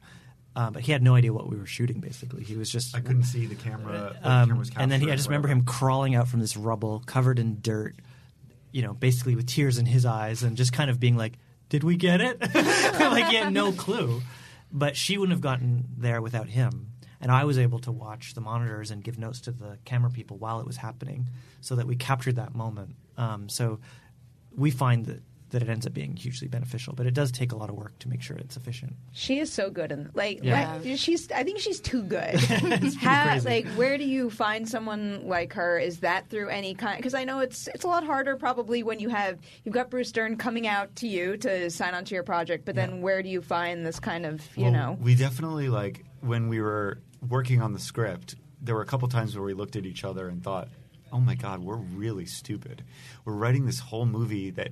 um, 0.56 0.72
but 0.74 0.84
he 0.84 0.92
had 0.92 1.04
no 1.04 1.16
idea 1.16 1.34
what 1.34 1.50
we 1.50 1.58
were 1.58 1.66
shooting. 1.66 2.00
Basically, 2.00 2.44
he 2.44 2.56
was 2.56 2.70
just 2.70 2.96
I 2.96 3.02
couldn't 3.02 3.24
see 3.24 3.46
the 3.46 3.56
camera. 3.56 4.16
the 4.22 4.30
um, 4.30 4.50
camera 4.50 4.66
and 4.78 4.92
then 4.92 5.02
he, 5.02 5.12
I 5.12 5.16
just 5.16 5.28
remember 5.28 5.48
him 5.48 5.66
crawling 5.66 6.16
out 6.16 6.28
from 6.28 6.40
this 6.40 6.56
rubble, 6.56 7.04
covered 7.06 7.40
in 7.40 7.60
dirt, 7.62 7.96
you 8.72 8.82
know, 8.82 8.94
basically 8.94 9.36
with 9.36 9.48
tears 9.48 9.78
in 9.78 9.86
his 9.86 10.06
eyes, 10.06 10.44
and 10.44 10.56
just 10.56 10.72
kind 10.72 10.90
of 10.90 11.00
being 11.00 11.18
like, 11.18 11.34
"Did 11.70 11.84
we 11.84 11.98
get 11.98 12.22
it?" 12.22 12.40
like 12.56 13.28
he 13.28 13.36
had 13.36 13.52
no 13.52 13.72
clue. 13.72 14.22
But 14.72 14.96
she 14.98 15.18
wouldn't 15.18 15.34
have 15.34 15.42
gotten 15.42 15.86
there 15.98 16.22
without 16.22 16.48
him, 16.48 16.92
and 17.22 17.32
I 17.32 17.44
was 17.46 17.58
able 17.58 17.80
to 17.80 17.92
watch 17.92 18.34
the 18.34 18.42
monitors 18.42 18.92
and 18.92 19.04
give 19.04 19.18
notes 19.18 19.42
to 19.42 19.52
the 19.52 19.78
camera 19.86 20.10
people 20.12 20.38
while 20.38 20.60
it 20.60 20.66
was 20.68 20.78
happening, 20.78 21.30
so 21.62 21.76
that 21.76 21.88
we 21.88 21.96
captured 21.96 22.36
that 22.38 22.56
moment. 22.56 22.96
Um, 23.18 23.50
so 23.50 23.80
we 24.56 24.72
find 24.72 25.06
that 25.06 25.22
that 25.52 25.62
it 25.62 25.70
ends 25.70 25.86
up 25.86 25.94
being 25.94 26.16
hugely 26.18 26.48
beneficial, 26.48 26.94
but 26.94 27.06
it 27.06 27.14
does 27.14 27.32
take 27.32 27.52
a 27.52 27.56
lot 27.56 27.70
of 27.70 27.76
work 27.76 27.98
to 28.00 28.10
make 28.10 28.22
sure 28.22 28.36
it's 28.36 28.58
efficient. 28.58 28.94
She 29.14 29.38
is 29.40 29.54
so 29.54 29.70
good, 29.70 29.92
and 29.92 30.10
like, 30.16 30.44
Yeah. 30.44 30.80
like, 30.84 30.98
she's. 30.98 31.32
I 31.32 31.44
think 31.44 31.60
she's 31.60 31.80
too 31.80 32.02
good. 32.04 32.34
It's 32.34 32.96
pretty 32.98 32.98
crazy. 32.98 33.48
like, 33.48 33.68
where 33.78 33.98
do 33.98 34.04
you 34.04 34.30
find 34.32 34.68
someone 34.68 35.28
like 35.28 35.54
her? 35.54 35.78
Is 35.80 36.00
that 36.00 36.30
through 36.30 36.50
any 36.50 36.74
kind? 36.74 36.98
Because 36.98 37.14
I 37.14 37.24
know 37.26 37.40
it's 37.40 37.68
it's 37.70 37.86
a 37.86 37.88
lot 37.88 38.04
harder 38.04 38.36
probably 38.36 38.82
when 38.84 39.00
you 39.00 39.10
have 39.10 39.38
you've 39.64 39.76
got 39.76 39.90
Bruce 39.92 40.12
Dern 40.12 40.36
coming 40.36 40.68
out 40.68 40.94
to 40.98 41.08
you 41.08 41.38
to 41.38 41.70
sign 41.70 41.94
onto 41.94 42.16
your 42.16 42.24
project, 42.24 42.66
but 42.66 42.76
then 42.76 43.02
where 43.02 43.22
do 43.22 43.30
you 43.30 43.42
find 43.42 43.86
this 43.86 44.00
kind 44.00 44.26
of 44.26 44.42
you 44.58 44.64
Well, 44.64 44.72
know? 44.74 44.98
we 45.00 45.14
definitely 45.16 45.70
like 45.70 46.04
when 46.26 46.50
we 46.50 46.60
were 46.60 47.02
working 47.28 47.62
on 47.62 47.74
the 47.74 47.80
script. 47.80 48.36
There 48.62 48.76
were 48.76 48.82
a 48.82 48.86
couple 48.86 49.08
times 49.08 49.36
where 49.36 49.46
we 49.46 49.54
looked 49.54 49.76
at 49.76 49.86
each 49.86 50.04
other 50.04 50.28
and 50.28 50.44
thought, 50.44 50.70
"Oh 51.12 51.20
my 51.20 51.36
God, 51.36 51.60
we're 51.60 51.76
really 51.76 52.26
stupid. 52.26 52.84
We're 53.24 53.36
writing 53.36 53.66
this 53.66 53.80
whole 53.80 54.06
movie 54.06 54.50
that 54.52 54.72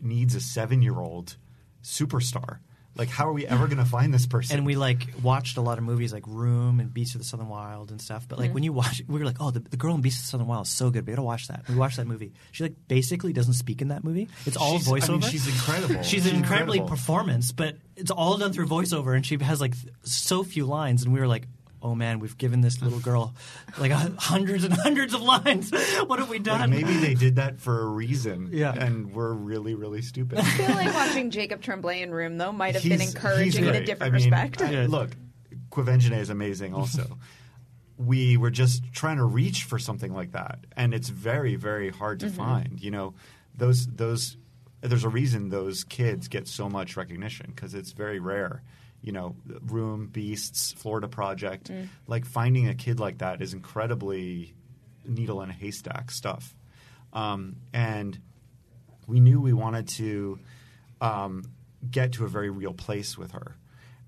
needs 0.00 0.34
a 0.34 0.40
seven-year-old 0.40 1.36
superstar. 1.82 2.58
Like, 2.94 3.08
how 3.08 3.26
are 3.28 3.32
we 3.32 3.46
ever 3.46 3.66
going 3.66 3.78
to 3.78 3.84
find 3.84 4.12
this 4.12 4.26
person?" 4.26 4.56
and 4.58 4.66
we 4.66 4.76
like 4.76 5.06
watched 5.22 5.56
a 5.56 5.60
lot 5.62 5.78
of 5.78 5.84
movies 5.84 6.12
like 6.12 6.24
Room 6.26 6.78
and 6.80 6.92
Beasts 6.92 7.14
of 7.14 7.20
the 7.20 7.24
Southern 7.24 7.48
Wild 7.48 7.90
and 7.90 8.00
stuff. 8.00 8.26
But 8.28 8.38
like 8.38 8.50
Mm. 8.50 8.54
when 8.54 8.62
you 8.64 8.72
watch, 8.72 9.02
we 9.08 9.18
were 9.18 9.24
like, 9.24 9.36
oh, 9.40 9.50
the, 9.50 9.60
the 9.60 9.76
girl 9.76 9.94
in 9.94 10.00
Beasts 10.02 10.20
of 10.20 10.26
the 10.26 10.30
Southern 10.32 10.46
Wild 10.46 10.66
is 10.66 10.72
so 10.72 10.90
good. 10.90 11.06
We 11.06 11.12
gotta 11.12 11.22
watch 11.22 11.48
that. 11.48 11.66
We 11.68 11.74
watched 11.74 11.96
that 11.96 12.06
movie. 12.06 12.32
She 12.52 12.64
like 12.64 12.74
basically 12.88 13.32
doesn't 13.32 13.54
speak 13.54 13.80
in 13.82 13.88
that 13.88 14.04
movie. 14.04 14.28
It's 14.46 14.56
all 14.56 14.78
She's- 14.78 14.88
I 14.88 14.90
voiceover. 15.08 15.20
mean, 15.22 15.30
she's 15.30 15.46
incredible. 15.48 15.94
She's 16.02 16.06
She's 16.06 16.26
an 16.26 16.36
incredibly 16.36 16.78
incredible. 16.78 16.88
performance, 16.88 17.52
but 17.52 17.76
it's 17.96 18.10
all 18.10 18.36
done 18.36 18.52
through 18.52 18.66
voiceover, 18.68 19.16
and 19.16 19.24
she 19.24 19.38
has 19.38 19.60
like 19.60 19.72
th- 19.80 19.92
so 20.02 20.44
few 20.44 20.66
lines. 20.66 21.02
And 21.04 21.12
we 21.14 21.20
were 21.20 21.28
like. 21.28 21.46
Oh 21.84 21.94
man, 21.96 22.20
we've 22.20 22.38
given 22.38 22.60
this 22.60 22.80
little 22.80 23.00
girl 23.00 23.34
like 23.78 23.90
uh, 23.90 24.10
hundreds 24.16 24.62
and 24.64 24.72
hundreds 24.72 25.14
of 25.14 25.22
lines. 25.22 25.72
What 26.06 26.18
have 26.20 26.28
we 26.28 26.36
Like, 26.38 26.44
done? 26.44 26.70
maybe 26.70 26.94
they 26.98 27.14
did 27.14 27.36
that 27.36 27.60
for 27.60 27.80
a 27.80 27.86
reason. 27.86 28.50
Yeah. 28.52 28.72
and 28.72 29.12
we're 29.12 29.32
really, 29.32 29.74
really 29.74 30.00
stupid. 30.02 30.38
I 30.38 30.42
feel 30.42 30.70
like 30.70 30.94
watching 31.02 31.30
Jacob 31.30 31.60
Tremblay 31.60 32.02
in 32.02 32.12
Room 32.12 32.38
though 32.38 32.52
might 32.52 32.74
have 32.74 32.84
been 32.84 33.00
encouraging 33.00 33.64
in 33.64 33.74
a 33.74 33.84
different 33.84 34.14
I 34.14 34.16
mean, 34.16 34.30
respect. 34.30 34.62
I- 34.62 34.86
look, 34.86 35.10
Quvenzhané 35.70 36.18
is 36.20 36.30
amazing 36.30 36.72
also. 36.74 37.18
we 37.96 38.36
were 38.36 38.50
just 38.50 38.82
trying 38.92 39.16
to 39.18 39.24
reach 39.24 39.64
for 39.64 39.78
something 39.78 40.12
like 40.14 40.32
that, 40.32 40.60
and 40.76 40.92
it's 40.94 41.08
very, 41.08 41.56
very 41.56 41.90
hard 41.90 42.20
to 42.20 42.26
Mm-hmm. 42.26 42.36
find. 42.36 42.80
You 42.80 42.90
know, 42.90 43.14
those 43.56 43.86
those 43.86 44.36
there's 44.80 45.04
a 45.04 45.08
reason 45.08 45.48
those 45.50 45.84
kids 45.84 46.28
get 46.28 46.48
so 46.48 46.68
much 46.68 46.96
recognition 46.96 47.52
because 47.54 47.74
it's 47.74 47.92
very 47.92 48.18
rare. 48.18 48.62
You 49.02 49.12
know, 49.12 49.36
Room, 49.66 50.06
Beasts, 50.06 50.72
Florida 50.72 51.08
Project, 51.08 51.68
Mm. 51.70 51.88
like 52.06 52.24
finding 52.24 52.68
a 52.68 52.74
kid 52.74 53.00
like 53.00 53.18
that 53.18 53.42
is 53.42 53.52
incredibly 53.52 54.54
needle 55.04 55.42
in 55.42 55.50
a 55.50 55.52
haystack 55.52 56.10
stuff. 56.10 56.54
um, 57.12 57.56
and 57.74 58.18
we 59.06 59.20
knew 59.20 59.38
we 59.40 59.52
wanted 59.52 59.86
to 59.88 60.38
um, 61.00 61.44
get 61.90 62.12
to 62.12 62.24
a 62.24 62.28
very 62.28 62.48
real 62.48 62.72
place 62.72 63.18
with 63.18 63.32
her. 63.32 63.56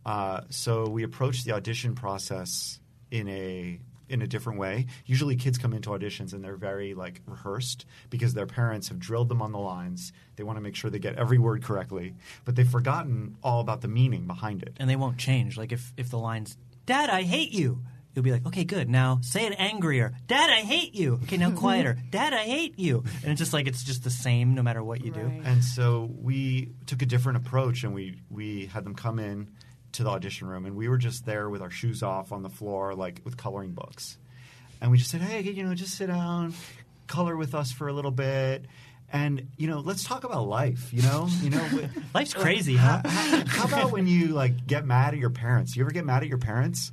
Uh, 0.07 0.40
so 0.49 0.88
we 0.88 1.03
approached 1.03 1.45
the 1.45 1.53
audition 1.53 1.95
process 1.95 2.78
in 3.11 3.28
a 3.28 3.80
in 4.09 4.23
a 4.23 4.27
different 4.27 4.59
way. 4.59 4.87
Usually, 5.07 5.37
kids 5.37 5.59
come 5.59 5.73
into 5.73 5.91
auditions 5.91 6.33
and 6.33 6.43
they're 6.45 6.57
very 6.57 6.95
like 6.95 7.21
rehearsed 7.27 7.87
because 8.11 8.35
their 8.35 8.47
parents 8.47 8.89
have 8.89 8.99
drilled 8.99 9.29
them 9.29 9.41
on 9.43 9.53
the 9.53 9.59
lines. 9.59 10.13
They 10.37 10.43
want 10.45 10.57
to 10.57 10.61
make 10.63 10.77
sure 10.77 10.91
they 10.91 10.99
get 10.99 11.17
every 11.17 11.39
word 11.39 11.63
correctly, 11.63 12.15
but 12.45 12.57
they've 12.57 12.69
forgotten 12.69 13.37
all 13.43 13.61
about 13.61 13.81
the 13.81 13.89
meaning 13.89 14.27
behind 14.27 14.63
it. 14.63 14.77
and 14.79 14.89
they 14.91 14.97
won't 14.97 15.19
change. 15.19 15.57
Like 15.57 15.73
if 15.73 15.93
if 15.97 16.11
the 16.11 16.19
lines, 16.19 16.57
"Dad, 16.87 17.09
I 17.11 17.23
hate 17.23 17.53
you," 17.53 17.83
you'll 18.15 18.23
be 18.25 18.33
like, 18.33 18.47
"Okay, 18.47 18.65
good. 18.65 18.89
Now 18.89 19.19
say 19.23 19.47
it 19.47 19.55
angrier." 19.59 20.13
"Dad, 20.27 20.51
I 20.51 20.61
hate 20.61 20.95
you." 20.95 21.21
Okay, 21.25 21.37
now 21.37 21.51
quieter. 21.65 21.97
"Dad, 22.11 22.33
I 22.33 22.45
hate 22.45 22.79
you." 22.79 23.05
And 23.23 23.33
it's 23.33 23.39
just 23.39 23.53
like 23.53 23.67
it's 23.67 23.83
just 23.85 24.05
the 24.05 24.11
same 24.11 24.55
no 24.55 24.63
matter 24.63 24.83
what 24.85 25.05
you 25.05 25.11
do. 25.13 25.33
And 25.45 25.65
so 25.65 26.11
we 26.15 26.73
took 26.87 27.03
a 27.03 27.07
different 27.07 27.39
approach, 27.39 27.85
and 27.85 27.95
we 27.95 28.21
we 28.31 28.67
had 28.67 28.85
them 28.85 28.95
come 28.95 29.19
in 29.19 29.49
to 29.95 30.05
the 30.05 30.11
audition 30.11 30.47
room, 30.49 30.66
and 30.66 30.76
we 30.76 30.88
were 30.88 30.99
just 30.99 31.24
there 31.24 31.49
with 31.49 31.62
our 31.62 31.70
shoes 31.70 32.03
off 32.03 32.32
on 32.32 32.42
the 32.42 32.51
floor, 32.51 32.95
like 32.95 33.20
with 33.24 33.36
coloring 33.36 33.72
books, 33.72 34.18
and 34.80 34.90
we 34.90 34.99
just 34.99 35.11
said, 35.11 35.20
"Hey, 35.20 35.40
you 35.40 35.64
know, 35.64 35.74
just 35.74 35.95
sit 35.97 36.07
down, 36.09 36.55
color 37.07 37.36
with 37.36 37.55
us 37.55 37.72
for 37.72 37.88
a 37.88 37.92
little 37.92 38.11
bit." 38.11 38.66
And 39.12 39.49
you 39.57 39.68
know, 39.68 39.78
let's 39.80 40.03
talk 40.03 40.24
about 40.24 40.49
life. 40.49 40.92
You 40.92 41.03
know, 41.03 41.28
you 41.40 41.51
know, 41.51 41.64
Life's 42.14 42.34
crazy, 42.34 42.76
huh? 42.76 43.03
how, 43.05 43.45
how 43.47 43.64
about 43.64 43.92
when 43.92 44.07
you 44.07 44.28
like 44.28 44.66
get 44.66 44.84
mad 44.84 45.14
at 45.14 45.20
your 45.20 45.30
parents? 45.30 45.76
You 45.76 45.82
ever 45.84 45.92
get 45.92 46.05
mad 46.05 46.22
at 46.22 46.28
your 46.28 46.38
parents? 46.38 46.90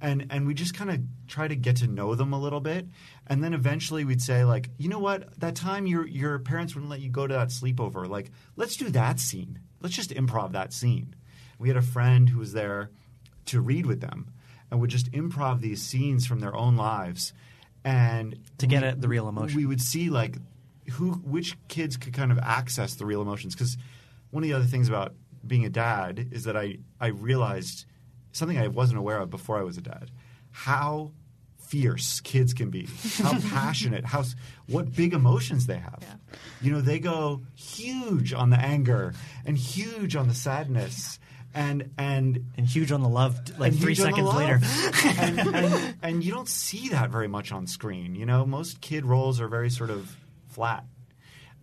And 0.00 0.26
and 0.30 0.46
we 0.46 0.54
just 0.54 0.74
kind 0.74 0.90
of 0.90 1.00
try 1.26 1.48
to 1.48 1.56
get 1.56 1.76
to 1.76 1.86
know 1.86 2.14
them 2.14 2.32
a 2.32 2.40
little 2.40 2.60
bit, 2.60 2.86
and 3.26 3.42
then 3.42 3.54
eventually 3.54 4.04
we'd 4.04 4.22
say 4.22 4.44
like, 4.44 4.70
you 4.78 4.88
know 4.88 4.98
what? 5.00 5.40
That 5.40 5.56
time 5.56 5.86
your 5.86 6.06
your 6.06 6.38
parents 6.38 6.74
wouldn't 6.74 6.90
let 6.90 7.00
you 7.00 7.10
go 7.10 7.26
to 7.26 7.34
that 7.34 7.48
sleepover. 7.48 8.08
Like, 8.08 8.30
let's 8.54 8.76
do 8.76 8.90
that 8.90 9.18
scene. 9.18 9.58
Let's 9.80 9.96
just 9.96 10.10
improv 10.10 10.52
that 10.52 10.72
scene. 10.72 11.16
We 11.58 11.68
had 11.68 11.76
a 11.76 11.82
friend 11.82 12.28
who 12.28 12.38
was 12.38 12.52
there 12.52 12.90
to 13.46 13.60
read 13.60 13.86
with 13.86 14.00
them, 14.00 14.28
and 14.70 14.80
would 14.80 14.90
just 14.90 15.10
improv 15.12 15.60
these 15.60 15.82
scenes 15.82 16.26
from 16.26 16.40
their 16.40 16.54
own 16.56 16.76
lives, 16.76 17.32
and 17.84 18.38
To 18.58 18.66
get 18.66 18.82
we- 18.82 18.88
at 18.88 19.00
the 19.00 19.08
real 19.08 19.28
emotion. 19.28 19.56
We 19.56 19.66
would 19.66 19.80
see 19.80 20.10
like 20.10 20.36
who 20.92 21.12
which 21.12 21.56
kids 21.68 21.96
could 21.96 22.12
kind 22.12 22.30
of 22.32 22.38
access 22.38 22.94
the 22.94 23.06
real 23.06 23.22
emotions. 23.22 23.54
Because 23.54 23.76
one 24.30 24.42
of 24.42 24.48
the 24.48 24.54
other 24.54 24.64
things 24.66 24.88
about 24.88 25.14
being 25.46 25.64
a 25.64 25.70
dad 25.70 26.28
is 26.32 26.44
that 26.44 26.56
I 26.56 26.78
I 27.00 27.08
realized 27.08 27.84
something 28.32 28.58
I 28.58 28.68
wasn't 28.68 28.98
aware 28.98 29.18
of 29.18 29.30
before 29.30 29.58
I 29.58 29.62
was 29.62 29.76
a 29.78 29.82
dad. 29.82 30.10
How 30.50 31.12
fierce 31.58 32.20
kids 32.20 32.52
can 32.54 32.70
be. 32.70 32.86
How 33.18 33.38
passionate. 33.50 34.04
How 34.04 34.24
what 34.66 34.94
big 34.94 35.12
emotions 35.14 35.66
they 35.66 35.78
have. 35.78 36.02
You 36.60 36.72
know 36.72 36.80
they 36.80 36.98
go 36.98 37.42
huge 37.54 38.32
on 38.32 38.50
the 38.50 38.58
anger 38.58 39.14
and 39.46 39.56
huge 39.56 40.16
on 40.16 40.28
the 40.28 40.34
sadness 40.34 41.18
and 41.54 41.90
and 41.96 42.44
And 42.56 42.66
huge 42.66 42.92
on 42.92 43.02
the 43.02 43.08
love, 43.08 43.58
like 43.58 43.74
three 43.74 43.94
huge 43.94 44.00
on 44.00 44.24
the 44.24 44.32
seconds 44.32 44.34
later. 44.34 44.60
and, 45.20 45.54
and, 45.54 45.94
and 46.02 46.24
you 46.24 46.32
don't 46.32 46.48
see 46.48 46.90
that 46.90 47.10
very 47.10 47.28
much 47.28 47.52
on 47.52 47.66
screen. 47.66 48.14
You 48.14 48.26
know, 48.26 48.44
most 48.44 48.80
kid 48.80 49.06
roles 49.06 49.40
are 49.40 49.48
very 49.48 49.70
sort 49.70 49.90
of 49.90 50.16
flat, 50.48 50.84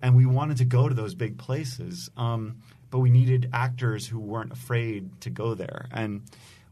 and 0.01 0.15
we 0.15 0.25
wanted 0.25 0.57
to 0.57 0.65
go 0.65 0.87
to 0.87 0.95
those 0.95 1.13
big 1.13 1.37
places, 1.37 2.09
um, 2.17 2.57
but 2.89 2.99
we 2.99 3.09
needed 3.09 3.49
actors 3.53 4.07
who 4.07 4.19
weren't 4.19 4.51
afraid 4.51 5.21
to 5.21 5.29
go 5.29 5.53
there. 5.53 5.87
And 5.91 6.23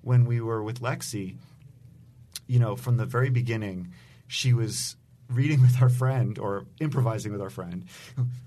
when 0.02 0.26
we 0.26 0.42
were 0.42 0.64
with 0.64 0.82
Lexy, 0.82 1.36
you 2.48 2.60
know, 2.60 2.76
from 2.76 2.98
the 2.98 3.06
very 3.06 3.30
beginning, 3.30 3.94
she 4.28 4.54
was 4.54 4.96
reading 5.30 5.62
with 5.62 5.82
our 5.82 5.90
friend 5.90 6.40
or 6.40 6.66
improvising 6.80 7.32
with 7.32 7.42
our 7.42 7.50
friend. 7.50 7.86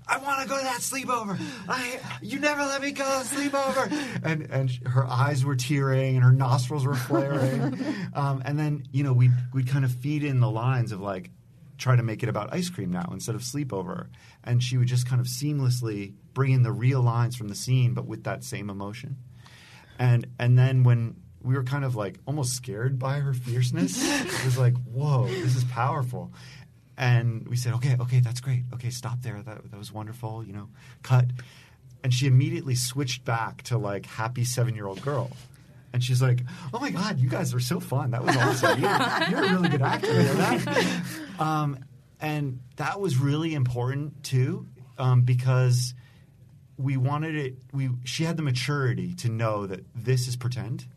I 0.07 0.17
want 0.17 0.41
to 0.41 0.47
go 0.47 0.57
to 0.57 0.63
that 0.63 0.81
sleepover. 0.81 1.39
I 1.67 1.99
you 2.21 2.39
never 2.39 2.61
let 2.61 2.81
me 2.81 2.91
go 2.91 3.03
to 3.03 3.27
sleepover. 3.27 3.91
And 4.23 4.43
and 4.51 4.69
her 4.87 5.05
eyes 5.05 5.45
were 5.45 5.55
tearing 5.55 6.15
and 6.15 6.23
her 6.23 6.31
nostrils 6.31 6.85
were 6.85 6.95
flaring. 6.95 7.79
um, 8.13 8.41
and 8.45 8.59
then 8.59 8.83
you 8.91 9.03
know 9.03 9.13
we 9.13 9.29
we'd 9.53 9.67
kind 9.67 9.85
of 9.85 9.91
feed 9.91 10.23
in 10.23 10.39
the 10.39 10.49
lines 10.49 10.91
of 10.91 10.99
like 10.99 11.31
try 11.77 11.95
to 11.95 12.03
make 12.03 12.23
it 12.23 12.29
about 12.29 12.53
ice 12.53 12.69
cream 12.69 12.91
now 12.91 13.09
instead 13.11 13.35
of 13.35 13.41
sleepover. 13.41 14.07
And 14.43 14.61
she 14.61 14.77
would 14.77 14.87
just 14.87 15.07
kind 15.07 15.19
of 15.19 15.27
seamlessly 15.27 16.13
bring 16.33 16.51
in 16.51 16.63
the 16.63 16.71
real 16.71 17.01
lines 17.01 17.35
from 17.35 17.47
the 17.47 17.55
scene, 17.55 17.93
but 17.93 18.05
with 18.05 18.23
that 18.25 18.43
same 18.43 18.69
emotion. 18.69 19.17
And 19.97 20.27
and 20.39 20.57
then 20.57 20.83
when 20.83 21.15
we 21.43 21.55
were 21.55 21.63
kind 21.63 21.83
of 21.83 21.95
like 21.95 22.19
almost 22.25 22.53
scared 22.53 22.97
by 22.97 23.19
her 23.19 23.33
fierceness, 23.33 24.01
it 24.01 24.45
was 24.45 24.57
like, 24.57 24.75
whoa, 24.85 25.27
this 25.27 25.55
is 25.55 25.63
powerful. 25.65 26.31
And 26.97 27.47
we 27.47 27.55
said, 27.55 27.73
okay, 27.75 27.95
okay, 27.99 28.19
that's 28.19 28.39
great. 28.39 28.63
Okay, 28.73 28.89
stop 28.89 29.21
there. 29.21 29.41
That, 29.41 29.71
that 29.71 29.77
was 29.77 29.91
wonderful. 29.91 30.43
You 30.43 30.53
know, 30.53 30.69
cut. 31.01 31.25
And 32.03 32.13
she 32.13 32.27
immediately 32.27 32.75
switched 32.75 33.25
back 33.25 33.63
to 33.63 33.77
like 33.77 34.05
happy 34.05 34.43
seven 34.43 34.75
year 34.75 34.85
old 34.85 35.01
girl. 35.01 35.31
And 35.93 36.03
she's 36.03 36.21
like, 36.21 36.41
"Oh 36.73 36.79
my 36.79 36.89
God, 36.89 37.19
you 37.19 37.29
guys 37.29 37.53
are 37.53 37.59
so 37.59 37.79
fun! 37.79 38.11
That 38.11 38.23
was 38.23 38.35
awesome. 38.35 38.81
You're, 38.81 39.29
you're 39.29 39.43
a 39.43 39.53
really 39.53 39.69
good 39.69 39.81
actor." 39.81 40.07
You 40.07 40.23
know 40.23 40.33
that? 40.33 41.03
Um, 41.39 41.85
and 42.19 42.61
that 42.77 42.99
was 42.99 43.17
really 43.17 43.53
important 43.53 44.23
too, 44.23 44.67
um, 44.97 45.21
because 45.21 45.93
we 46.77 46.97
wanted 46.97 47.35
it. 47.35 47.57
We 47.71 47.89
she 48.05 48.23
had 48.23 48.37
the 48.37 48.43
maturity 48.43 49.13
to 49.15 49.29
know 49.29 49.67
that 49.67 49.85
this 49.93 50.27
is 50.27 50.35
pretend, 50.35 50.87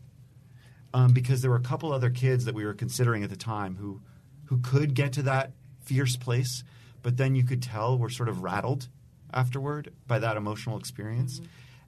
um, 0.93 1.13
because 1.13 1.41
there 1.41 1.51
were 1.51 1.57
a 1.57 1.61
couple 1.61 1.91
other 1.93 2.09
kids 2.09 2.45
that 2.45 2.55
we 2.55 2.65
were 2.65 2.73
considering 2.73 3.23
at 3.23 3.29
the 3.29 3.37
time 3.37 3.75
who 3.75 4.01
who 4.45 4.59
could 4.59 4.93
get 4.93 5.13
to 5.13 5.21
that 5.23 5.51
fierce 5.87 6.15
place, 6.15 6.63
but 7.01 7.17
then 7.17 7.35
you 7.35 7.43
could 7.43 7.61
tell 7.61 7.97
were 7.97 8.09
sort 8.09 8.29
of 8.29 8.43
rattled 8.43 8.87
afterward 9.33 9.93
by 10.07 10.19
that 10.19 10.37
emotional 10.37 10.77
experience. 10.77 11.39
Mm-hmm. 11.39 11.45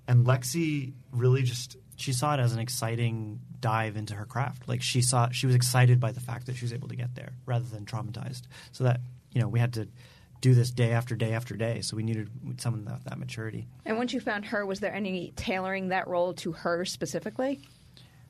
And 0.07 0.25
Lexy 0.25 0.93
really 1.11 1.43
just 1.43 1.77
she 1.95 2.13
saw 2.13 2.33
it 2.33 2.39
as 2.39 2.53
an 2.53 2.59
exciting 2.59 3.39
dive 3.59 3.97
into 3.97 4.15
her 4.15 4.25
craft. 4.25 4.67
Like 4.67 4.81
she 4.81 5.01
saw, 5.01 5.29
she 5.29 5.45
was 5.45 5.55
excited 5.55 5.99
by 5.99 6.11
the 6.11 6.21
fact 6.21 6.45
that 6.47 6.55
she 6.55 6.65
was 6.65 6.73
able 6.73 6.87
to 6.87 6.95
get 6.95 7.13
there, 7.15 7.33
rather 7.45 7.65
than 7.65 7.85
traumatized. 7.85 8.43
So 8.71 8.85
that 8.85 9.01
you 9.31 9.41
know, 9.41 9.47
we 9.47 9.59
had 9.59 9.73
to 9.73 9.87
do 10.41 10.53
this 10.55 10.71
day 10.71 10.91
after 10.91 11.15
day 11.15 11.33
after 11.33 11.55
day. 11.55 11.81
So 11.81 11.97
we 11.97 12.03
needed 12.03 12.29
someone 12.57 12.85
that 12.85 13.03
that 13.05 13.19
maturity. 13.19 13.67
And 13.85 13.97
once 13.97 14.13
you 14.13 14.19
found 14.19 14.45
her, 14.45 14.65
was 14.65 14.79
there 14.79 14.93
any 14.93 15.33
tailoring 15.35 15.89
that 15.89 16.07
role 16.07 16.33
to 16.35 16.53
her 16.53 16.85
specifically? 16.85 17.61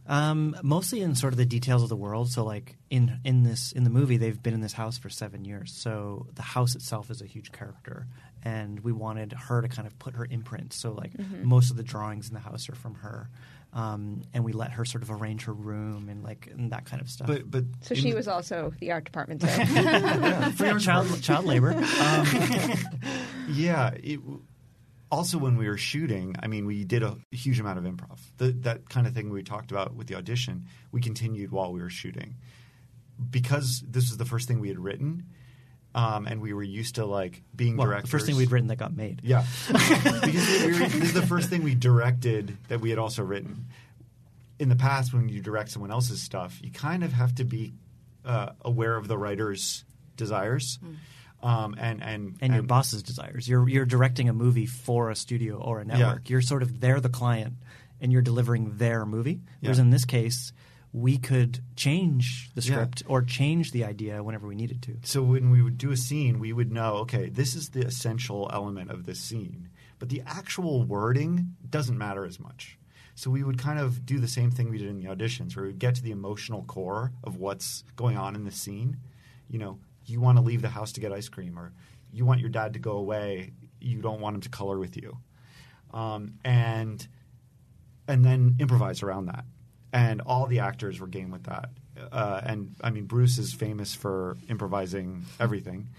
Um, 0.10 0.56
mostly 0.64 1.02
in 1.02 1.14
sort 1.14 1.34
of 1.34 1.38
the 1.38 1.46
details 1.46 1.84
of 1.84 1.90
the 1.90 1.96
world. 1.96 2.32
So 2.32 2.44
like 2.44 2.76
in 2.90 3.20
in 3.24 3.44
this 3.44 3.72
in 3.72 3.84
the 3.84 3.90
movie, 3.92 4.18
they've 4.18 4.42
been 4.42 4.56
in 4.56 4.62
this 4.62 4.74
house 4.74 4.98
for 4.98 5.08
seven 5.10 5.46
years. 5.46 5.72
So 5.72 6.26
the 6.34 6.42
house 6.42 6.74
itself 6.76 7.12
is 7.12 7.22
a 7.22 7.26
huge 7.28 7.52
character, 7.52 8.08
and 8.44 8.80
we 8.80 8.92
wanted 8.92 9.34
her 9.34 9.62
to 9.62 9.68
kind 9.70 9.88
of 9.88 9.98
put 10.00 10.16
her 10.16 10.26
imprint. 10.30 10.74
So 10.74 10.92
like 10.94 11.12
most 11.44 11.70
of 11.70 11.78
the 11.78 11.84
drawings 11.84 12.28
in 12.28 12.34
the 12.34 12.40
house 12.40 12.68
are 12.70 12.76
from 12.76 12.96
her, 12.96 13.30
um, 13.72 14.24
and 14.34 14.44
we 14.44 14.52
let 14.52 14.72
her 14.72 14.84
sort 14.84 15.04
of 15.04 15.12
arrange 15.12 15.44
her 15.46 15.54
room 15.54 16.10
and 16.10 16.24
like 16.24 16.48
and 16.52 16.72
that 16.72 16.86
kind 16.86 17.04
of 17.04 17.10
stuff. 17.10 17.28
but 17.28 17.50
but 17.52 17.66
So 17.82 17.94
she 17.94 18.10
the- 18.10 18.16
was 18.16 18.28
also 18.28 18.74
the 18.80 18.92
art 18.92 19.06
department 19.06 19.42
too. 19.46 19.48
Yeah, 19.48 20.78
child 20.80 21.22
child 21.22 21.46
labor. 21.46 21.74
Um, 22.02 22.26
Yeah. 23.52 23.92
It, 24.04 24.20
also, 25.12 25.38
when 25.38 25.58
we 25.58 25.68
were 25.68 25.78
shooting, 25.78 26.36
I 26.42 26.48
mean, 26.48 26.66
we 26.66 26.84
did 26.84 27.04
a 27.04 27.18
huge 27.32 27.60
amount 27.60 27.80
of 27.80 27.86
improv. 27.86 28.20
The, 28.38 28.52
that 28.62 28.90
kind 28.90 29.08
of 29.08 29.14
thing 29.14 29.30
we 29.30 29.44
talked 29.44 29.72
about 29.72 29.96
with 29.96 30.08
the 30.08 30.16
audition, 30.16 30.66
we 30.92 31.02
continued 31.02 31.52
while 31.52 31.72
we 31.72 31.82
were 31.82 31.90
shooting. 31.90 32.36
Because 33.30 33.84
this 33.88 34.10
was 34.10 34.18
the 34.18 34.26
first 34.26 34.48
thing 34.48 34.60
we 34.60 34.70
had 34.70 34.80
written, 34.80 35.26
um, 35.96 36.28
and 36.28 36.42
we 36.42 36.54
were 36.54 36.64
used 36.64 36.96
to 36.96 37.06
like 37.06 37.42
being 37.56 37.76
well, 37.76 37.88
directors. 37.88 38.10
the 38.10 38.18
first 38.18 38.26
thing 38.28 38.36
we'd 38.36 38.52
written 38.52 38.68
that 38.68 38.78
got 38.78 38.96
made. 38.96 39.22
Yeah. 39.24 39.46
because 39.68 40.64
we 40.66 40.74
were, 40.74 40.88
this 40.88 40.96
is 40.96 41.14
the 41.14 41.26
first 41.26 41.50
thing 41.50 41.64
we 41.64 41.76
directed 41.76 42.56
that 42.68 42.80
we 42.80 42.90
had 42.90 43.00
also 43.00 43.24
written. 43.24 43.68
In 44.60 44.70
the 44.70 44.76
past, 44.76 45.14
when 45.14 45.28
you 45.28 45.42
direct 45.42 45.72
someone 45.72 45.92
else's 45.92 46.22
stuff, 46.22 46.60
you 46.62 46.72
kind 46.72 47.04
of 47.04 47.14
have 47.14 47.34
to 47.36 47.44
be 47.46 47.74
uh, 48.26 48.52
aware 48.62 48.96
of 48.96 49.08
the 49.08 49.18
writer's 49.18 49.84
desires. 50.16 50.80
Um, 51.42 51.76
and, 51.80 52.04
and, 52.04 52.36
and 52.42 52.54
your 52.54 52.64
boss's 52.64 53.02
desires. 53.02 53.48
You're 53.48 53.68
you're 53.70 53.86
directing 53.86 54.28
a 54.28 54.34
movie 54.34 54.66
for 54.66 55.10
a 55.10 55.16
studio 55.16 55.56
or 55.58 55.80
a 55.80 55.86
network. 55.86 56.30
You're 56.30 56.42
sort 56.42 56.64
of 56.64 56.82
they're 56.82 57.00
the 57.00 57.08
client, 57.10 57.54
and 58.02 58.12
you're 58.12 58.22
delivering 58.22 58.78
their 58.78 59.06
movie. 59.06 59.40
Whereas 59.62 59.78
Yeah. 59.78 59.84
in 59.86 59.90
this 59.90 60.04
case, 60.04 60.52
we 60.92 61.18
could 61.18 61.62
change 61.78 62.50
the 62.56 62.62
Yeah. 62.62 62.74
script 62.74 63.04
or 63.08 63.22
change 63.22 63.72
the 63.72 63.86
idea 63.86 64.22
whenever 64.22 64.48
we 64.48 64.56
needed 64.56 64.82
to. 64.84 64.98
So 65.04 65.24
when 65.24 65.50
we 65.50 65.62
would 65.62 65.78
do 65.78 65.92
a 65.92 65.98
scene, 65.98 66.40
we 66.40 66.52
would 66.52 66.72
know, 66.74 66.96
okay, 67.04 67.30
this 67.30 67.56
is 67.56 67.70
the 67.70 67.86
essential 67.86 68.50
element 68.52 68.92
of 68.92 69.06
this 69.06 69.20
scene. 69.22 69.70
But 70.00 70.10
the 70.10 70.22
actual 70.26 70.84
wording 70.84 71.56
doesn't 71.70 71.98
matter 71.98 72.26
as 72.26 72.40
much. 72.40 72.78
So 73.16 73.30
we 73.30 73.44
would 73.44 73.58
kind 73.58 73.80
of 73.80 74.06
do 74.06 74.20
the 74.20 74.28
same 74.28 74.50
thing 74.52 74.70
we 74.70 74.78
did 74.78 74.88
in 74.90 74.98
the 74.98 75.06
auditions, 75.06 75.56
where 75.56 75.64
we 75.64 75.70
would 75.72 75.80
get 75.80 75.96
to 75.96 76.02
the 76.04 76.12
emotional 76.12 76.64
core 76.64 77.12
of 77.24 77.36
what's 77.38 77.84
going 77.96 78.18
on 78.18 78.34
in 78.36 78.44
the 78.46 78.52
scene. 78.52 78.98
You 79.50 79.60
know, 79.60 79.80
you 80.10 80.22
want 80.22 80.38
to 80.38 80.44
leave 80.44 80.62
the 80.62 80.70
house 80.70 80.94
to 80.94 81.00
get 81.02 81.12
ice 81.12 81.30
cream, 81.30 81.58
or 81.58 81.74
you 82.12 82.26
want 82.26 82.40
your 82.40 82.50
dad 82.50 82.74
to 82.74 82.80
go 82.80 82.94
away. 82.94 83.52
You 83.80 84.02
don't 84.02 84.22
want 84.22 84.36
him 84.36 84.42
to 84.42 84.50
color 84.50 84.78
with 84.78 84.98
you, 84.98 85.18
um, 85.94 86.36
and 86.44 87.06
and 88.08 88.26
then 88.26 88.56
improvise 88.60 89.04
around 89.04 89.28
that. 89.28 89.46
And 89.92 90.22
all 90.22 90.46
the 90.48 90.60
actors 90.60 91.00
were 91.00 91.08
game 91.08 91.32
with 91.32 91.44
that. 91.44 91.70
Uh, 92.12 92.42
and 92.44 92.76
I 92.82 92.92
mean, 92.92 93.06
Bruce 93.06 93.38
is 93.38 93.54
famous 93.54 93.94
for 93.94 94.38
improvising 94.48 95.26
everything. 95.40 95.90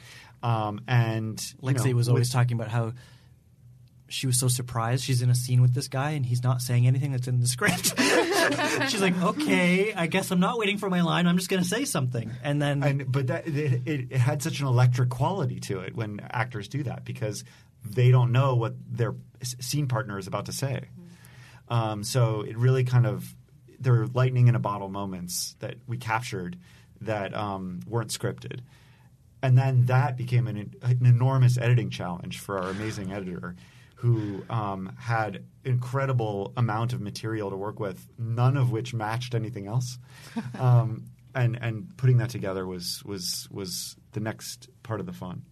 Um, 0.43 0.81
and 0.89 1.37
Lexy 1.63 1.91
know, 1.91 1.97
was 1.97 2.09
always 2.09 2.29
with- 2.29 2.33
talking 2.33 2.57
about 2.57 2.69
how 2.69 2.93
she 4.09 4.27
was 4.27 4.39
so 4.39 4.49
surprised 4.49 5.05
she's 5.05 5.23
in 5.23 5.31
a 5.31 5.35
scene 5.35 5.63
with 5.63 5.73
this 5.73 5.87
guy 5.87 6.11
and 6.11 6.27
he's 6.27 6.43
not 6.43 6.61
saying 6.61 6.87
anything 6.87 7.13
that's 7.13 7.29
in 7.29 7.41
the 7.41 7.47
script. 7.47 7.95
She's 8.89 9.01
like, 9.01 9.21
okay, 9.21 9.93
I 9.95 10.07
guess 10.07 10.31
I'm 10.31 10.41
not 10.41 10.59
waiting 10.59 10.79
for 10.79 10.91
my 10.91 11.01
line. 11.03 11.27
I'm 11.27 11.37
just 11.37 11.49
going 11.49 11.63
to 11.63 11.69
say 11.69 11.85
something. 11.85 12.31
And 12.43 12.61
then 12.61 12.83
and 12.83 13.11
but 13.11 13.29
that 13.29 13.47
it, 13.47 13.87
it, 13.87 14.07
it 14.11 14.19
had 14.19 14.43
such 14.43 14.61
an 14.61 14.67
electric 14.67 15.11
quality 15.11 15.61
to 15.61 15.81
it 15.81 15.95
when 15.95 16.21
actors 16.31 16.69
do 16.69 16.83
that 16.85 17.05
because 17.05 17.45
they 17.85 18.11
don't 18.11 18.33
know 18.33 18.57
what 18.57 18.75
their 18.91 19.15
scene 19.43 19.89
partner 19.89 20.19
is 20.19 20.27
about 20.27 20.47
to 20.47 20.53
say. 20.53 20.89
Um, 21.69 22.05
so 22.05 22.43
it 22.43 22.57
really 22.57 22.85
kind 22.85 23.07
of 23.07 23.35
there 23.79 23.95
were 23.95 24.07
lightning 24.09 24.49
in 24.49 24.55
a 24.55 24.59
bottle 24.59 24.89
moments 24.89 25.57
that 25.61 25.77
we 25.87 25.97
captured 25.97 26.59
that 27.01 27.35
um, 27.35 27.81
weren't 27.87 28.11
scripted. 28.11 28.61
And 29.43 29.57
then 29.57 29.87
that 29.87 30.17
became 30.19 30.47
an, 30.47 30.75
an 30.83 31.07
enormous 31.07 31.57
editing 31.57 31.89
challenge 31.89 32.39
for 32.39 32.59
our 32.59 32.69
amazing 32.69 33.11
editor, 33.13 33.57
who 34.01 34.43
um, 34.49 34.97
had 34.99 35.45
incredible 35.63 36.55
amount 36.57 36.95
of 36.95 37.03
material 37.03 37.51
to 37.51 37.57
work 37.57 37.79
with, 37.79 38.09
none 38.19 38.57
of 38.57 38.73
which 38.73 38.95
matched 38.95 39.35
anything 39.35 39.67
else. 39.67 39.99
Um, 40.59 41.05
and 41.35 41.57
and 41.63 41.97
putting 41.97 42.19
that 42.19 42.31
together 42.31 42.67
was 42.67 43.05
was 43.05 43.47
was 43.53 43.97
the 44.13 44.21
next 44.21 44.69
part 44.83 45.01
of 45.01 45.07
the 45.07 45.13
fun. 45.13 45.45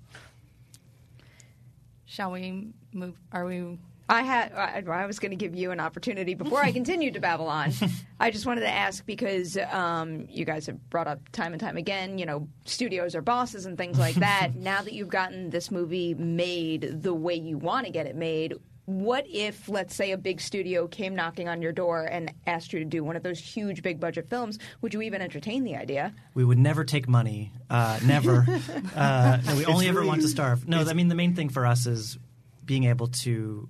Shall 2.04 2.32
we 2.32 2.72
move? 2.92 3.16
Are 3.32 3.44
we? 3.44 3.78
I 4.08 4.22
had. 4.22 4.52
I, 4.52 4.82
I 4.90 5.06
was 5.06 5.18
going 5.18 5.30
to 5.30 5.36
give 5.36 5.54
you 5.54 5.70
an 5.70 5.80
opportunity 5.80 6.34
before 6.34 6.62
I 6.62 6.72
continued 6.72 7.14
to 7.14 7.20
Babylon. 7.20 7.72
I 8.20 8.30
just 8.30 8.46
wanted 8.46 8.62
to 8.62 8.70
ask 8.70 9.04
because 9.04 9.56
um, 9.70 10.26
you 10.30 10.44
guys 10.44 10.66
have 10.66 10.88
brought 10.90 11.06
up 11.06 11.28
time 11.30 11.52
and 11.52 11.60
time 11.60 11.76
again. 11.76 12.18
You 12.18 12.26
know, 12.26 12.48
studios 12.64 13.14
are 13.14 13.22
bosses 13.22 13.66
and 13.66 13.76
things 13.76 13.98
like 13.98 14.14
that. 14.16 14.50
now 14.54 14.82
that 14.82 14.92
you've 14.92 15.08
gotten 15.08 15.50
this 15.50 15.70
movie 15.70 16.14
made 16.14 17.02
the 17.02 17.14
way 17.14 17.34
you 17.34 17.58
want 17.58 17.86
to 17.86 17.92
get 17.92 18.06
it 18.06 18.16
made, 18.16 18.54
what 18.88 19.26
if, 19.28 19.68
let's 19.68 19.94
say, 19.94 20.12
a 20.12 20.16
big 20.16 20.40
studio 20.40 20.88
came 20.88 21.14
knocking 21.14 21.46
on 21.46 21.60
your 21.60 21.72
door 21.72 22.06
and 22.10 22.32
asked 22.46 22.72
you 22.72 22.78
to 22.78 22.86
do 22.86 23.04
one 23.04 23.16
of 23.16 23.22
those 23.22 23.38
huge, 23.38 23.82
big 23.82 24.00
budget 24.00 24.30
films? 24.30 24.58
Would 24.80 24.94
you 24.94 25.02
even 25.02 25.20
entertain 25.20 25.62
the 25.64 25.76
idea? 25.76 26.14
we 26.32 26.42
would 26.42 26.56
never 26.56 26.84
take 26.84 27.06
money. 27.06 27.52
Uh, 27.68 28.00
never. 28.02 28.46
uh, 28.96 29.38
no, 29.44 29.56
we 29.56 29.66
only 29.66 29.88
ever 29.88 30.06
want 30.06 30.22
to 30.22 30.28
starve. 30.28 30.66
No, 30.66 30.80
I 30.80 30.94
mean, 30.94 31.08
the 31.08 31.14
main 31.14 31.34
thing 31.34 31.50
for 31.50 31.66
us 31.66 31.84
is 31.84 32.18
being 32.64 32.84
able 32.84 33.08
to. 33.08 33.68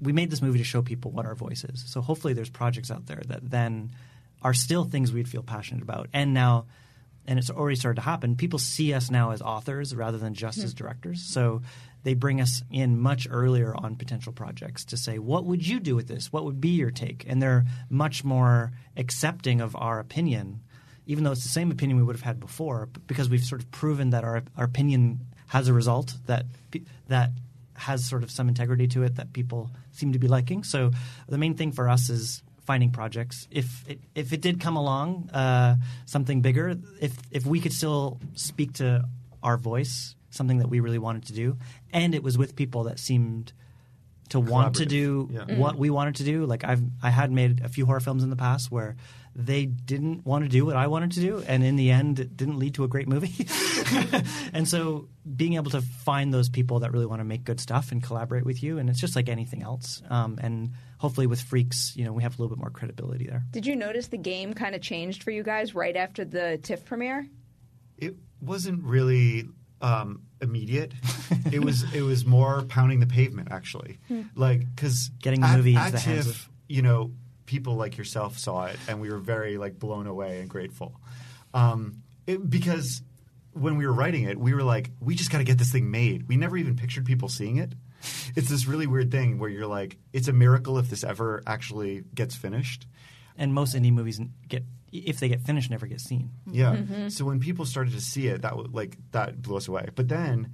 We 0.00 0.12
made 0.12 0.30
this 0.30 0.42
movie 0.42 0.58
to 0.58 0.64
show 0.64 0.82
people 0.82 1.10
what 1.10 1.26
our 1.26 1.34
voice 1.34 1.64
is. 1.64 1.84
So 1.86 2.00
hopefully 2.00 2.34
there's 2.34 2.50
projects 2.50 2.90
out 2.90 3.06
there 3.06 3.22
that 3.28 3.50
then 3.50 3.92
are 4.42 4.54
still 4.54 4.84
things 4.84 5.12
we'd 5.12 5.28
feel 5.28 5.42
passionate 5.42 5.82
about. 5.82 6.08
And 6.12 6.34
now, 6.34 6.66
and 7.26 7.38
it's 7.38 7.50
already 7.50 7.76
started 7.76 7.96
to 7.96 8.02
happen, 8.02 8.36
people 8.36 8.58
see 8.58 8.92
us 8.92 9.10
now 9.10 9.30
as 9.30 9.42
authors 9.42 9.94
rather 9.94 10.18
than 10.18 10.34
just 10.34 10.58
as 10.58 10.72
hmm. 10.72 10.76
directors. 10.76 11.22
So 11.22 11.62
they 12.04 12.14
bring 12.14 12.40
us 12.40 12.62
in 12.70 13.00
much 13.00 13.26
earlier 13.30 13.74
on 13.74 13.96
potential 13.96 14.32
projects 14.32 14.84
to 14.86 14.96
say, 14.96 15.18
what 15.18 15.44
would 15.44 15.66
you 15.66 15.80
do 15.80 15.96
with 15.96 16.08
this? 16.08 16.32
What 16.32 16.44
would 16.44 16.60
be 16.60 16.70
your 16.70 16.90
take? 16.90 17.24
And 17.26 17.42
they're 17.42 17.64
much 17.90 18.22
more 18.22 18.72
accepting 18.96 19.60
of 19.60 19.74
our 19.74 19.98
opinion 19.98 20.60
even 21.06 21.24
though 21.24 21.32
it's 21.32 21.44
the 21.44 21.48
same 21.48 21.70
opinion 21.70 21.96
we 21.96 22.02
would 22.02 22.16
have 22.16 22.24
had 22.24 22.40
before, 22.40 22.88
because 23.06 23.28
we've 23.28 23.44
sort 23.44 23.62
of 23.62 23.70
proven 23.70 24.10
that 24.10 24.24
our 24.24 24.42
our 24.56 24.64
opinion 24.64 25.20
has 25.48 25.68
a 25.68 25.72
result 25.72 26.14
that 26.26 26.46
that 27.08 27.30
has 27.78 28.04
sort 28.08 28.22
of 28.22 28.30
some 28.30 28.48
integrity 28.48 28.86
to 28.88 29.02
it 29.02 29.16
that 29.16 29.32
people 29.32 29.70
seem 29.92 30.12
to 30.12 30.18
be 30.18 30.28
liking. 30.28 30.64
So 30.64 30.90
the 31.28 31.38
main 31.38 31.54
thing 31.54 31.72
for 31.72 31.88
us 31.88 32.08
is 32.10 32.42
finding 32.64 32.90
projects. 32.90 33.46
If 33.50 33.84
it, 33.88 34.00
if 34.14 34.32
it 34.32 34.40
did 34.40 34.60
come 34.60 34.76
along, 34.76 35.30
uh, 35.30 35.76
something 36.06 36.40
bigger, 36.42 36.76
if 37.00 37.16
if 37.30 37.46
we 37.46 37.60
could 37.60 37.72
still 37.72 38.18
speak 38.34 38.74
to 38.74 39.04
our 39.42 39.56
voice, 39.56 40.14
something 40.30 40.58
that 40.58 40.68
we 40.68 40.80
really 40.80 40.98
wanted 40.98 41.26
to 41.26 41.32
do, 41.32 41.56
and 41.92 42.14
it 42.14 42.22
was 42.22 42.36
with 42.36 42.56
people 42.56 42.84
that 42.84 42.98
seemed 42.98 43.52
to 44.30 44.40
want 44.40 44.74
to 44.76 44.86
do 44.86 45.28
Yeah. 45.30 45.56
what 45.56 45.76
we 45.76 45.88
wanted 45.88 46.16
to 46.16 46.24
do. 46.24 46.46
Like 46.46 46.64
I've 46.64 46.82
I 47.02 47.10
had 47.10 47.30
made 47.30 47.60
a 47.64 47.68
few 47.68 47.86
horror 47.86 48.00
films 48.00 48.24
in 48.24 48.30
the 48.30 48.36
past 48.36 48.72
where 48.72 48.96
they 49.38 49.66
didn't 49.66 50.24
want 50.24 50.44
to 50.44 50.48
do 50.48 50.64
what 50.64 50.76
I 50.76 50.86
wanted 50.86 51.12
to 51.12 51.20
do, 51.20 51.44
and 51.46 51.62
in 51.62 51.76
the 51.76 51.90
end, 51.90 52.18
it 52.18 52.36
didn't 52.36 52.58
lead 52.58 52.74
to 52.74 52.84
a 52.84 52.88
great 52.88 53.06
movie. 53.06 53.46
and 54.54 54.66
so, 54.66 55.08
being 55.36 55.54
able 55.54 55.70
to 55.72 55.82
find 55.82 56.32
those 56.32 56.48
people 56.48 56.80
that 56.80 56.92
really 56.92 57.04
want 57.04 57.20
to 57.20 57.24
make 57.24 57.44
good 57.44 57.60
stuff 57.60 57.92
and 57.92 58.02
collaborate 58.02 58.46
with 58.46 58.62
you, 58.62 58.78
and 58.78 58.88
it's 58.88 58.98
just 58.98 59.14
like 59.14 59.28
anything 59.28 59.62
else. 59.62 60.02
Um, 60.08 60.38
and 60.40 60.70
hopefully, 60.96 61.26
with 61.26 61.42
Freaks, 61.42 61.92
you 61.96 62.04
know, 62.06 62.14
we 62.14 62.22
have 62.22 62.38
a 62.38 62.42
little 62.42 62.56
bit 62.56 62.58
more 62.58 62.70
credibility 62.70 63.26
there. 63.26 63.44
Did 63.50 63.66
you 63.66 63.76
notice 63.76 64.06
the 64.06 64.16
game 64.16 64.54
kind 64.54 64.74
of 64.74 64.80
changed 64.80 65.22
for 65.22 65.30
you 65.30 65.42
guys 65.42 65.74
right 65.74 65.96
after 65.96 66.24
the 66.24 66.58
TIFF 66.62 66.86
premiere? 66.86 67.26
It 67.98 68.16
wasn't 68.40 68.84
really 68.84 69.48
um, 69.82 70.22
immediate. 70.40 70.92
it 71.52 71.62
was 71.62 71.84
it 71.94 72.02
was 72.02 72.24
more 72.24 72.62
pounding 72.62 73.00
the 73.00 73.06
pavement 73.06 73.48
actually, 73.50 73.98
like 74.34 74.60
because 74.74 75.10
Getting 75.20 75.42
the 75.42 75.48
movie 75.48 75.74
into 75.74 75.92
the 75.92 75.98
hands 75.98 76.26
of- 76.26 76.48
you 76.68 76.82
know 76.82 77.12
people 77.46 77.76
like 77.76 77.96
yourself 77.96 78.36
saw 78.38 78.66
it 78.66 78.76
and 78.88 79.00
we 79.00 79.10
were 79.10 79.18
very 79.18 79.56
like 79.58 79.78
blown 79.78 80.06
away 80.06 80.40
and 80.40 80.50
grateful 80.50 81.00
um, 81.54 82.02
it, 82.26 82.48
because 82.48 83.02
when 83.52 83.76
we 83.76 83.86
were 83.86 83.92
writing 83.92 84.24
it 84.24 84.38
we 84.38 84.52
were 84.54 84.62
like 84.62 84.90
we 85.00 85.14
just 85.14 85.30
got 85.30 85.38
to 85.38 85.44
get 85.44 85.58
this 85.58 85.72
thing 85.72 85.90
made 85.90 86.28
we 86.28 86.36
never 86.36 86.56
even 86.56 86.76
pictured 86.76 87.04
people 87.06 87.28
seeing 87.28 87.56
it 87.56 87.72
it's 88.36 88.48
this 88.50 88.66
really 88.66 88.86
weird 88.86 89.10
thing 89.10 89.38
where 89.38 89.48
you're 89.48 89.66
like 89.66 89.96
it's 90.12 90.28
a 90.28 90.32
miracle 90.32 90.78
if 90.78 90.90
this 90.90 91.02
ever 91.04 91.42
actually 91.46 92.02
gets 92.14 92.36
finished 92.36 92.86
And 93.38 93.52
most 93.54 93.74
indie 93.74 93.92
movies 93.92 94.20
get, 94.48 94.62
if 94.92 95.18
they 95.20 95.28
get 95.28 95.40
finished, 95.42 95.70
never 95.70 95.86
get 95.86 96.00
seen. 96.00 96.30
yeah. 96.50 96.76
So 97.08 97.24
when 97.26 97.38
people 97.38 97.66
started 97.66 97.92
to 97.92 98.00
see 98.00 98.28
it, 98.28 98.42
that 98.42 98.52
w- 98.52 98.70
like 98.72 98.96
that 99.12 99.42
blew 99.42 99.56
us 99.58 99.68
away. 99.68 99.88
But 99.94 100.08
then 100.08 100.52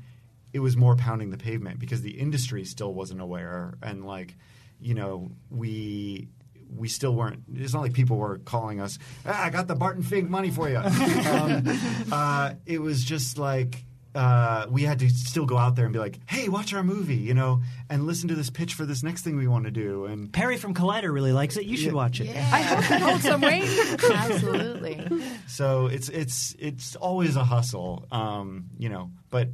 it 0.52 0.58
was 0.58 0.76
more 0.76 0.96
pounding 0.96 1.30
the 1.30 1.36
pavement 1.38 1.78
because 1.78 2.02
the 2.02 2.10
industry 2.18 2.64
still 2.64 2.92
wasn't 2.92 3.20
aware, 3.20 3.74
and 3.82 4.04
like 4.04 4.34
you 4.80 4.94
know 4.94 5.30
we 5.48 6.26
we 6.74 6.88
still 6.88 7.14
weren't. 7.14 7.42
It's 7.54 7.72
not 7.74 7.80
like 7.82 7.92
people 7.92 8.16
were 8.16 8.38
calling 8.38 8.80
us. 8.80 8.98
Ah, 9.26 9.44
I 9.44 9.50
got 9.50 9.66
the 9.68 9.74
Barton 9.74 10.02
Fink 10.02 10.28
money 10.30 10.50
for 10.50 10.68
you. 10.68 10.76
um, 10.78 11.62
uh, 12.10 12.54
it 12.66 12.80
was 12.80 13.04
just 13.04 13.38
like. 13.38 13.84
Uh, 14.14 14.66
we 14.68 14.82
had 14.82 14.98
to 14.98 15.08
still 15.08 15.46
go 15.46 15.56
out 15.56 15.74
there 15.74 15.86
and 15.86 15.92
be 15.94 15.98
like, 15.98 16.18
"Hey, 16.28 16.50
watch 16.50 16.74
our 16.74 16.82
movie," 16.82 17.16
you 17.16 17.32
know, 17.32 17.62
and 17.88 18.06
listen 18.06 18.28
to 18.28 18.34
this 18.34 18.50
pitch 18.50 18.74
for 18.74 18.84
this 18.84 19.02
next 19.02 19.22
thing 19.22 19.36
we 19.38 19.46
want 19.48 19.64
to 19.64 19.70
do. 19.70 20.04
And 20.04 20.30
Perri 20.30 20.58
from 20.58 20.74
Collider 20.74 21.10
really 21.10 21.32
likes 21.32 21.56
it. 21.56 21.64
You 21.64 21.78
should 21.78 21.92
Yeah. 21.92 21.92
watch 21.94 22.20
it. 22.20 22.28
I 22.36 22.60
hope 22.60 22.88
that 22.88 23.00
holds 23.00 23.22
some 23.22 23.40
weight. 23.40 23.64
Absolutely. 24.12 25.00
So 25.46 25.86
it's 25.86 26.10
it's 26.10 26.54
it's 26.58 26.94
always 26.96 27.36
a 27.36 27.44
hustle, 27.44 28.04
um, 28.12 28.66
you 28.76 28.90
know, 28.90 29.10
but 29.30 29.48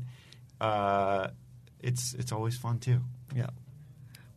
uh, 0.60 1.28
it's 1.78 2.14
it's 2.14 2.32
always 2.32 2.56
fun 2.56 2.80
too. 2.80 3.00
Yeah. 3.36 3.50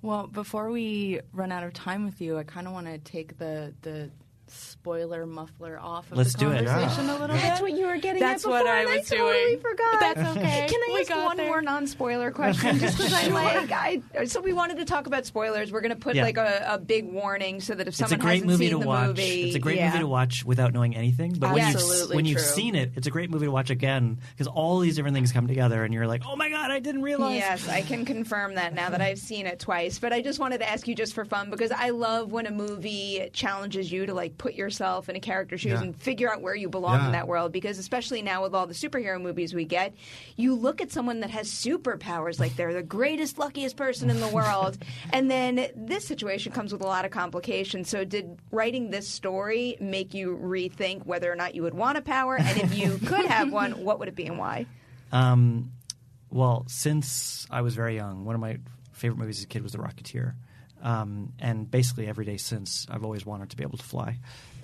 Well, 0.01 0.27
before 0.27 0.71
we 0.71 1.19
run 1.31 1.51
out 1.51 1.63
of 1.63 1.73
time 1.73 2.05
with 2.05 2.21
you, 2.21 2.37
I 2.37 2.43
kind 2.43 2.67
of 2.67 2.73
want 2.73 2.87
to 2.87 2.97
take 2.97 3.37
the 3.37 3.73
the 3.81 4.09
spoiler 4.53 5.25
muffler 5.25 5.79
off 5.79 6.11
of 6.11 6.17
Let's 6.17 6.33
the 6.33 6.39
do 6.39 6.51
it. 6.51 6.65
conversation 6.65 7.09
a 7.09 7.13
little 7.13 7.27
bit. 7.27 7.41
That's 7.41 7.61
what 7.61 7.71
you 7.73 7.85
were 7.87 7.97
getting 7.97 8.21
That's 8.21 8.45
at 8.45 8.49
what 8.49 8.59
before, 8.63 8.73
I 8.75 8.85
was 8.85 9.11
I 9.11 9.15
totally 9.15 9.39
doing. 9.45 9.59
forgot. 9.59 9.99
That's 9.99 10.37
okay. 10.37 10.67
Can 10.69 10.79
I 10.81 10.89
We 10.93 10.99
ask 11.01 11.09
got 11.09 11.25
one 11.25 11.37
there. 11.37 11.47
more 11.47 11.61
non-spoiler 11.61 12.31
question? 12.31 12.79
Just 12.79 12.97
because 12.97 13.13
I 13.13 13.27
like, 13.27 13.71
I 13.71 14.25
so 14.25 14.41
we 14.41 14.53
wanted 14.53 14.77
to 14.77 14.85
talk 14.85 15.07
about 15.07 15.25
spoilers. 15.25 15.71
We're 15.71 15.81
going 15.81 15.93
to 15.93 15.99
put 15.99 16.15
Yeah. 16.15 16.23
like 16.23 16.37
a, 16.37 16.65
a 16.67 16.77
big 16.77 17.11
warning 17.11 17.61
so 17.61 17.75
that 17.75 17.87
if 17.87 17.95
someone 17.95 18.19
hasn't 18.19 18.45
movie 18.47 18.65
seen 18.65 18.73
to 18.77 18.79
the 18.79 18.87
watch. 18.87 19.07
movie, 19.07 19.43
It's 19.47 19.55
a 19.55 19.59
great 19.59 19.77
yeah. 19.77 19.87
movie 19.87 19.99
to 19.99 20.07
watch 20.07 20.43
without 20.45 20.73
knowing 20.73 20.95
anything. 20.95 21.33
But 21.37 21.53
when, 21.53 21.67
you've, 21.71 22.09
when 22.13 22.25
you've 22.25 22.39
seen 22.41 22.75
it, 22.75 22.91
it's 22.95 23.07
a 23.07 23.11
great 23.11 23.29
movie 23.29 23.45
to 23.45 23.51
watch 23.51 23.69
again 23.69 24.19
because 24.31 24.47
all 24.47 24.79
these 24.79 24.95
different 24.95 25.15
things 25.15 25.31
come 25.31 25.47
together, 25.47 25.83
and 25.83 25.93
you're 25.93 26.07
like, 26.07 26.23
"Oh 26.27 26.35
my 26.35 26.49
god, 26.49 26.71
I 26.71 26.79
didn't 26.79 27.01
realize." 27.03 27.35
Yes, 27.35 27.67
I 27.67 27.81
can 27.81 28.05
confirm 28.05 28.55
that 28.55 28.73
now 28.73 28.89
that 28.89 29.01
I've 29.01 29.19
seen 29.19 29.45
it 29.45 29.59
twice. 29.59 29.99
But 29.99 30.13
I 30.13 30.21
just 30.21 30.39
wanted 30.39 30.59
to 30.59 30.69
ask 30.69 30.87
you 30.87 30.95
just 30.95 31.13
for 31.13 31.25
fun 31.25 31.49
because 31.49 31.71
I 31.71 31.89
love 31.89 32.31
when 32.31 32.45
a 32.45 32.51
movie 32.51 33.29
challenges 33.33 33.91
you 33.91 34.05
to 34.05 34.13
like 34.13 34.37
put 34.41 34.55
yourself 34.55 35.07
in 35.07 35.15
a 35.15 35.19
character's 35.19 35.61
shoes 35.61 35.73
Yeah. 35.73 35.81
and 35.83 35.95
figure 35.95 36.31
out 36.33 36.41
where 36.41 36.55
you 36.55 36.67
belong 36.67 37.05
in 37.05 37.11
that 37.11 37.27
world. 37.27 37.51
Because 37.51 37.77
especially 37.77 38.23
now 38.23 38.41
with 38.41 38.55
all 38.55 38.65
the 38.65 38.73
superhero 38.73 39.21
movies 39.21 39.53
we 39.53 39.65
get, 39.65 39.93
you 40.35 40.55
look 40.55 40.81
at 40.81 40.91
someone 40.91 41.19
that 41.19 41.29
has 41.29 41.47
superpowers 41.47 42.39
like 42.39 42.55
they're 42.55 42.73
the 42.73 42.81
greatest, 42.81 43.37
luckiest 43.37 43.75
person 43.77 44.09
in 44.09 44.19
the 44.19 44.27
world, 44.39 44.79
and 45.13 45.29
then 45.29 45.67
this 45.75 46.07
situation 46.07 46.51
comes 46.51 46.71
with 46.73 46.81
a 46.81 46.87
lot 46.87 47.05
of 47.05 47.11
complications. 47.11 47.87
So 47.87 48.03
did 48.03 48.39
writing 48.51 48.89
this 48.89 49.07
story 49.07 49.77
make 49.79 50.15
you 50.15 50.35
rethink 50.41 51.05
whether 51.05 51.31
or 51.31 51.35
not 51.35 51.53
you 51.53 51.61
would 51.61 51.75
want 51.75 51.99
a 51.99 52.01
power, 52.01 52.35
and 52.35 52.57
if 52.57 52.73
you 52.75 52.97
could 53.05 53.25
have 53.27 53.51
one, 53.53 53.83
what 53.83 53.99
would 53.99 54.07
it 54.07 54.15
be 54.15 54.25
and 54.25 54.39
why? 54.39 54.65
Um, 55.11 55.71
well, 56.31 56.63
since 56.67 57.45
I 57.51 57.61
was 57.61 57.75
very 57.75 57.95
young, 57.95 58.25
one 58.25 58.33
of 58.33 58.41
my 58.41 58.57
favorite 58.91 59.17
movies 59.19 59.37
as 59.37 59.43
a 59.43 59.47
kid 59.47 59.61
was 59.61 59.73
The 59.73 59.77
Rocketeer. 59.77 60.33
Um, 60.81 61.33
and 61.39 61.69
basically 61.69 62.07
every 62.07 62.25
day 62.25 62.37
since, 62.37 62.87
I've 62.89 63.03
always 63.03 63.25
wanted 63.25 63.51
to 63.51 63.57
be 63.57 63.63
able 63.63 63.77
to 63.77 63.83
fly. 63.83 64.19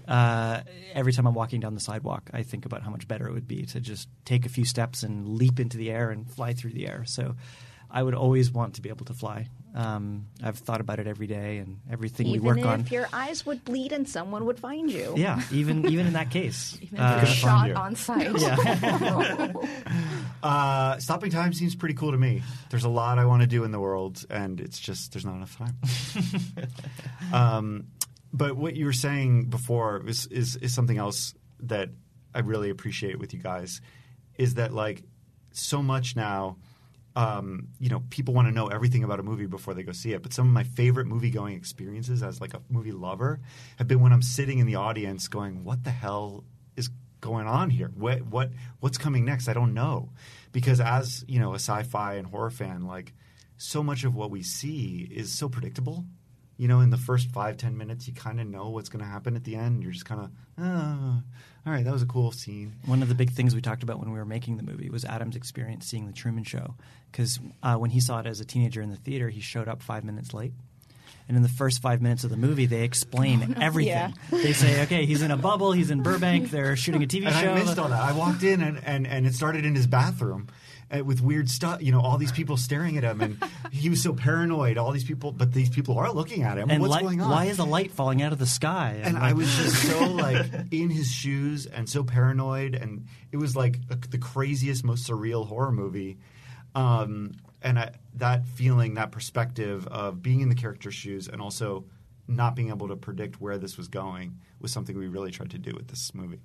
Uh, 0.08 0.62
every 0.94 1.12
time 1.12 1.28
I'm 1.28 1.34
walking 1.34 1.60
down 1.60 1.74
the 1.74 1.82
sidewalk, 1.82 2.30
I 2.34 2.44
think 2.44 2.66
about 2.66 2.82
how 2.82 2.90
much 2.90 3.08
better 3.08 3.28
it 3.28 3.34
would 3.34 3.48
be 3.48 3.66
to 3.68 3.80
just 3.80 4.08
take 4.24 4.46
a 4.46 4.50
few 4.50 4.66
steps 4.66 5.04
and 5.04 5.28
leap 5.28 5.60
into 5.60 5.78
the 5.78 5.92
air 5.92 6.12
and 6.12 6.30
fly 6.30 6.54
through 6.54 6.72
the 6.72 6.88
air. 6.88 7.04
So 7.06 7.36
I 7.92 8.04
would 8.04 8.14
always 8.14 8.52
want 8.52 8.76
to 8.76 8.82
be 8.82 8.90
able 8.90 9.06
to 9.06 9.14
fly. 9.14 9.50
Um, 9.78 10.26
I've 10.42 10.58
thought 10.58 10.82
about 10.82 11.00
it 11.00 11.06
every 11.06 11.28
day 11.28 11.60
and 11.60 11.80
everything 11.92 12.26
Even 12.26 12.42
we 12.42 12.48
work 12.48 12.58
if 12.58 12.66
on. 12.66 12.80
If 12.80 12.92
your 12.92 13.08
eyes 13.14 13.46
would 13.46 13.64
bleed 13.64 13.92
and 13.92 14.10
someone 14.10 14.46
would 14.46 14.60
find 14.60 14.92
you. 14.92 15.14
Yeah, 15.16 15.40
even 15.52 15.86
even 15.86 16.08
in 16.08 16.14
that 16.14 16.32
case. 16.32 16.80
Even 16.82 17.00
Uh, 17.00 17.24
shot 17.26 17.72
on 17.72 17.96
site. 17.96 18.34
Uh, 20.44 20.98
stopping 21.00 21.32
time 21.32 21.52
seems 21.52 21.76
pretty 21.76 21.96
cool 21.96 22.12
to 22.12 22.18
me. 22.18 22.44
There's 22.70 22.84
a 22.84 22.90
lot 22.90 23.18
I 23.18 23.26
want 23.26 23.42
to 23.42 23.48
do 23.48 23.64
in 23.64 23.72
the 23.72 23.80
world, 23.80 24.24
and 24.30 24.62
it's 24.62 24.80
just 24.80 25.12
there's 25.12 25.26
not 25.26 25.36
enough 25.36 25.58
time. 25.58 25.76
um, 27.34 27.88
but 28.32 28.56
what 28.56 28.76
you 28.76 28.86
were 28.86 28.94
saying 28.94 29.46
before 29.46 30.04
is, 30.08 30.28
is 30.28 30.56
is 30.58 30.74
something 30.74 30.98
else 30.98 31.34
that 31.62 31.90
I 32.36 32.40
really 32.40 32.70
appreciate 32.70 33.18
with 33.20 33.34
you 33.34 33.40
guys 33.40 33.82
is 34.38 34.56
that 34.56 34.74
like 34.74 35.04
so 35.52 35.82
much 35.82 36.16
now. 36.16 36.58
Um, 37.18 37.70
you 37.80 37.90
know, 37.90 38.04
people 38.12 38.36
want 38.36 38.48
to 38.48 38.52
know 38.52 38.68
everything 38.68 39.04
about 39.04 39.20
a 39.20 39.24
movie 39.24 39.48
before 39.48 39.74
they 39.74 39.82
go 39.82 39.92
see 39.92 40.14
it. 40.14 40.22
But 40.22 40.34
some 40.34 40.46
of 40.46 40.54
my 40.54 40.64
favorite 40.64 41.08
movie 41.08 41.32
going 41.32 41.56
experiences 41.56 42.22
as 42.22 42.40
like 42.40 42.54
a 42.54 42.62
movie 42.70 42.92
lover 42.92 43.40
have 43.80 43.88
been 43.88 44.02
when 44.02 44.14
I'm 44.14 44.22
sitting 44.22 44.60
in 44.60 44.68
the 44.68 44.76
audience 44.76 45.28
going, 45.28 45.64
"What 45.64 45.84
the 45.84 45.90
hell 45.90 46.44
is 46.76 46.92
going 47.20 47.48
on 47.48 47.72
here? 47.72 47.92
What 47.96 48.22
what 48.28 48.52
what's 48.82 49.00
coming 49.00 49.26
next? 49.26 49.48
I 49.48 49.54
don't 49.54 49.74
know." 49.74 50.12
Because 50.52 50.80
as 50.80 51.26
you 51.28 51.40
know, 51.40 51.54
a 51.54 51.60
sci-fi 51.60 52.16
and 52.20 52.28
horror 52.28 52.52
fan, 52.52 52.86
like 52.86 53.14
so 53.58 53.82
much 53.82 54.04
of 54.04 54.14
what 54.14 54.30
we 54.30 54.44
see 54.44 55.10
is 55.12 55.32
so 55.32 55.50
predictable. 55.50 56.06
You 56.58 56.68
know, 56.68 56.82
in 56.82 56.92
the 56.92 56.98
first 56.98 57.30
five 57.32 57.58
ten 57.58 57.78
minutes, 57.78 58.08
you 58.08 58.14
kind 58.14 58.40
of 58.40 58.46
know 58.46 58.70
what's 58.70 58.90
going 58.90 59.04
to 59.04 59.10
happen 59.10 59.36
at 59.36 59.44
the 59.44 59.56
end. 59.56 59.82
You're 59.82 59.92
just 59.92 60.06
kind 60.06 60.22
of, 60.22 60.32
oh, 60.60 61.24
all 61.68 61.74
right, 61.74 61.84
that 61.84 61.92
was 61.92 62.02
a 62.02 62.08
cool 62.08 62.32
scene. 62.32 62.74
One 62.86 63.02
of 63.02 63.10
the 63.10 63.16
big 63.16 63.32
things 63.32 63.54
we 63.54 63.60
talked 63.60 63.84
about 63.84 64.00
when 64.00 64.10
we 64.10 64.18
were 64.18 64.26
making 64.26 64.56
the 64.56 64.64
movie 64.64 64.90
was 64.90 65.04
Adam's 65.04 65.36
experience 65.36 65.86
seeing 65.86 66.08
The 66.08 66.14
Truman 66.14 66.46
Show. 66.46 66.76
Because 67.12 67.42
uh, 67.62 67.76
when 67.76 67.90
he 67.90 68.00
saw 68.00 68.22
it 68.22 68.26
as 68.26 68.40
a 68.40 68.46
teenager 68.46 68.82
in 68.82 68.90
the 68.90 68.96
theater, 68.96 69.28
he 69.28 69.42
showed 69.42 69.68
up 69.68 69.84
five 69.84 70.06
minutes 70.06 70.34
late. 70.34 70.54
And 71.28 71.36
in 71.36 71.44
the 71.44 71.50
first 71.50 71.82
five 71.82 72.02
minutes 72.02 72.24
of 72.24 72.30
the 72.30 72.38
movie, 72.38 72.68
they 72.68 72.84
explain 72.84 73.58
everything. 73.62 73.92
Yeah. 73.92 74.12
They 74.32 74.54
say, 74.54 74.84
okay, 74.84 75.06
he's 75.06 75.22
in 75.22 75.32
a 75.32 75.36
bubble, 75.36 75.74
he's 75.74 75.92
in 75.92 76.04
Burbank, 76.04 76.52
they're 76.52 76.78
shooting 76.78 77.04
a 77.04 77.08
TV 77.08 77.26
and 77.26 77.36
show. 77.36 77.52
I 77.52 77.60
missed 77.60 77.78
all 77.78 77.90
that. 77.90 78.02
I 78.02 78.14
walked 78.14 78.44
in 78.44 78.62
and, 78.62 78.82
and, 78.86 79.06
and 79.06 79.28
it 79.28 79.34
started 79.34 79.66
in 79.66 79.76
his 79.76 79.88
bathroom 79.88 80.48
with 81.04 81.22
weird 81.22 81.50
stuff. 81.50 81.82
You 81.82 81.92
know, 81.92 82.02
all 82.02 82.18
these 82.18 82.32
people 82.32 82.58
staring 82.58 82.98
at 82.98 83.04
him, 83.04 83.22
and 83.22 83.44
he 83.72 83.90
was 83.90 84.02
so 84.02 84.14
paranoid. 84.14 84.78
All 84.78 84.92
these 84.92 85.04
people, 85.04 85.32
but 85.32 85.54
these 85.54 85.70
people 85.70 85.98
are 85.98 86.12
looking 86.12 86.44
at 86.44 86.58
him. 86.58 86.70
and 86.70 86.82
What's 86.82 86.92
light- 86.92 87.04
going 87.04 87.22
on? 87.22 87.30
why 87.30 87.46
is 87.46 87.60
a 87.60 87.64
light 87.66 87.92
falling 87.92 88.22
out 88.22 88.32
of 88.34 88.40
the 88.40 88.46
sky? 88.46 89.00
and 89.04 89.18
I 89.18 89.34
was 89.34 89.54
just 89.56 89.76
so 89.84 90.06
like 90.12 90.46
in 90.72 90.90
his 90.90 91.12
shoes 91.12 91.66
and 91.66 91.90
so 91.90 92.04
paranoid, 92.04 92.76
and 92.76 93.06
it 93.32 93.38
was 93.38 93.56
like 93.56 93.80
a, 93.90 93.96
the 93.96 94.18
craziest, 94.18 94.84
most 94.84 95.08
surreal 95.10 95.48
horror 95.48 95.72
movie. 95.72 96.18
Um, 96.76 97.34
and 97.62 97.80
I, 97.80 97.92
that 98.16 98.46
feeling, 98.46 98.96
that 98.96 99.12
perspective 99.12 99.88
of 99.88 100.22
being 100.22 100.42
in 100.42 100.50
the 100.50 100.56
character's 100.56 100.94
shoes, 100.94 101.28
and 101.28 101.42
also 101.42 101.86
not 102.28 102.56
being 102.56 102.70
able 102.70 102.90
to 102.90 102.96
predict 102.96 103.40
where 103.42 103.58
this 103.58 103.78
was 103.78 103.88
going, 103.88 104.38
was 104.60 104.72
something 104.72 104.98
we 104.98 105.08
really 105.08 105.32
tried 105.32 105.52
to 105.52 105.58
do 105.58 105.74
with 105.76 105.88
this 105.88 106.14
movie. 106.14 106.42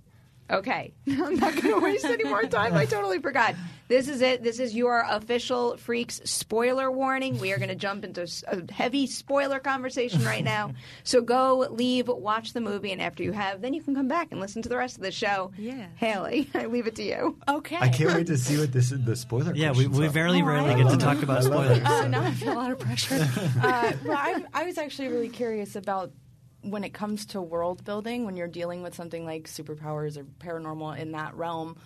Okay. 0.51 0.93
I'm 1.09 1.37
not 1.37 1.55
going 1.55 1.75
to 1.75 1.81
waste 1.81 2.05
any 2.05 2.25
more 2.25 2.43
time. 2.43 2.75
I 2.75 2.85
totally 2.85 3.19
forgot. 3.21 3.55
This 3.89 4.09
is 4.09 4.23
it. 4.23 4.43
This 4.43 4.59
is 4.59 4.75
your 4.75 5.05
official 5.09 5.77
Freaks 5.77 6.21
spoiler 6.25 6.91
warning. 6.91 7.39
We 7.39 7.53
are 7.53 7.59
going 7.59 7.69
to 7.69 7.75
jump 7.75 8.05
into 8.05 8.27
a 8.49 8.73
heavy 8.73 9.07
spoiler 9.07 9.59
conversation 9.61 10.25
right 10.25 10.45
now. 10.45 10.73
So 11.05 11.21
go, 11.21 11.67
leave, 11.71 12.09
watch 12.09 12.53
the 12.53 12.61
movie, 12.61 12.93
and 12.93 13.01
after 13.03 13.23
you 13.23 13.33
have, 13.33 13.61
then 13.61 13.75
you 13.75 13.83
can 13.83 13.95
come 13.95 14.09
back 14.09 14.29
and 14.31 14.41
listen 14.41 14.63
to 14.63 14.69
the 14.69 14.77
rest 14.77 14.97
of 14.97 15.03
the 15.03 15.11
show. 15.11 15.51
Yeah. 15.59 15.87
Haleigh, 16.01 16.49
I 16.55 16.67
leave 16.67 16.87
it 16.87 16.95
to 16.97 17.03
you. 17.03 17.37
Okay. 17.49 17.77
I 17.77 17.89
can't 17.89 18.15
wait 18.15 18.27
to 18.29 18.39
see 18.39 18.59
what 18.59 18.73
this 18.73 18.93
is, 18.93 19.05
the 19.05 19.17
spoiler. 19.17 19.53
yeah, 19.55 19.71
we, 19.71 19.85
questions 19.87 19.99
we 19.99 20.09
very 20.09 20.41
Oh, 20.41 20.45
rarely 20.45 20.71
I 20.71 20.83
get 20.83 20.91
to 20.91 20.97
talk 20.97 21.23
about 21.23 21.43
spoilers. 21.45 21.79
it. 21.79 21.85
Uh, 21.87 22.07
now 22.09 22.23
I 22.23 22.31
feel 22.33 22.53
a 22.53 22.55
lot 22.55 22.71
of 22.71 22.79
pressure. 22.79 23.15
uh, 23.63 23.93
well, 24.05 24.17
I, 24.17 24.45
I 24.55 24.65
was 24.65 24.79
actually 24.79 25.09
really 25.09 25.29
curious 25.29 25.77
about 25.77 26.13
when 26.63 26.85
it 26.85 26.95
comes 26.95 27.27
to 27.27 27.43
world 27.43 27.85
building, 27.85 28.25
when 28.25 28.37
you're 28.37 28.49
dealing 28.49 28.83
with 28.83 28.95
something 28.95 29.25
like 29.25 29.45
superpowers 29.45 30.17
or 30.17 30.25
paranormal 30.25 30.99
in 30.99 31.13
that 31.13 31.35
realm. 31.35 31.77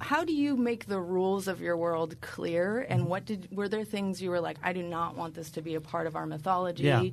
How 0.00 0.24
do 0.24 0.34
you 0.34 0.56
make 0.56 0.86
the 0.86 1.00
rules 1.00 1.48
of 1.48 1.60
your 1.60 1.76
world 1.76 2.20
clear? 2.20 2.80
And 2.80 3.06
what 3.06 3.24
did 3.24 3.48
were 3.50 3.68
there 3.68 3.84
things 3.84 4.20
you 4.20 4.30
were 4.30 4.40
like, 4.40 4.58
I 4.62 4.72
do 4.72 4.82
not 4.82 5.16
want 5.16 5.34
this 5.34 5.50
to 5.52 5.62
be 5.62 5.76
a 5.76 5.80
part 5.80 6.06
of 6.06 6.14
our 6.14 6.26
mythology? 6.26 6.84
Yeah. 6.84 7.04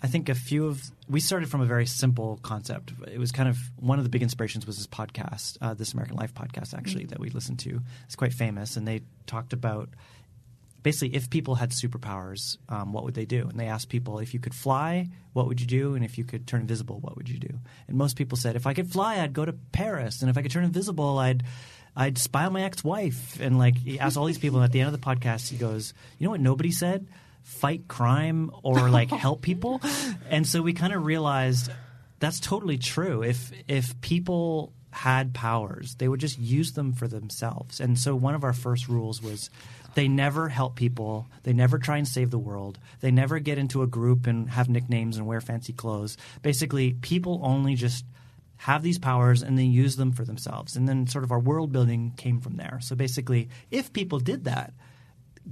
I 0.00 0.06
think 0.06 0.28
a 0.28 0.34
few 0.34 0.66
of 0.66 0.82
we 1.08 1.20
started 1.20 1.48
from 1.48 1.60
a 1.60 1.66
very 1.66 1.86
simple 1.86 2.38
concept. 2.42 2.92
It 3.10 3.18
was 3.18 3.32
kind 3.32 3.48
of 3.48 3.58
one 3.76 3.98
of 3.98 4.04
the 4.04 4.10
big 4.10 4.22
inspirations 4.22 4.66
was 4.66 4.76
this 4.76 4.86
podcast, 4.86 5.58
uh, 5.60 5.74
this 5.74 5.92
American 5.92 6.16
Life 6.16 6.34
podcast, 6.34 6.72
actually 6.74 7.06
that 7.06 7.18
we 7.18 7.30
listened 7.30 7.58
to. 7.60 7.80
It's 8.04 8.14
quite 8.14 8.32
famous, 8.32 8.76
and 8.76 8.86
they 8.86 9.00
talked 9.26 9.52
about 9.52 9.88
basically 10.82 11.16
if 11.16 11.30
people 11.30 11.56
had 11.56 11.70
superpowers, 11.70 12.56
um, 12.68 12.92
what 12.92 13.04
would 13.04 13.14
they 13.14 13.24
do? 13.24 13.48
And 13.48 13.58
they 13.58 13.66
asked 13.66 13.88
people 13.88 14.18
if 14.18 14.32
you 14.32 14.40
could 14.40 14.54
fly, 14.54 15.08
what 15.32 15.46
would 15.46 15.60
you 15.60 15.66
do? 15.66 15.94
And 15.94 16.04
if 16.04 16.18
you 16.18 16.24
could 16.24 16.46
turn 16.46 16.62
invisible, 16.62 16.98
what 17.00 17.16
would 17.16 17.28
you 17.28 17.38
do? 17.38 17.58
And 17.88 17.96
most 17.96 18.16
people 18.16 18.36
said 18.36 18.56
if 18.56 18.66
I 18.66 18.74
could 18.74 18.90
fly, 18.90 19.20
I'd 19.20 19.32
go 19.32 19.44
to 19.44 19.52
Paris, 19.52 20.20
and 20.20 20.30
if 20.30 20.38
I 20.38 20.42
could 20.42 20.50
turn 20.50 20.64
invisible, 20.64 21.18
I'd 21.18 21.42
I'd 21.96 22.16
spy 22.16 22.44
on 22.44 22.52
my 22.52 22.62
ex-wife. 22.62 23.40
And 23.40 23.58
like 23.58 23.76
he 23.76 23.98
asked 23.98 24.16
all 24.16 24.26
these 24.26 24.38
people, 24.38 24.58
and 24.58 24.64
at 24.64 24.72
the 24.72 24.80
end 24.80 24.92
of 24.94 25.00
the 25.00 25.04
podcast, 25.04 25.48
he 25.50 25.56
goes, 25.56 25.94
"You 26.18 26.26
know 26.26 26.30
what? 26.30 26.40
Nobody 26.40 26.70
said." 26.70 27.06
fight 27.48 27.88
crime 27.88 28.50
or 28.62 28.90
like 28.90 29.10
help 29.24 29.40
people 29.40 29.80
and 30.28 30.46
so 30.46 30.60
we 30.60 30.74
kind 30.74 30.92
of 30.92 31.06
realized 31.06 31.70
that's 32.20 32.40
totally 32.40 32.76
true 32.76 33.22
if 33.22 33.52
if 33.68 33.98
people 34.02 34.70
had 34.90 35.32
powers 35.32 35.94
they 35.94 36.08
would 36.08 36.20
just 36.20 36.38
use 36.38 36.72
them 36.72 36.92
for 36.92 37.08
themselves 37.08 37.80
and 37.80 37.98
so 37.98 38.14
one 38.14 38.34
of 38.34 38.44
our 38.44 38.52
first 38.52 38.86
rules 38.86 39.22
was 39.22 39.48
they 39.98 40.06
never 40.06 40.48
help 40.48 40.76
people. 40.76 41.26
They 41.42 41.52
never 41.52 41.76
try 41.76 41.96
and 41.96 42.06
save 42.06 42.30
the 42.30 42.38
world. 42.38 42.78
They 43.00 43.10
never 43.10 43.40
get 43.40 43.58
into 43.58 43.82
a 43.82 43.88
group 43.88 44.28
and 44.28 44.48
have 44.48 44.68
nicknames 44.68 45.16
and 45.16 45.26
wear 45.26 45.40
fancy 45.40 45.72
clothes. 45.72 46.16
Basically 46.40 46.92
people 46.92 47.40
only 47.42 47.74
just 47.74 48.04
have 48.58 48.84
these 48.84 49.00
powers 49.00 49.42
and 49.42 49.58
then 49.58 49.72
use 49.72 49.96
them 49.96 50.12
for 50.12 50.24
themselves. 50.24 50.76
And 50.76 50.88
then 50.88 51.08
sort 51.08 51.24
of 51.24 51.32
our 51.32 51.40
world 51.40 51.72
building 51.72 52.12
came 52.16 52.40
from 52.40 52.54
there. 52.58 52.78
So 52.80 52.94
basically 52.94 53.48
if 53.72 53.92
people 53.92 54.20
did 54.20 54.44
that 54.44 54.72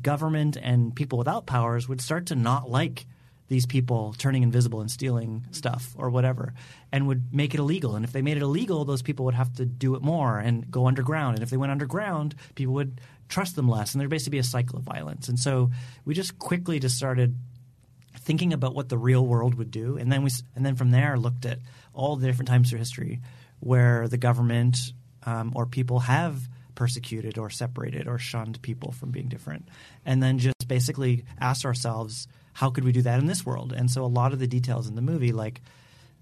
government 0.01 0.57
and 0.62 0.94
people 0.94 1.18
without 1.18 1.47
powers 1.47 1.88
would 1.88 2.01
start 2.01 2.26
to 2.26 2.36
not 2.36 2.70
like 2.70 3.05
these 3.49 3.66
people 3.66 4.14
turning 4.18 4.42
invisible 4.42 4.80
and 4.80 4.90
stealing 4.90 5.47
stuff 5.51 5.94
or 5.97 6.11
whatever 6.11 6.53
and 6.92 7.07
would 7.07 7.32
make 7.32 7.55
it 7.55 7.61
illegal. 7.61 7.97
And 7.97 8.05
if 8.05 8.12
they 8.12 8.22
made 8.22 8.36
it 8.36 8.42
illegal 8.42 8.84
those 8.84 9.03
people 9.03 9.24
would 9.26 9.34
have 9.34 9.53
to 9.55 9.64
do 9.64 9.94
it 9.94 10.03
more 10.03 10.38
and 10.38 10.70
go 10.70 10.86
underground. 10.86 11.36
And 11.36 11.42
if 11.42 11.51
they 11.51 11.57
went 11.57 11.72
underground 11.72 12.34
people 12.55 12.74
would 12.74 13.01
trust 13.28 13.57
them 13.57 13.68
less. 13.68 13.92
And 13.92 14.01
there'd 14.01 14.11
basically 14.11 14.36
be 14.36 14.38
a 14.38 14.44
cycle 14.44 14.78
of 14.78 14.84
violence. 14.84 15.28
And 15.28 15.38
so 15.38 15.70
we 16.05 16.14
just 16.14 16.38
quickly 16.38 16.78
just 16.78 16.97
started 16.97 17.36
thinking 18.18 18.53
about 18.53 18.74
what 18.74 18.88
the 18.88 18.99
real 18.99 19.24
world 19.24 19.55
would 19.55 19.70
do. 19.70 19.97
And 19.97 20.11
then 20.11 20.22
we 20.22 20.30
and 20.55 20.64
then 20.64 20.76
from 20.76 20.90
there 20.90 21.16
looked 21.18 21.47
at 21.47 21.59
all 21.94 22.16
the 22.16 22.26
different 22.26 22.49
times 22.49 22.70
through 22.70 22.78
history 22.78 23.20
where 23.61 24.09
the 24.09 24.18
government 24.18 24.78
um, 25.24 25.53
or 25.55 25.66
people 25.66 26.01
have 26.01 26.40
persecuted 26.74 27.38
or 27.38 27.51
separated 27.51 28.07
or 28.07 28.18
shunned 28.18 28.61
people 28.62 28.92
from 28.92 29.11
being 29.11 29.28
different. 29.28 29.68
And 30.05 30.22
then 30.22 30.38
just 30.38 30.68
basically 30.68 31.24
asked 31.40 31.64
ourselves 31.64 32.28
how 32.57 32.71
could 32.71 32.85
we 32.85 32.93
do 32.93 33.03
that 33.03 33.19
in 33.19 33.27
this 33.27 33.45
world 33.45 33.73
and 33.73 33.91
so 33.91 34.05
a 34.05 34.07
lot 34.07 34.33
of 34.33 34.39
the 34.39 34.47
details 34.47 34.89
in 34.89 34.95
the 34.95 35.03
movie 35.03 35.33
like 35.33 35.61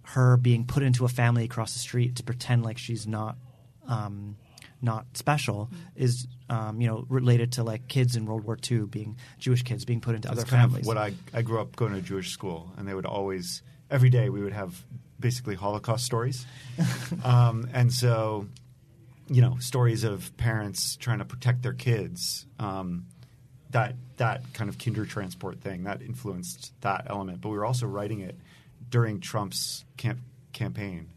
her 0.02 0.36
being 0.36 0.64
put 0.64 0.82
into 0.82 1.04
a 1.04 1.08
family 1.08 1.44
across 1.44 1.72
the 1.72 1.78
street 1.78 2.16
to 2.16 2.22
pretend 2.22 2.62
like 2.62 2.78
she's 2.78 3.06
not 3.06 3.36
um, 3.88 4.36
not 4.82 5.06
special 5.14 5.70
is 5.96 6.26
um, 6.50 6.80
you 6.80 6.86
know 6.86 7.06
related 7.08 7.52
to 7.52 7.64
like 7.64 7.88
kids 7.88 8.16
in 8.16 8.26
World 8.26 8.44
War 8.44 8.58
II 8.70 8.86
being 8.86 9.16
Jewish 9.38 9.62
kids 9.62 9.84
being 9.84 10.00
put 10.00 10.14
into 10.14 10.28
That's 10.28 10.40
other 10.40 10.48
kind 10.48 10.62
families. 10.62 10.82
of 10.82 10.86
what 10.86 10.98
I 10.98 11.14
I 11.32 11.42
grew 11.42 11.60
up 11.60 11.74
going 11.74 11.92
to 11.92 11.98
a 11.98 12.02
Jewish 12.02 12.30
school, 12.30 12.72
and 12.76 12.86
they 12.86 12.94
would 12.94 13.06
always 13.06 13.62
every 13.90 14.10
day 14.10 14.28
we 14.28 14.42
would 14.42 14.52
have 14.52 14.84
basically 15.18 15.54
Holocaust 15.54 16.04
stories, 16.04 16.46
um, 17.24 17.68
and 17.72 17.92
so 17.92 18.46
you 19.28 19.40
know 19.40 19.56
stories 19.58 20.04
of 20.04 20.36
parents 20.36 20.96
trying 20.96 21.18
to 21.18 21.24
protect 21.24 21.62
their 21.62 21.72
kids. 21.72 22.46
Um, 22.58 23.06
that 23.74 23.94
that 24.16 24.42
kind 24.54 24.70
of 24.70 24.78
Kindertransport 24.78 25.58
thing 25.58 25.84
that 25.84 26.00
influenced 26.00 26.72
that 26.80 27.06
element, 27.08 27.40
but 27.40 27.48
we 27.50 27.56
were 27.58 27.64
also 27.66 27.86
writing 27.86 28.20
it 28.20 28.36
during 28.88 29.20
Trump's 29.20 29.84
camp- 29.96 30.20
campaign. 30.52 31.08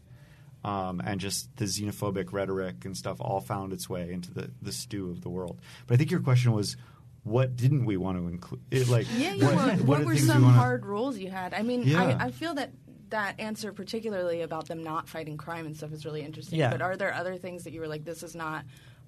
Um, 0.64 1.00
and 1.04 1.20
just 1.20 1.56
the 1.56 1.64
xenophobic 1.66 2.32
rhetoric 2.32 2.84
and 2.84 2.96
stuff 2.96 3.18
all 3.20 3.40
found 3.40 3.72
its 3.72 3.88
way 3.88 4.12
into 4.12 4.34
the, 4.34 4.50
the 4.60 4.72
stew 4.72 5.08
of 5.10 5.20
the 5.22 5.28
world. 5.28 5.60
But 5.86 5.94
I 5.94 5.96
think 5.98 6.10
your 6.10 6.18
question 6.20 6.50
was, 6.52 6.76
what 7.22 7.54
didn't 7.56 7.84
we 7.86 7.96
want 7.96 8.18
to 8.18 8.26
include? 8.26 8.88
Like, 8.88 9.06
Yeah, 9.16 9.34
yeah. 9.34 9.44
what, 9.46 9.54
What, 9.54 9.66
what 9.78 9.86
what 9.86 10.04
were 10.04 10.16
some 10.16 10.42
wanna- 10.42 10.56
hard 10.56 10.84
rules 10.84 11.16
you 11.16 11.30
had? 11.30 11.54
I 11.54 11.62
mean, 11.62 11.84
Yeah. 11.84 12.02
I, 12.20 12.24
I 12.26 12.30
feel 12.32 12.54
that 12.54 12.72
that 13.10 13.38
answer, 13.38 13.72
particularly 13.72 14.42
about 14.42 14.66
them 14.66 14.82
not 14.82 15.08
fighting 15.08 15.36
crime 15.36 15.64
and 15.64 15.76
stuff, 15.76 15.92
is 15.92 16.04
really 16.04 16.22
interesting. 16.22 16.58
Yeah. 16.58 16.70
But 16.70 16.82
are 16.82 16.96
there 16.96 17.14
other 17.14 17.36
things 17.38 17.62
that 17.64 17.72
you 17.72 17.80
were 17.80 17.88
like, 17.88 18.04
this 18.04 18.24
is 18.24 18.34
not 18.34 18.64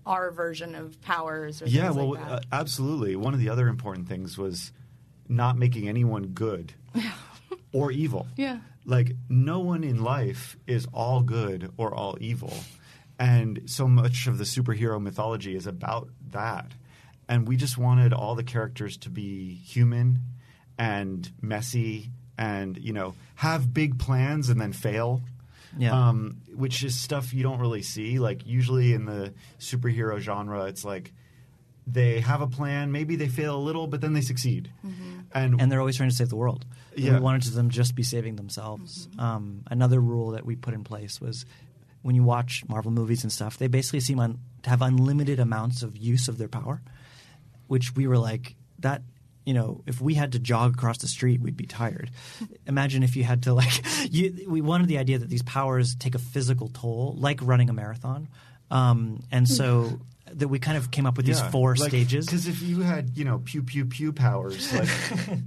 our 0.06 0.30
version 0.30 0.74
of 0.74 1.00
powers? 1.02 1.62
Or 1.62 1.66
Yeah, 1.66 1.90
well, 1.90 2.10
like 2.14 2.20
that? 2.24 2.32
uh, 2.32 2.40
absolutely. 2.52 3.16
One 3.16 3.34
of 3.34 3.40
the 3.40 3.48
other 3.48 3.68
important 3.68 4.08
things 4.08 4.36
was 4.38 4.72
not 5.28 5.56
making 5.58 5.88
anyone 5.88 6.28
good 6.28 6.72
or 7.72 7.90
evil. 7.92 8.26
Yeah. 8.36 8.58
Like, 8.84 9.12
no 9.28 9.60
one 9.60 9.84
in 9.84 10.02
life 10.02 10.56
is 10.66 10.86
all 10.92 11.20
good 11.22 11.70
or 11.76 11.94
all 11.94 12.16
evil. 12.20 12.52
And 13.18 13.62
so 13.66 13.86
much 13.86 14.26
of 14.26 14.38
the 14.38 14.44
superhero 14.44 15.00
mythology 15.00 15.54
is 15.54 15.66
about 15.66 16.08
that. 16.32 16.72
and 17.28 17.46
we 17.46 17.56
just 17.56 17.78
wanted 17.78 18.12
all 18.12 18.34
the 18.34 18.42
characters 18.42 18.96
to 18.96 19.10
be 19.10 19.54
human 19.54 20.18
and 20.78 21.30
messy, 21.42 22.10
and 22.38 22.78
you 22.78 22.92
know 22.92 23.14
have 23.36 23.72
big 23.74 23.98
plans 23.98 24.48
and 24.48 24.58
then 24.60 24.72
fail. 24.72 25.20
Yeah. 25.78 26.08
Um, 26.08 26.38
which 26.54 26.82
is 26.82 26.98
stuff 26.98 27.32
you 27.32 27.42
don't 27.42 27.60
really 27.60 27.82
see. 27.82 28.18
Like 28.18 28.46
usually 28.46 28.92
in 28.92 29.04
the 29.04 29.32
superhero 29.58 30.18
genre, 30.18 30.64
it's 30.64 30.84
like 30.84 31.12
they 31.86 32.20
have 32.20 32.40
a 32.40 32.46
plan, 32.46 32.92
maybe 32.92 33.16
they 33.16 33.28
fail 33.28 33.56
a 33.56 33.58
little, 33.62 33.86
but 33.86 34.00
then 34.00 34.12
they 34.12 34.20
succeed. 34.20 34.70
And 35.32 35.60
and 35.60 35.70
they're 35.70 35.80
always 35.80 35.96
trying 35.96 36.10
to 36.10 36.14
save 36.14 36.28
the 36.28 36.36
world. 36.36 36.66
And 36.96 37.04
Yeah. 37.04 37.14
We 37.14 37.20
wanted 37.20 37.42
them 37.52 37.70
just 37.70 37.94
be 37.94 38.02
saving 38.02 38.36
themselves. 38.36 39.08
Um, 39.18 39.62
another 39.70 40.00
rule 40.00 40.32
that 40.32 40.44
we 40.44 40.56
put 40.56 40.74
in 40.74 40.82
place 40.84 41.20
was 41.20 41.46
when 42.02 42.14
you 42.16 42.22
watch 42.24 42.64
Marvel 42.68 42.90
movies 42.90 43.22
and 43.24 43.32
stuff, 43.32 43.58
they 43.58 43.68
basically 43.68 44.00
seem 44.00 44.18
un- 44.18 44.38
to 44.62 44.70
have 44.70 44.82
unlimited 44.82 45.38
amounts 45.38 45.82
of 45.82 45.96
use 45.96 46.28
of 46.28 46.38
their 46.38 46.48
power, 46.48 46.80
which 47.68 47.94
we 47.94 48.06
were 48.06 48.18
like 48.18 48.56
that. 48.80 49.02
You 49.50 49.54
know, 49.54 49.82
if 49.84 50.00
we 50.00 50.14
had 50.14 50.30
to 50.32 50.38
jog 50.38 50.74
across 50.74 50.98
the 50.98 51.08
street, 51.08 51.40
we'd 51.40 51.56
be 51.56 51.66
tired. 51.66 52.12
Imagine 52.68 53.02
if 53.02 53.16
you 53.16 53.24
had 53.24 53.42
to 53.42 53.52
like. 53.52 53.84
You, 54.08 54.46
we 54.48 54.60
wanted 54.60 54.86
the 54.86 54.98
idea 54.98 55.18
that 55.18 55.28
these 55.28 55.42
powers 55.42 55.96
take 55.96 56.14
a 56.14 56.20
physical 56.20 56.68
toll, 56.68 57.16
like 57.18 57.40
running 57.42 57.68
a 57.68 57.72
marathon, 57.72 58.28
um, 58.70 59.24
and 59.32 59.48
so 59.48 59.98
that 60.32 60.46
we 60.46 60.60
kind 60.60 60.76
of 60.76 60.92
came 60.92 61.04
up 61.04 61.16
with 61.16 61.26
these 61.26 61.40
four 61.40 61.74
stages. 61.74 62.26
Because 62.26 62.46
if 62.46 62.62
you 62.62 62.80
had, 62.82 63.18
you 63.18 63.24
know, 63.24 63.42
pew 63.44 63.64
pew 63.64 63.86
pew 63.86 64.12
powers, 64.12 64.72
like 64.72 64.88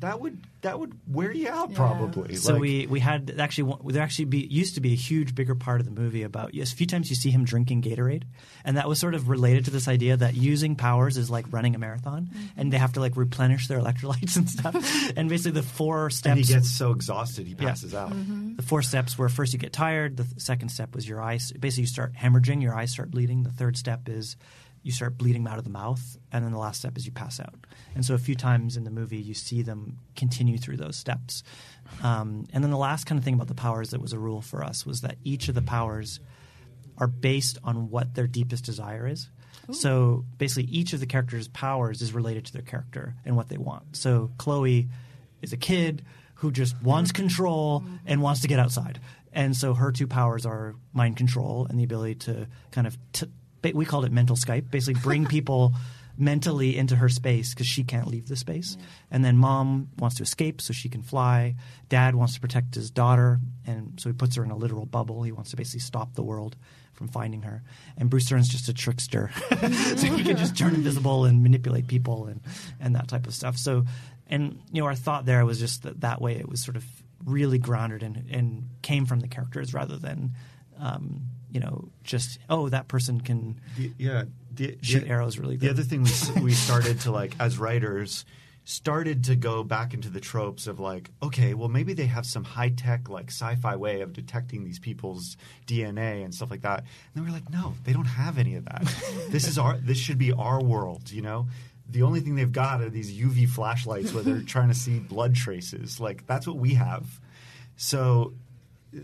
that 0.02 0.20
would 0.20 0.38
that 0.64 0.80
would 0.80 0.94
wear 1.08 1.32
you 1.32 1.50
out 1.50 1.74
probably. 1.74 2.36
So 2.36 2.54
Like, 2.54 2.62
we 2.62 2.88
we 2.88 3.00
had 3.00 3.36
actually 3.40 3.76
there 3.94 4.02
actually 4.02 4.26
be 4.26 4.40
used 4.40 4.76
to 4.76 4.82
be 4.82 4.94
a 4.94 4.96
huge 4.96 5.36
bigger 5.36 5.56
part 5.56 5.80
of 5.80 5.86
the 5.86 5.92
movie 5.92 6.24
about 6.24 6.54
yes 6.56 6.74
a 6.74 6.76
few 6.76 6.88
times 6.88 7.10
you 7.10 7.16
see 7.16 7.30
him 7.32 7.46
drinking 7.46 7.82
Gatorade 7.84 8.24
and 8.66 8.78
that 8.78 8.88
was 8.88 8.98
sort 9.00 9.14
of 9.14 9.30
related 9.30 9.66
to 9.66 9.72
this 9.72 9.88
idea 9.88 10.18
that 10.18 10.34
using 10.36 10.76
powers 10.76 11.18
is 11.18 11.30
like 11.30 11.46
running 11.52 11.76
a 11.76 11.78
marathon 11.78 12.30
mm-hmm. 12.34 12.46
and 12.60 12.74
they 12.74 12.78
have 12.78 12.94
to 12.94 13.00
like 13.00 13.16
replenish 13.16 13.68
their 13.68 13.80
electrolytes 13.84 14.36
and 14.38 14.50
stuff 14.50 14.74
and 15.18 15.30
basically 15.30 15.52
the 15.60 15.68
four 15.68 16.10
steps 16.10 16.32
and 16.38 16.40
he 16.46 16.54
gets 16.54 16.72
so 16.72 16.92
exhausted 16.92 17.46
he 17.46 17.54
Yeah. 17.60 17.68
passes 17.68 17.94
out. 17.94 18.12
Mm-hmm. 18.12 18.56
the 18.56 18.64
four 18.64 18.82
steps 18.82 19.18
were 19.18 19.30
first 19.30 19.54
you 19.54 19.60
get 19.60 19.74
tired 19.74 20.18
the 20.18 20.24
th- 20.24 20.40
second 20.42 20.70
step 20.70 20.96
was 20.96 21.08
your 21.08 21.22
eyes 21.22 21.52
basically 21.60 21.82
you 21.84 21.88
start 21.88 22.14
hemorrhaging 22.14 22.62
your 22.62 22.74
eyes 22.74 22.92
start 22.92 23.12
bleeding 23.12 23.44
the 23.44 23.52
third 23.52 23.78
step 23.78 24.08
is 24.10 24.36
you 24.84 24.92
start 24.92 25.18
bleeding 25.18 25.48
out 25.48 25.58
of 25.58 25.64
the 25.64 25.70
mouth 25.70 26.18
and 26.32 26.44
then 26.46 26.52
the 26.52 26.58
last 26.58 26.80
step 26.80 26.98
is 26.98 27.06
you 27.06 27.12
pass 27.12 27.40
out. 27.40 27.56
And 27.96 28.06
so 28.06 28.14
a 28.14 28.20
few 28.20 28.36
times 28.36 28.78
in 28.78 28.84
the 28.84 28.92
movie 28.92 29.18
you 29.18 29.34
see 29.34 29.62
them 29.62 29.98
continue 30.16 30.58
through 30.58 30.78
those 30.78 30.98
steps. 30.98 31.44
Um, 32.04 32.46
and 32.54 32.64
then 32.64 32.72
the 32.72 32.78
last 32.78 33.06
kind 33.06 33.18
of 33.18 33.24
thing 33.24 33.34
about 33.34 33.48
the 33.48 33.56
powers 33.56 33.92
that 33.92 34.02
was 34.02 34.14
a 34.14 34.20
rule 34.20 34.42
for 34.42 34.64
us 34.64 34.86
was 34.86 35.02
that 35.02 35.18
each 35.24 35.48
of 35.48 35.56
the 35.56 35.62
powers 35.62 36.20
are 36.98 37.08
based 37.08 37.58
on 37.64 37.90
what 37.90 38.14
their 38.14 38.28
deepest 38.28 38.66
desire 38.66 39.08
is. 39.08 39.30
So 39.72 40.26
basically 40.38 40.70
each 40.72 40.94
of 40.94 41.00
the 41.00 41.06
characters 41.06 41.48
powers 41.48 42.02
is 42.02 42.14
related 42.14 42.46
to 42.46 42.54
their 42.54 42.62
character 42.62 43.16
and 43.26 43.36
what 43.38 43.48
they 43.48 43.58
want. 43.58 43.96
So 43.96 44.32
chloe 44.38 44.90
is 45.42 45.54
a 45.54 45.58
kid 45.58 46.04
who 46.36 46.52
just 46.52 46.80
wants 46.82 47.12
control 47.14 47.84
and 48.06 48.22
wants 48.22 48.42
to 48.42 48.48
get 48.48 48.60
outside. 48.60 49.00
And 49.32 49.56
so 49.56 49.74
her 49.74 49.92
two 49.92 50.08
powers 50.08 50.46
are 50.46 50.76
mind 50.92 51.18
control 51.18 51.66
and 51.70 51.80
the 51.80 51.84
ability 51.84 52.16
to 52.16 52.48
kind 52.72 52.86
of, 52.86 52.98
t- 53.14 53.32
we 53.74 53.86
called 53.86 54.06
it 54.06 54.12
mental 54.12 54.36
Skype, 54.36 54.70
basically 54.70 55.02
bring 55.02 55.26
people 55.38 55.74
mentally 56.18 56.78
into 56.78 56.96
her 56.96 57.10
space 57.10 57.54
because 57.54 57.66
she 57.66 57.84
can't 57.84 58.08
leave 58.08 58.28
the 58.28 58.36
space. 58.36 58.78
And 59.10 59.24
then 59.26 59.38
mom 59.38 59.90
wants 59.98 60.18
to 60.18 60.24
escape 60.24 60.62
so 60.62 60.74
she 60.74 60.90
can 60.90 61.02
fly. 61.02 61.56
Dad 61.90 62.16
wants 62.16 62.36
to 62.36 62.42
protect 62.42 62.76
his 62.76 62.92
daughter, 62.92 63.40
and 63.66 64.00
so 64.00 64.10
he 64.10 64.14
puts 64.14 64.36
her 64.36 64.44
in 64.44 64.52
a 64.52 64.58
literal 64.58 64.86
bubble. 64.86 65.24
He 65.24 65.32
wants 65.32 65.52
to 65.52 65.56
basically 65.58 65.80
stop 65.80 66.14
the 66.14 66.24
world 66.24 66.56
from 66.94 67.08
finding 67.08 67.42
her. 67.42 67.64
And 67.98 68.10
Bruce 68.10 68.26
Dern's 68.26 68.50
just 68.50 68.70
a 68.70 68.74
trickster, 68.74 69.32
so 69.50 70.08
he 70.08 70.24
can 70.24 70.38
just 70.38 70.58
turn 70.58 70.76
invisible 70.76 71.26
and 71.26 71.42
manipulate 71.42 71.88
people 71.88 72.28
and 72.28 72.42
and 72.80 72.96
that 72.96 73.08
type 73.08 73.26
of 73.26 73.34
stuff. 73.34 73.58
So, 73.58 73.86
and 74.28 74.60
you 74.72 74.82
know, 74.82 74.88
our 74.88 74.96
thought 74.96 75.26
there 75.26 75.46
was 75.46 75.60
just 75.60 75.84
that 75.84 76.02
that 76.02 76.22
way 76.22 76.36
it 76.36 76.48
was 76.48 76.64
sort 76.64 76.78
of 76.78 76.86
really 77.26 77.58
grounded 77.58 78.04
and 78.04 78.30
and 78.30 78.70
came 78.82 79.06
from 79.06 79.20
the 79.20 79.28
characters 79.28 79.74
rather 79.74 79.98
than. 79.98 80.34
Um, 80.80 81.22
you 81.54 81.60
know, 81.62 81.88
just 82.04 82.40
oh, 82.50 82.68
that 82.70 82.88
person 82.90 83.22
can 83.22 83.62
The- 83.78 83.94
yeah, 83.98 84.24
the, 84.54 84.78
shoot 84.82 85.02
the- 85.04 85.10
arrows 85.10 85.38
really 85.38 85.56
The 85.58 85.70
other 85.70 85.84
thing 85.84 86.04
we 86.04 86.42
we 86.42 86.54
started 86.68 87.00
to 87.02 87.12
like 87.12 87.36
as 87.40 87.58
writers 87.58 88.26
started 88.66 89.26
to 89.26 89.36
go 89.36 89.62
back 89.62 89.94
into 89.94 90.10
the 90.10 90.22
tropes 90.22 90.68
of 90.68 90.80
like 90.80 91.10
okay 91.22 91.54
well 91.54 91.68
maybe 91.68 91.92
they 91.94 92.06
have 92.06 92.26
some 92.26 92.46
high 92.46 92.70
tech 92.70 93.10
like 93.10 93.28
sci-fi 93.30 93.76
way 93.76 94.00
of 94.00 94.14
detecting 94.14 94.64
these 94.64 94.80
people's 94.80 95.36
DNA 95.68 96.24
and 96.24 96.34
stuff 96.34 96.50
like 96.50 96.62
that. 96.62 96.80
And 96.80 96.88
then 97.14 97.26
we're 97.26 97.34
like 97.40 97.50
no 97.50 97.74
they 97.84 97.92
don't 97.94 98.06
have 98.06 98.38
any 98.38 98.56
of 98.56 98.66
that. 98.66 98.84
This 99.30 99.48
is 99.48 99.58
our 99.58 99.78
this 99.78 99.98
should 99.98 100.18
be 100.18 100.32
our 100.32 100.64
world 100.64 101.12
you 101.12 101.22
know? 101.22 101.48
The 101.90 102.04
only 102.04 102.22
thing 102.22 102.36
they've 102.36 102.52
got 102.52 102.82
are 102.82 102.90
these 102.90 103.12
UV 103.14 103.50
flashlights 103.50 104.14
where 104.14 104.24
they're 104.24 104.42
trying 104.42 104.70
to 104.70 104.74
see 104.74 104.98
blood 105.00 105.36
traces. 105.36 106.00
Like 106.00 106.26
that's 106.26 106.48
what 106.48 106.56
we 106.56 106.76
have. 106.76 107.06
So 107.76 108.34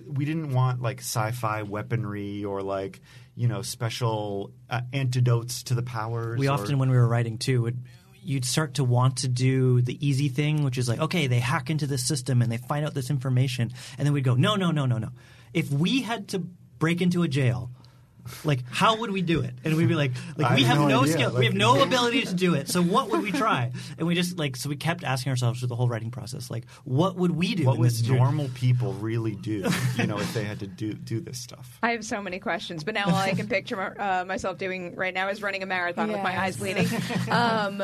we 0.07 0.25
didn't 0.25 0.53
want 0.53 0.81
like 0.81 0.99
sci-fi 0.99 1.63
weaponry 1.63 2.45
or 2.45 2.61
like 2.61 3.01
you 3.35 3.47
know 3.47 3.61
special 3.61 4.51
uh, 4.69 4.81
antidotes 4.93 5.63
to 5.63 5.75
the 5.75 5.83
powers. 5.83 6.39
We 6.39 6.47
or- 6.47 6.53
often, 6.53 6.77
when 6.77 6.89
we 6.89 6.97
were 6.97 7.07
writing 7.07 7.37
too, 7.37 7.63
would 7.63 7.83
you'd 8.21 8.45
start 8.45 8.75
to 8.75 8.83
want 8.83 9.17
to 9.17 9.27
do 9.27 9.81
the 9.81 10.05
easy 10.05 10.27
thing, 10.29 10.63
which 10.63 10.77
is 10.77 10.89
like, 10.89 10.99
okay, 10.99 11.27
they 11.27 11.39
hack 11.39 11.69
into 11.69 11.87
the 11.87 11.97
system 11.97 12.41
and 12.41 12.51
they 12.51 12.57
find 12.57 12.85
out 12.85 12.93
this 12.93 13.09
information, 13.09 13.71
and 13.97 14.05
then 14.05 14.13
we'd 14.13 14.23
go, 14.25 14.35
no, 14.35 14.55
no, 14.55 14.71
no, 14.71 14.85
no, 14.85 14.97
no. 14.97 15.09
If 15.53 15.71
we 15.71 16.01
had 16.01 16.27
to 16.29 16.39
break 16.79 17.01
into 17.01 17.23
a 17.23 17.27
jail. 17.27 17.71
Like 18.43 18.63
how 18.69 18.97
would 18.97 19.11
we 19.11 19.21
do 19.21 19.41
it? 19.41 19.53
And 19.63 19.75
we'd 19.75 19.87
be 19.87 19.95
like, 19.95 20.11
like 20.37 20.51
I 20.51 20.55
we 20.55 20.63
have 20.63 20.77
have 20.77 20.87
no 20.87 20.95
no 20.95 21.01
idea. 21.03 21.13
skill, 21.13 21.37
we 21.37 21.45
have 21.45 21.53
no 21.55 21.81
ability 21.81 22.21
to 22.23 22.33
do 22.33 22.53
it. 22.53 22.69
So 22.69 22.81
what 22.81 23.09
would 23.09 23.21
we 23.21 23.31
try? 23.31 23.71
And 23.97 24.07
we 24.07 24.15
just 24.15 24.37
like 24.37 24.55
so 24.55 24.69
we 24.69 24.75
kept 24.75 25.03
asking 25.03 25.31
ourselves 25.31 25.59
through 25.59 25.67
the 25.69 25.75
whole 25.75 25.87
writing 25.87 26.11
process, 26.11 26.49
like 26.51 26.65
what 26.83 27.15
would 27.15 27.31
we 27.31 27.55
do? 27.55 27.65
what 27.65 27.77
would 27.77 27.89
this 27.89 28.01
journey? 28.01 28.19
normal 28.19 28.49
people 28.53 28.93
really 28.93 29.35
do? 29.35 29.67
You 29.97 30.07
know, 30.07 30.19
if 30.19 30.33
they 30.33 30.43
had 30.45 30.59
to 30.59 30.67
do 30.67 30.93
do 30.93 31.19
this 31.19 31.39
stuff. 31.39 31.77
I 31.83 31.91
have 31.91 32.05
so 32.05 32.21
many 32.21 32.39
questions, 32.39 32.83
but 32.83 32.93
now 32.93 33.05
all 33.07 33.15
I 33.15 33.31
can 33.33 33.47
picture 33.57 33.99
uh, 33.99 34.23
myself 34.25 34.57
doing 34.57 34.95
right 34.95 35.13
now 35.13 35.27
is 35.29 35.41
running 35.41 35.61
a 35.63 35.65
marathon 35.65 36.11
with 36.11 36.21
my 36.23 36.39
eyes 36.39 36.57
bleeding. 36.57 36.87
Um, 37.29 37.83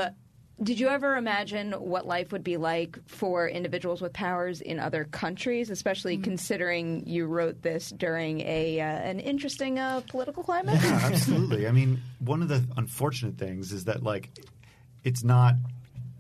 did 0.62 0.80
you 0.80 0.88
ever 0.88 1.18
imagine 1.18 1.74
what 1.74 2.06
life 2.06 2.32
would 2.32 2.44
be 2.44 2.58
like 2.58 2.98
for 3.08 3.48
individuals 3.48 4.02
with 4.02 4.14
powers 4.14 4.62
in 4.62 4.80
other 4.80 5.04
countries, 5.04 5.70
especially 5.70 6.18
considering 6.18 7.04
you 7.06 7.26
wrote 7.26 7.62
this 7.62 7.90
during 7.90 8.42
a 8.42 8.80
uh, 8.80 8.86
an 8.86 9.20
interesting 9.20 9.80
uh, 9.80 10.02
political 10.08 10.44
climate? 10.44 10.80
Yeah, 10.82 11.00
absolutely. 11.04 11.68
I 11.68 11.72
mean, 11.72 12.02
one 12.20 12.42
of 12.42 12.48
the 12.48 12.64
unfortunate 12.78 13.38
things 13.38 13.74
is 13.74 13.86
that 13.86 14.04
like 14.04 14.30
it's 15.04 15.24
not 15.24 15.56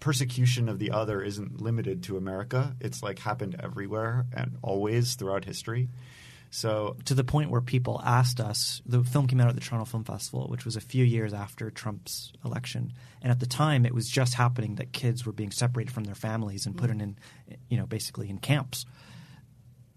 persecution 0.01 0.69
of 0.69 0.79
the 0.79 0.91
other 0.91 1.21
isn't 1.21 1.61
limited 1.61 2.03
to 2.03 2.17
America. 2.17 2.75
It's 2.81 3.01
like 3.01 3.19
happened 3.19 3.55
everywhere 3.63 4.25
and 4.35 4.57
always 4.61 5.15
throughout 5.15 5.45
history. 5.45 5.89
So 6.49 6.95
to 7.05 7.13
the 7.13 7.23
point 7.23 7.49
where 7.49 7.61
people 7.61 8.01
asked 8.03 8.39
us. 8.39 8.81
The 8.85 9.03
film 9.03 9.27
came 9.27 9.41
out 9.41 9.49
at 9.49 9.55
the 9.55 9.61
Toronto 9.61 9.85
Film 9.85 10.03
Festival, 10.03 10.47
which 10.47 10.63
was 10.65 10.75
a 10.75 10.81
few 10.81 11.03
years 11.03 11.33
after 11.33 11.69
Trump's 11.69 12.31
election, 12.43 12.93
and 13.21 13.31
at 13.31 13.39
the 13.39 13.45
time, 13.45 13.85
it 13.85 13.93
was 13.93 14.07
just 14.07 14.35
happening 14.35 14.75
that 14.75 14.93
kids 14.93 15.25
were 15.25 15.31
being 15.31 15.51
separated 15.51 15.91
from 15.91 16.03
their 16.05 16.15
families 16.15 16.65
and 16.65 16.77
put 16.77 16.89
in, 16.89 17.01
in 17.01 17.17
you 17.69 17.77
know, 17.77 17.85
basically 17.85 18.29
in 18.29 18.37
camps. 18.37 18.85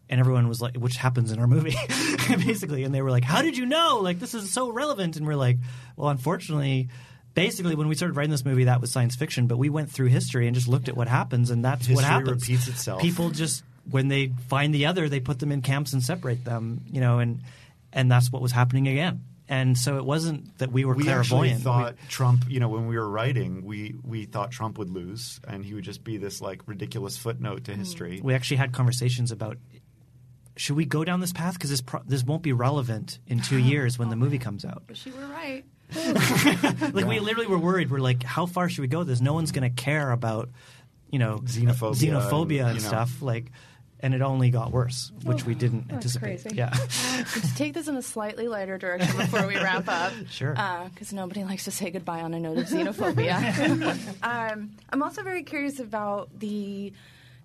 And 0.08 0.18
everyone 0.18 0.48
was 0.48 0.62
like, 0.62 0.76
which 0.76 0.96
happens 0.96 1.32
in 1.32 1.38
our 1.38 1.46
movie, 1.46 1.76
basically. 2.28 2.84
And 2.84 2.94
they 2.94 3.02
were 3.02 3.10
like, 3.10 3.24
"How 3.24 3.42
did 3.42 3.56
you 3.58 3.66
know? 3.66 4.00
Like, 4.02 4.18
this 4.18 4.32
is 4.34 4.52
so 4.52 4.70
relevant." 4.70 5.16
And 5.16 5.26
we're 5.26 5.36
like, 5.36 5.58
"Well, 5.96 6.08
unfortunately." 6.08 6.88
Basically, 7.34 7.76
when 7.76 7.86
we 7.86 7.94
started 7.94 8.16
writing 8.16 8.32
this 8.32 8.44
movie, 8.44 8.64
that 8.64 8.80
was 8.80 8.90
science 8.90 9.14
fiction. 9.14 9.46
But 9.46 9.58
we 9.58 9.68
went 9.68 9.92
through 9.92 10.06
history 10.06 10.48
and 10.48 10.56
just 10.56 10.66
looked 10.66 10.88
at 10.88 10.96
what 10.96 11.06
happens, 11.06 11.50
and 11.50 11.64
that's 11.64 11.82
what 11.82 12.00
History 12.00 12.04
happens. 12.04 12.48
repeats 12.48 12.66
itself. 12.66 13.00
People 13.00 13.30
just 13.30 13.62
when 13.90 14.08
they 14.08 14.32
find 14.48 14.74
the 14.74 14.86
other, 14.86 15.08
they 15.08 15.20
put 15.20 15.38
them 15.38 15.52
in 15.52 15.62
camps 15.62 15.92
and 15.92 16.02
separate 16.02 16.44
them. 16.44 16.82
You 16.90 17.00
know, 17.00 17.18
and 17.18 17.42
and 17.92 18.10
that's 18.10 18.30
what 18.30 18.42
was 18.42 18.52
happening 18.52 18.88
again. 18.88 19.22
And 19.50 19.78
so 19.78 19.96
it 19.96 20.04
wasn't 20.04 20.58
that 20.58 20.70
we 20.70 20.84
were 20.84 20.94
we 20.94 21.08
actually 21.08 21.48
clairvoyant. 21.48 21.62
thought 21.62 21.94
Trump, 22.08 22.44
you 22.48 22.60
know, 22.60 22.68
when 22.68 22.86
we 22.86 22.98
were 22.98 23.08
writing, 23.08 23.64
we 23.64 23.94
we 24.04 24.26
thought 24.26 24.50
Trump 24.50 24.76
would 24.76 24.90
lose 24.90 25.40
and 25.48 25.64
he 25.64 25.72
would 25.72 25.84
just 25.84 26.04
be 26.04 26.18
this 26.18 26.42
like 26.42 26.60
ridiculous 26.66 27.16
footnote 27.16 27.64
to 27.64 27.74
history. 27.74 28.18
Mm. 28.18 28.24
we 28.24 28.34
actually 28.34 28.58
had 28.58 28.72
conversations 28.72 29.32
about 29.32 29.56
should 30.56 30.76
we 30.76 30.84
go 30.84 31.04
down 31.04 31.20
this 31.20 31.32
path 31.32 31.54
because 31.54 31.70
this 31.70 31.80
pro- 31.80 32.02
this 32.04 32.24
won't 32.24 32.42
be 32.42 32.52
relevant 32.52 33.20
in 33.26 33.40
two 33.40 33.56
years 33.72 33.98
when 33.98 34.10
the 34.10 34.16
oh. 34.16 34.18
movie 34.18 34.38
comes 34.38 34.66
out. 34.66 34.82
Wish 34.88 35.06
you 35.06 35.12
were 35.12 35.26
right. 35.26 35.64
Like 36.92 37.06
we 37.06 37.18
literally 37.18 37.46
were 37.46 37.58
worried. 37.58 37.90
We're 37.90 38.00
like, 38.00 38.22
how 38.22 38.44
far 38.44 38.68
should 38.68 38.82
we 38.82 38.88
go? 38.88 38.98
with 38.98 39.08
This 39.08 39.22
no 39.22 39.32
one's 39.32 39.52
going 39.52 39.74
to 39.74 39.82
care 39.82 40.10
about 40.10 40.50
you 41.10 41.18
know 41.18 41.38
Xenophobia 41.38 41.94
xenophobia 41.94 42.40
and, 42.40 42.50
and, 42.50 42.76
you 42.76 42.82
know. 42.82 42.88
stuff. 42.88 43.22
Like, 43.22 43.50
and 44.00 44.14
it 44.14 44.22
only 44.22 44.50
got 44.50 44.70
worse, 44.72 45.10
which 45.24 45.44
we 45.44 45.54
didn't 45.54 45.88
that's 45.88 45.94
anticipate. 45.94 46.42
crazy. 46.42 46.56
Yeah, 46.56 46.70
to 47.32 47.54
take 47.56 47.74
this 47.74 47.88
in 47.88 47.96
a 47.96 48.02
slightly 48.02 48.48
lighter 48.48 48.78
direction 48.78 49.16
before 49.16 49.46
we 49.46 49.56
wrap 49.56 49.88
up. 49.88 50.12
Sure. 50.30 50.52
Because 50.52 51.12
nobody 51.12 51.44
likes 51.44 51.64
to 51.64 51.70
say 51.70 51.90
goodbye 51.90 52.20
on 52.20 52.34
a 52.34 52.40
note 52.40 52.58
of 52.58 52.64
xenophobia. 52.66 54.22
um, 54.22 54.70
I'm 54.90 55.02
also 55.02 55.22
very 55.22 55.42
curious 55.42 55.80
about 55.80 56.30
the 56.38 56.92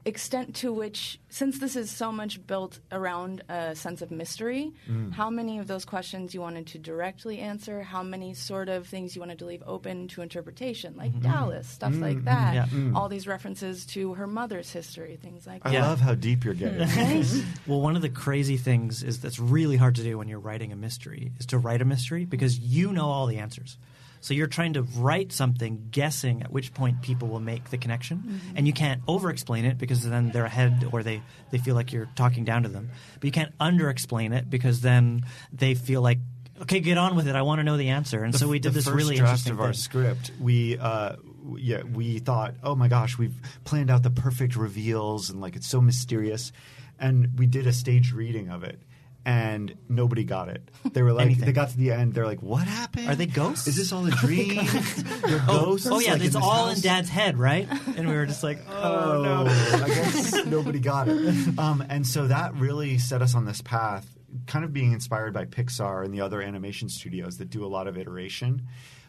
extent 0.05 0.55
to 0.55 0.73
which, 0.73 1.19
since 1.29 1.59
this 1.59 1.75
is 1.75 1.89
so 1.89 2.11
much 2.11 2.45
built 2.45 2.79
around 2.91 3.41
a 3.49 3.75
sense 3.75 4.01
of 4.01 4.11
mystery, 4.11 4.73
Mm. 4.89 5.13
how 5.13 5.29
many 5.29 5.59
of 5.59 5.67
those 5.67 5.85
questions 5.85 6.33
you 6.33 6.41
wanted 6.41 6.67
to 6.67 6.79
directly 6.79 7.39
answer, 7.39 7.83
how 7.83 8.03
many 8.03 8.33
sort 8.33 8.69
of 8.69 8.87
things 8.87 9.15
you 9.15 9.21
wanted 9.21 9.39
to 9.39 9.45
leave 9.45 9.63
open 9.65 10.07
to 10.09 10.21
interpretation, 10.21 10.95
like 10.97 11.11
mm-hmm. 11.11 11.31
Dallas, 11.31 11.67
stuff 11.67 11.95
like 11.95 12.17
mm-hmm. 12.17 12.25
that. 12.25 12.53
Yeah. 12.53 12.65
Mm. 12.67 12.95
All 12.95 13.07
these 13.07 13.27
references 13.27 13.85
to 13.87 14.13
her 14.15 14.27
mother's 14.27 14.71
history, 14.71 15.17
things 15.21 15.47
like 15.47 15.61
I 15.65 15.71
that. 15.71 15.81
I 15.81 15.87
love 15.87 15.99
how 15.99 16.15
deep 16.15 16.43
you're 16.43 16.53
getting. 16.53 16.87
Well, 17.67 17.81
one 17.81 17.95
of 17.95 18.01
the 18.01 18.09
crazy 18.09 18.57
things 18.57 19.03
is 19.03 19.21
that's 19.21 19.39
really 19.39 19.77
hard 19.77 19.95
to 19.95 20.03
do 20.03 20.17
when 20.17 20.27
you're 20.27 20.39
writing 20.39 20.71
a 20.71 20.75
mystery 20.75 21.31
is 21.39 21.45
to 21.47 21.57
write 21.57 21.81
a 21.81 21.85
mystery 21.85 22.25
because 22.25 22.59
you 22.59 22.91
know 22.91 23.05
all 23.05 23.25
the 23.25 23.37
answers. 23.37 23.77
So 24.23 24.33
you're 24.33 24.47
trying 24.47 24.73
to 24.73 24.83
write 24.83 25.33
something 25.33 25.89
guessing 25.91 26.43
at 26.43 26.49
which 26.49 26.73
point 26.73 27.01
people 27.01 27.27
will 27.27 27.41
make 27.41 27.69
the 27.71 27.77
connection, 27.77 28.39
and 28.55 28.65
you 28.65 28.71
can't 28.71 29.01
over-explain 29.05 29.65
it 29.65 29.77
because 29.77 30.07
then 30.07 30.31
they're 30.31 30.45
ahead 30.45 30.85
or 30.93 31.03
they, 31.03 31.21
they 31.51 31.57
feel 31.57 31.75
like 31.75 31.91
you're 31.91 32.07
talking 32.15 32.45
down 32.45 32.63
to 32.63 32.69
them. 32.69 32.89
But 33.15 33.25
you 33.25 33.31
can't 33.33 33.53
under-explain 33.59 34.31
it 34.31 34.49
because 34.49 34.79
then 34.79 35.25
they 35.51 35.75
feel 35.75 36.01
like, 36.01 36.19
okay, 36.61 36.79
get 36.79 36.97
on 36.97 37.17
with 37.17 37.27
it. 37.27 37.35
I 37.35 37.41
want 37.41 37.59
to 37.59 37.63
know 37.65 37.75
the 37.75 37.89
answer. 37.89 38.23
And 38.23 38.33
so 38.33 38.47
we 38.47 38.59
did 38.59 38.69
the 38.69 38.75
this 38.75 38.85
first 38.85 38.95
really 38.95 39.17
draft 39.17 39.45
interesting 39.45 39.53
of 39.53 39.59
our 39.59 39.73
thing. 39.73 39.73
script. 39.73 40.31
We 40.39 40.77
uh, 40.77 41.17
w- 41.43 41.57
yeah, 41.59 41.83
we 41.83 42.19
thought, 42.19 42.55
oh 42.63 42.75
my 42.75 42.87
gosh, 42.87 43.17
we've 43.17 43.35
planned 43.65 43.91
out 43.91 44.03
the 44.03 44.09
perfect 44.09 44.55
reveals 44.55 45.31
and 45.31 45.41
like 45.41 45.57
it's 45.57 45.67
so 45.67 45.81
mysterious, 45.81 46.53
and 46.97 47.37
we 47.37 47.45
did 47.45 47.67
a 47.67 47.73
stage 47.73 48.13
reading 48.13 48.47
of 48.49 48.63
it. 48.63 48.79
And 49.25 49.73
nobody 49.87 50.25
got 50.25 50.49
it. 50.49 50.69
They 50.91 51.01
were 51.01 51.13
like, 51.13 51.25
Anything. 51.27 51.45
they 51.45 51.53
got 51.53 51.69
to 51.69 51.77
the 51.77 51.91
end. 51.93 52.13
They're 52.13 52.25
like, 52.25 52.41
"What 52.41 52.67
happened? 52.67 53.07
Are 53.07 53.15
they 53.15 53.25
ghosts? 53.25 53.67
Is 53.69 53.77
this 53.77 53.93
all 53.93 54.05
a 54.05 54.11
dream? 54.23 54.55
They're 54.55 55.41
Oh, 55.47 55.65
ghosts? 55.65 55.87
oh 55.89 55.99
yeah, 55.99 56.11
like, 56.13 56.23
it's 56.23 56.33
this 56.33 56.43
all 56.43 56.67
house?" 56.67 56.75
in 56.77 56.81
Dad's 56.83 57.07
head, 57.07 57.37
right? 57.39 57.65
And 57.95 58.09
we 58.09 58.15
were 58.15 58.25
just 58.25 58.43
like, 58.43 58.59
oh, 58.69 58.73
Oh, 59.19 59.23
no. 59.23 59.45
I 59.83 59.87
guess 59.87 60.45
nobody 60.45 60.79
got 60.79 61.07
it. 61.07 61.57
Um, 61.57 61.85
and 61.87 62.05
so 62.05 62.27
that 62.27 62.53
really 62.55 62.97
set 62.97 63.21
us 63.21 63.33
on 63.33 63.45
this 63.45 63.61
path, 63.61 64.05
kind 64.45 64.65
of 64.65 64.73
being 64.73 64.91
inspired 64.91 65.33
by 65.33 65.45
Pixar 65.45 66.03
and 66.03 66.13
the 66.13 66.19
other 66.19 66.41
animation 66.41 66.89
studios 66.89 67.37
that 67.37 67.49
do 67.49 67.63
a 67.63 67.67
lot 67.67 67.87
of 67.87 67.97
iteration. 67.97 68.63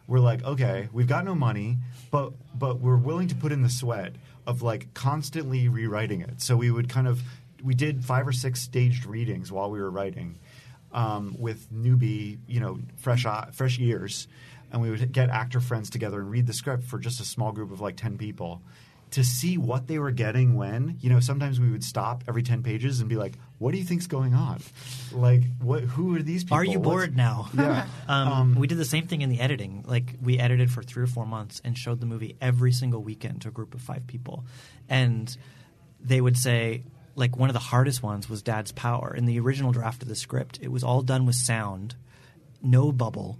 We're 0.07 0.21
like, 0.21 0.45
okay, 0.45 0.89
we've 0.93 1.09
got 1.09 1.25
no 1.25 1.35
money, 1.35 1.79
but 2.13 2.35
but 2.57 2.79
we're 2.79 2.97
willing 2.99 3.27
to 3.29 3.35
put 3.35 3.51
in 3.51 3.63
the 3.63 3.71
sweat 3.71 4.15
of 4.47 4.63
like 4.63 4.95
constantly 4.95 5.69
rewriting 5.69 6.21
it. 6.21 6.41
So 6.41 6.57
we 6.57 6.71
would 6.71 6.89
kind 6.89 7.09
of 7.09 7.21
we 7.65 7.75
did 7.75 8.05
five 8.05 8.29
or 8.29 8.33
six 8.33 8.61
staged 8.61 9.07
readings 9.07 9.51
while 9.51 9.71
we 9.71 9.81
were 9.81 9.91
writing 9.91 10.39
um, 10.93 11.35
with 11.39 11.73
newbie, 11.73 12.39
you 12.47 12.61
know, 12.61 12.79
fresh 12.97 13.27
eye- 13.27 13.49
fresh 13.53 13.79
ears, 13.81 14.29
and 14.71 14.81
we 14.83 14.91
would 14.91 15.11
get 15.13 15.31
actor 15.31 15.61
friends 15.61 15.91
together 15.91 16.21
and 16.21 16.31
read 16.31 16.47
the 16.47 16.53
script 16.53 16.85
for 16.85 16.99
just 16.99 17.21
a 17.21 17.25
small 17.25 17.51
group 17.53 17.73
of 17.73 17.81
like 17.81 17.97
ten 17.97 18.17
people 18.19 18.63
to 19.11 19.23
see 19.23 19.57
what 19.59 19.87
they 19.87 19.99
were 19.99 20.11
getting 20.11 20.57
when. 20.57 20.97
You 21.01 21.09
know, 21.11 21.21
sometimes 21.21 21.61
we 21.61 21.71
would 21.71 21.85
stop 21.85 22.25
every 22.29 22.43
ten 22.43 22.63
pages 22.63 23.01
and 23.01 23.09
be 23.09 23.17
like, 23.17 23.35
"What 23.59 23.73
do 23.73 23.79
you 23.79 23.85
think's 23.85 24.07
going 24.07 24.35
on? 24.35 24.61
Like, 25.13 25.43
what? 25.61 25.83
Who 25.83 26.15
are 26.17 26.23
these 26.23 26.45
people? 26.45 26.59
Are 26.59 26.65
you 26.65 26.79
What's- 26.81 26.89
bored 26.91 27.17
now? 27.17 27.49
Yeah. 27.55 27.87
Um, 28.09 28.55
we 28.57 28.67
did 28.67 28.79
the 28.79 28.85
same 28.85 29.07
thing 29.07 29.23
in 29.23 29.31
the 29.31 29.41
editing. 29.41 29.85
Like 29.87 30.15
we 30.23 30.39
edited 30.39 30.71
for 30.71 30.83
three 30.83 31.03
or 31.03 31.07
four 31.09 31.25
months 31.27 31.61
and 31.65 31.77
showed 31.79 32.01
the 32.01 32.07
movie 32.07 32.37
every 32.41 32.71
single 32.73 33.03
weekend 33.03 33.43
to 33.43 33.49
a 33.49 33.51
group 33.51 33.75
of 33.75 33.81
five 33.81 34.07
people, 34.07 34.45
and 34.89 35.35
they 36.01 36.21
would 36.21 36.37
say 36.37 36.83
like 37.17 37.37
one 37.37 37.49
of 37.49 37.55
the 37.55 37.61
hardest 37.61 38.03
ones 38.03 38.29
was 38.29 38.43
Dad's 38.43 38.73
Power. 38.73 39.15
In 39.15 39.25
the 39.27 39.39
original 39.41 39.73
draft 39.73 40.03
of 40.03 40.09
the 40.09 40.15
script, 40.17 40.59
it 40.63 40.69
was 40.69 40.83
all 40.85 41.03
done 41.03 41.27
with 41.27 41.37
sound, 41.37 41.95
no 42.63 42.91
bubble, 42.93 43.39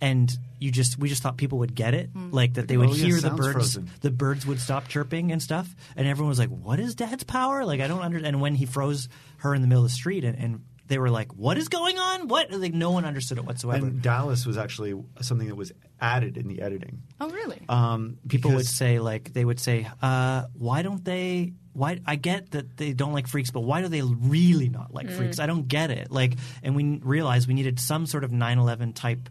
and 0.00 0.30
you 0.60 0.70
just 0.70 0.98
we 0.98 1.08
just 1.08 1.22
thought 1.22 1.36
people 1.36 1.58
would 1.58 1.74
get 1.74 1.94
it, 1.94 2.10
like 2.14 2.54
that 2.54 2.68
they 2.68 2.76
would 2.76 2.90
Oh, 2.90 2.94
yeah, 2.94 3.06
hear 3.06 3.20
the 3.20 3.30
birds, 3.30 3.52
frozen. 3.52 3.90
the 4.00 4.10
birds 4.10 4.46
would 4.46 4.60
stop 4.60 4.88
chirping 4.88 5.32
and 5.32 5.42
stuff, 5.42 5.74
and 5.96 6.06
everyone 6.06 6.28
was 6.28 6.38
like, 6.38 6.50
"What 6.50 6.78
is 6.80 6.94
Dad's 6.94 7.24
power?" 7.24 7.64
Like 7.64 7.80
I 7.80 7.88
don't 7.88 8.00
understand. 8.00 8.34
And 8.34 8.40
when 8.40 8.54
he 8.54 8.66
froze 8.66 9.08
her 9.38 9.54
in 9.54 9.62
the 9.62 9.68
middle 9.68 9.84
of 9.84 9.90
the 9.90 9.94
street, 9.94 10.24
and, 10.24 10.36
and 10.38 10.64
they 10.86 10.98
were 10.98 11.10
like, 11.10 11.32
"What 11.34 11.58
is 11.58 11.68
going 11.68 11.98
on? 11.98 12.28
What?" 12.28 12.50
Like 12.52 12.74
no 12.74 12.90
one 12.90 13.04
understood 13.04 13.38
it 13.38 13.44
whatsoever. 13.44 13.86
And 13.86 14.02
Dallas 14.02 14.46
was 14.46 14.56
actually 14.58 14.94
something 15.20 15.48
that 15.48 15.54
was 15.56 15.72
added 16.00 16.36
in 16.36 16.48
the 16.48 16.60
editing. 16.62 17.02
Oh, 17.20 17.28
really? 17.30 17.60
Um, 17.68 18.18
People 18.28 18.52
would 18.52 18.66
say 18.66 18.98
like 19.00 19.32
they 19.32 19.44
would 19.44 19.60
say, 19.60 19.88
uh, 20.02 20.44
"Why 20.54 20.82
don't 20.82 21.04
they?" 21.04 21.52
Why 21.78 22.00
I 22.06 22.16
get 22.16 22.50
that 22.50 22.76
they 22.76 22.92
don't 22.92 23.12
like 23.12 23.26
freaks, 23.28 23.50
but 23.50 23.60
why 23.60 23.80
do 23.82 23.88
they 23.88 24.02
really 24.02 24.68
not 24.68 24.92
like 24.92 25.08
freaks? 25.10 25.38
I 25.38 25.46
don't 25.46 25.68
get 25.68 25.90
it. 25.90 26.10
Like, 26.10 26.34
and 26.62 26.74
we 26.74 26.98
realized 27.02 27.46
we 27.48 27.54
needed 27.54 27.78
some 27.78 28.04
sort 28.06 28.24
of 28.24 28.30
9/11 28.32 28.94
type, 28.94 29.28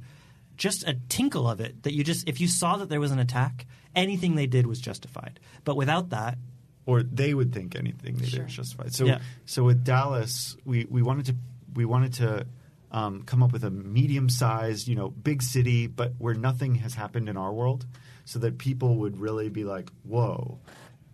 just 0.56 0.88
a 0.88 0.96
tinkle 1.10 1.50
of 1.50 1.60
it 1.60 1.84
that 1.84 1.94
you 1.94 2.04
just 2.04 2.28
if 2.28 2.40
you 2.42 2.48
saw 2.48 2.78
that 2.78 2.90
there 2.90 3.00
was 3.00 3.12
an 3.12 3.20
attack, 3.20 3.66
anything 3.96 4.36
they 4.36 4.48
did 4.48 4.66
was 4.66 4.80
justified. 4.80 5.40
But 5.66 5.76
without 5.76 6.10
that, 6.12 6.38
or 6.86 7.04
they 7.04 7.34
would 7.34 7.54
think 7.54 7.76
anything 7.76 8.16
they 8.16 8.28
did 8.28 8.44
was 8.46 8.54
justified. 8.54 8.94
So, 8.96 9.06
Yeah. 9.06 9.20
so 9.46 9.64
with 9.66 9.84
Dallas, 9.84 10.56
we, 10.64 10.86
we 10.90 11.02
wanted 11.02 11.26
to 11.28 11.36
we 11.76 11.84
wanted 11.86 12.14
to 12.14 12.48
um, 12.92 13.24
come 13.24 13.44
up 13.44 13.52
with 13.52 13.66
a 13.66 13.70
medium 13.70 14.30
sized, 14.30 14.88
you 14.88 14.96
know, 14.96 15.10
big 15.10 15.44
city, 15.44 15.88
but 15.88 16.14
where 16.18 16.34
nothing 16.34 16.76
has 16.76 16.96
happened 16.96 17.28
in 17.28 17.36
our 17.36 17.52
world, 17.52 17.86
so 18.24 18.40
that 18.40 18.58
people 18.58 18.96
would 18.96 19.20
really 19.20 19.50
be 19.50 19.66
like, 19.66 19.92
"Whoa!" 20.04 20.60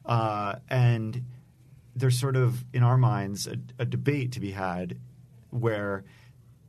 Uh, 0.05 0.55
and 0.69 1.23
there's 1.95 2.19
sort 2.19 2.35
of 2.35 2.63
in 2.73 2.83
our 2.83 2.97
minds 2.97 3.47
a, 3.47 3.57
a 3.79 3.85
debate 3.85 4.33
to 4.33 4.39
be 4.39 4.51
had 4.51 4.97
where 5.49 6.03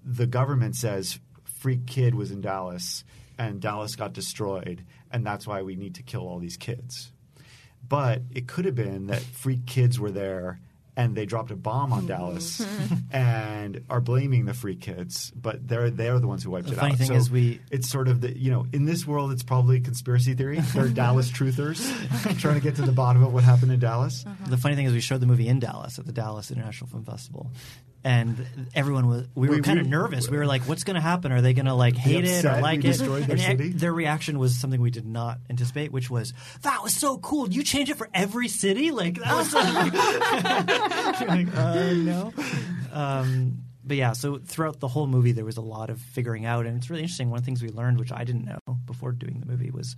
the 0.05 0.27
government 0.27 0.77
says 0.77 1.19
freak 1.45 1.87
kid 1.87 2.15
was 2.15 2.31
in 2.31 2.41
Dallas 2.41 3.05
and 3.39 3.61
Dallas 3.61 3.97
got 3.97 4.13
destroyed 4.13 4.85
and 5.11 5.25
that's 5.27 5.47
why 5.47 5.63
we 5.63 5.77
need 5.77 5.95
to 5.97 6.03
kill 6.03 6.23
all 6.23 6.39
these 6.39 6.57
kids. 6.57 7.11
But 7.87 8.23
it 8.35 8.47
could 8.47 8.65
have 8.65 8.75
been 8.75 9.07
that 9.07 9.23
freak 9.23 9.67
kids 9.67 9.99
were 9.99 10.11
there 10.11 10.61
and 10.97 11.17
they 11.17 11.27
dropped 11.27 11.51
a 11.51 11.57
bomb 11.57 11.93
on 11.93 12.07
Dallas 12.07 12.65
and 13.13 13.85
are 13.91 14.01
blaming 14.01 14.45
the 14.45 14.55
free 14.55 14.77
kids, 14.77 15.33
but 15.35 15.67
they're 15.67 15.91
they're 15.91 16.19
the 16.21 16.27
ones 16.29 16.45
who 16.45 16.51
wiped 16.51 16.67
The 16.69 16.75
it 16.75 16.79
funny 16.79 16.93
out. 16.93 16.99
thing 16.99 17.07
so 17.09 17.15
is 17.15 17.31
we- 17.31 17.61
it's 17.71 17.89
sort 17.91 18.09
of 18.09 18.21
the 18.21 18.37
you 18.39 18.51
know 18.51 18.67
in 18.73 18.85
this 18.85 19.07
world 19.07 19.33
it's 19.33 19.43
probably 19.43 19.81
conspiracy 19.81 20.35
theory. 20.35 20.61
They're 20.61 20.89
Dallas 21.05 21.31
truthers 21.31 21.81
trying 22.41 22.55
to 22.55 22.61
get 22.61 22.77
to 22.77 22.83
the 22.83 22.93
bottom 22.93 23.23
of 23.23 23.33
what 23.35 23.45
happened 23.45 23.73
in 23.73 23.81
Dallas. 23.81 24.25
Uh-huh. 24.27 24.51
The 24.51 24.57
funny 24.57 24.77
thing 24.77 24.87
is, 24.87 24.93
we 24.93 25.01
showed 25.01 25.21
the 25.21 25.27
movie 25.27 25.49
in 25.49 25.59
Dallas 25.61 25.99
at 25.99 26.07
the 26.07 26.13
Dallas 26.13 26.51
International 26.51 26.89
Film 26.89 27.05
Festival, 27.05 27.51
and 28.05 28.47
everyone 28.75 29.07
was. 29.09 29.27
We 29.35 29.49
were 29.49 29.57
We- 29.57 29.63
kind 29.63 29.81
of 29.81 29.87
nervous. 29.87 30.29
We 30.29 30.37
were 30.37 30.47
like, 30.47 30.63
"What's 30.69 30.85
going 30.85 30.97
to 30.97 31.01
happen? 31.01 31.33
Are 31.33 31.41
they 31.41 31.55
going 31.55 31.67
to 31.67 31.75
like 31.75 31.97
hate 31.97 32.25
it 32.25 32.45
or 32.45 32.61
like 32.61 32.83
we 32.83 32.91
it?" 32.91 32.99
their 33.27 33.69
their 33.71 33.93
reaction 33.95 34.39
was 34.39 34.57
something 34.57 34.81
we 34.81 34.91
did 34.91 35.07
not 35.07 35.39
anticipate, 35.49 35.91
which 35.91 36.11
was, 36.11 36.35
"That 36.63 36.83
was 36.83 36.95
so 36.95 37.19
cool! 37.19 37.49
You 37.51 37.63
change 37.63 37.89
it 37.91 37.97
for 37.97 38.09
every 38.15 38.49
city? 38.49 38.91
Like 38.91 39.19
that 39.19 39.35
was 39.35 39.51
so." 39.51 39.61
Like, 41.27 41.57
uh, 41.57 41.93
no. 41.95 42.33
Um, 42.93 43.59
but 43.85 43.97
yeah, 43.97 44.13
so 44.13 44.39
throughout 44.39 44.81
the 44.81 44.89
whole 44.89 45.07
movie, 45.07 45.33
there 45.33 45.45
was 45.45 45.57
a 45.57 45.63
lot 45.63 45.91
of 45.91 46.01
figuring 46.01 46.45
out, 46.47 46.67
and 46.67 46.77
it's 46.77 46.91
really 46.91 47.03
interesting. 47.03 47.31
One 47.31 47.39
of 47.39 47.43
the 47.45 47.47
things 47.47 47.63
we 47.63 47.69
learned, 47.71 47.99
which 47.99 48.13
I 48.13 48.25
didn't 48.25 48.45
know 48.45 48.59
before 48.87 49.13
doing 49.13 49.41
the 49.41 49.47
movie, 49.47 49.71
was 49.71 49.97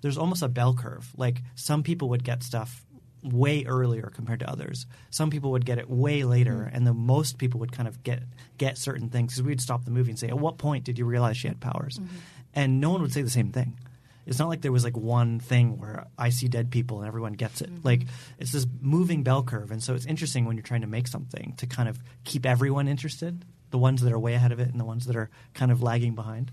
there's 0.00 0.18
almost 0.18 0.42
a 0.42 0.48
bell 0.48 0.74
curve. 0.74 1.08
Like 1.16 1.42
some 1.54 1.82
people 1.82 2.10
would 2.10 2.24
get 2.24 2.42
stuff 2.42 2.84
way 3.22 3.64
earlier 3.64 4.10
compared 4.14 4.40
to 4.40 4.50
others. 4.50 4.86
Some 5.10 5.30
people 5.30 5.52
would 5.52 5.64
get 5.64 5.78
it 5.78 5.88
way 5.88 6.24
later, 6.24 6.64
mm-hmm. 6.66 6.76
and 6.76 6.86
the 6.86 6.94
most 6.94 7.38
people 7.38 7.60
would 7.60 7.72
kind 7.72 7.88
of 7.88 8.02
get 8.02 8.22
get 8.56 8.78
certain 8.78 9.08
things. 9.08 9.32
Because 9.32 9.42
we'd 9.42 9.60
stop 9.60 9.84
the 9.84 9.90
movie 9.90 10.10
and 10.10 10.18
say, 10.18 10.28
"At 10.28 10.38
what 10.38 10.58
point 10.58 10.84
did 10.84 10.98
you 10.98 11.04
realize 11.04 11.36
she 11.36 11.48
had 11.48 11.60
powers?" 11.60 11.98
Mm-hmm. 11.98 12.16
And 12.54 12.80
no 12.80 12.90
one 12.90 13.02
would 13.02 13.12
say 13.12 13.22
the 13.22 13.30
same 13.30 13.52
thing. 13.52 13.78
It's 14.26 14.38
not 14.38 14.48
like 14.48 14.60
there 14.60 14.72
was 14.72 14.84
like 14.84 14.96
one 14.96 15.40
thing 15.40 15.78
where 15.78 16.06
I 16.18 16.30
see 16.30 16.48
dead 16.48 16.70
people 16.70 16.98
and 16.98 17.08
everyone 17.08 17.32
gets 17.32 17.62
it. 17.62 17.70
Like 17.82 18.00
mm-hmm. 18.00 18.40
it's 18.40 18.52
this 18.52 18.66
moving 18.80 19.22
bell 19.22 19.42
curve, 19.42 19.70
and 19.70 19.82
so 19.82 19.94
it's 19.94 20.06
interesting 20.06 20.44
when 20.44 20.56
you're 20.56 20.62
trying 20.62 20.82
to 20.82 20.86
make 20.86 21.08
something 21.08 21.54
to 21.58 21.66
kind 21.66 21.88
of 21.88 21.98
keep 22.24 22.46
everyone 22.46 22.88
interested. 22.88 23.44
The 23.70 23.78
ones 23.78 24.00
that 24.00 24.12
are 24.12 24.18
way 24.18 24.32
ahead 24.32 24.50
of 24.52 24.60
it 24.60 24.68
and 24.68 24.80
the 24.80 24.84
ones 24.84 25.04
that 25.06 25.16
are 25.16 25.28
kind 25.52 25.70
of 25.70 25.82
lagging 25.82 26.14
behind. 26.14 26.50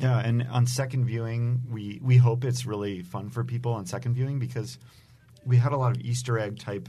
Yeah, 0.00 0.18
and 0.18 0.46
on 0.50 0.66
second 0.66 1.04
viewing, 1.04 1.62
we 1.70 2.00
we 2.02 2.16
hope 2.16 2.44
it's 2.44 2.64
really 2.64 3.02
fun 3.02 3.30
for 3.30 3.44
people 3.44 3.72
on 3.72 3.86
second 3.86 4.14
viewing 4.14 4.38
because 4.38 4.78
we 5.46 5.56
had 5.56 5.72
a 5.72 5.76
lot 5.76 5.96
of 5.96 6.02
Easter 6.02 6.38
egg 6.38 6.58
type 6.58 6.88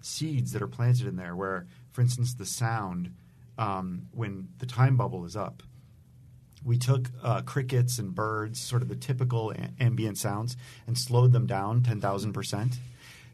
seeds 0.00 0.52
that 0.52 0.62
are 0.62 0.68
planted 0.68 1.06
in 1.06 1.16
there. 1.16 1.36
Where, 1.36 1.66
for 1.92 2.00
instance, 2.00 2.34
the 2.34 2.46
sound 2.46 3.14
um, 3.58 4.06
when 4.12 4.48
the 4.58 4.66
time 4.66 4.96
bubble 4.96 5.24
is 5.24 5.36
up, 5.36 5.62
we 6.64 6.78
took 6.78 7.10
uh, 7.22 7.42
crickets 7.42 7.98
and 7.98 8.14
birds, 8.14 8.58
sort 8.60 8.82
of 8.82 8.88
the 8.88 8.96
typical 8.96 9.50
a- 9.50 9.82
ambient 9.82 10.18
sounds, 10.18 10.56
and 10.86 10.96
slowed 10.96 11.32
them 11.32 11.46
down 11.46 11.82
ten 11.82 12.00
thousand 12.00 12.32
percent. 12.32 12.78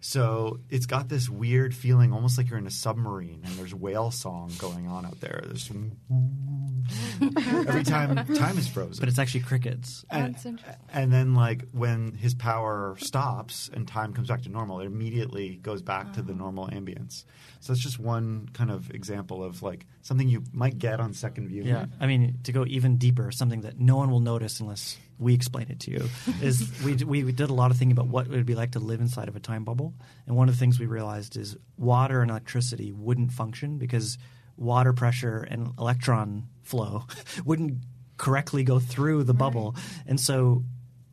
So 0.01 0.61
it's 0.71 0.87
got 0.87 1.09
this 1.11 1.29
weird 1.29 1.75
feeling, 1.75 2.13
almost 2.13 2.39
like 2.39 2.49
you're 2.49 2.59
in 2.59 2.67
a 2.67 2.71
submarine 2.71 3.43
and 3.45 3.53
there's 3.55 3.75
whale 3.75 4.11
song 4.11 4.51
going 4.59 4.89
on 4.89 5.05
out 5.05 5.21
there. 5.21 5.43
There's 5.45 5.71
Every 7.69 7.85
time 7.85 8.17
time 8.35 8.57
is 8.59 8.67
frozen. 8.67 9.01
But 9.01 9.11
it's 9.11 9.19
actually 9.19 9.41
crickets. 9.41 10.05
and, 10.11 10.29
interesting. 10.29 10.75
and 10.93 11.13
then 11.13 11.35
like 11.35 11.69
when 11.73 12.13
his 12.15 12.35
power 12.35 12.97
stops 12.99 13.71
and 13.73 13.87
time 13.87 14.15
comes 14.15 14.29
back 14.29 14.43
to 14.43 14.49
normal, 14.49 14.81
it 14.81 14.87
immediately 14.87 15.57
goes 15.57 15.83
back 15.83 16.15
to 16.15 16.23
the 16.23 16.33
oh. 16.33 16.37
normal 16.37 16.69
ambience. 16.69 17.25
So 17.61 17.73
that's 17.73 17.83
just 17.83 17.99
one 17.99 18.49
kind 18.55 18.71
of 18.71 18.91
example 18.93 19.45
of 19.45 19.63
like 19.63 19.87
something 20.01 20.29
you 20.29 20.43
might 20.53 20.79
get 20.79 20.99
on 20.99 21.13
second 21.13 21.49
view. 21.49 21.63
Yeah, 21.63 21.87
I 22.01 22.07
mean, 22.07 22.39
to 22.45 22.53
go 22.53 22.65
even 22.67 22.97
deeper, 22.97 23.31
something 23.31 23.61
that 23.63 23.79
no 23.79 23.97
one 23.97 24.11
will 24.11 24.21
notice 24.21 24.61
unless 24.61 24.97
we 25.21 25.35
explain 25.35 25.67
it 25.69 25.79
to 25.81 25.91
you 25.91 26.09
is 26.43 26.69
we, 26.85 26.95
we 26.97 27.25
we 27.25 27.33
did 27.33 27.51
a 27.51 27.55
lot 27.55 27.71
of 27.71 27.77
thinking 27.77 27.93
about 27.93 28.09
what 28.09 28.27
it 28.27 28.31
would 28.31 28.47
be 28.47 28.55
like 28.55 28.73
to 28.73 28.81
live 28.81 29.01
inside 29.01 29.29
of 29.29 29.37
a 29.37 29.41
time 29.41 29.65
bubble, 29.65 29.95
and 30.27 30.35
one 30.35 30.49
of 30.49 30.55
the 30.55 30.59
things 30.59 30.81
we 30.81 30.87
realized 30.87 31.37
is 31.37 31.57
water 31.77 32.23
and 32.23 32.31
electricity 32.31 32.93
wouldn't 32.93 33.33
function 33.33 33.79
because 33.79 34.19
water 34.57 34.93
pressure 34.93 35.47
and 35.49 35.73
electron 35.79 36.49
flow 36.63 37.05
wouldn't 37.45 37.79
correctly 38.17 38.65
go 38.65 38.79
through 38.79 39.23
the 39.23 39.35
bubble, 39.35 39.77
and 40.07 40.19
so 40.19 40.65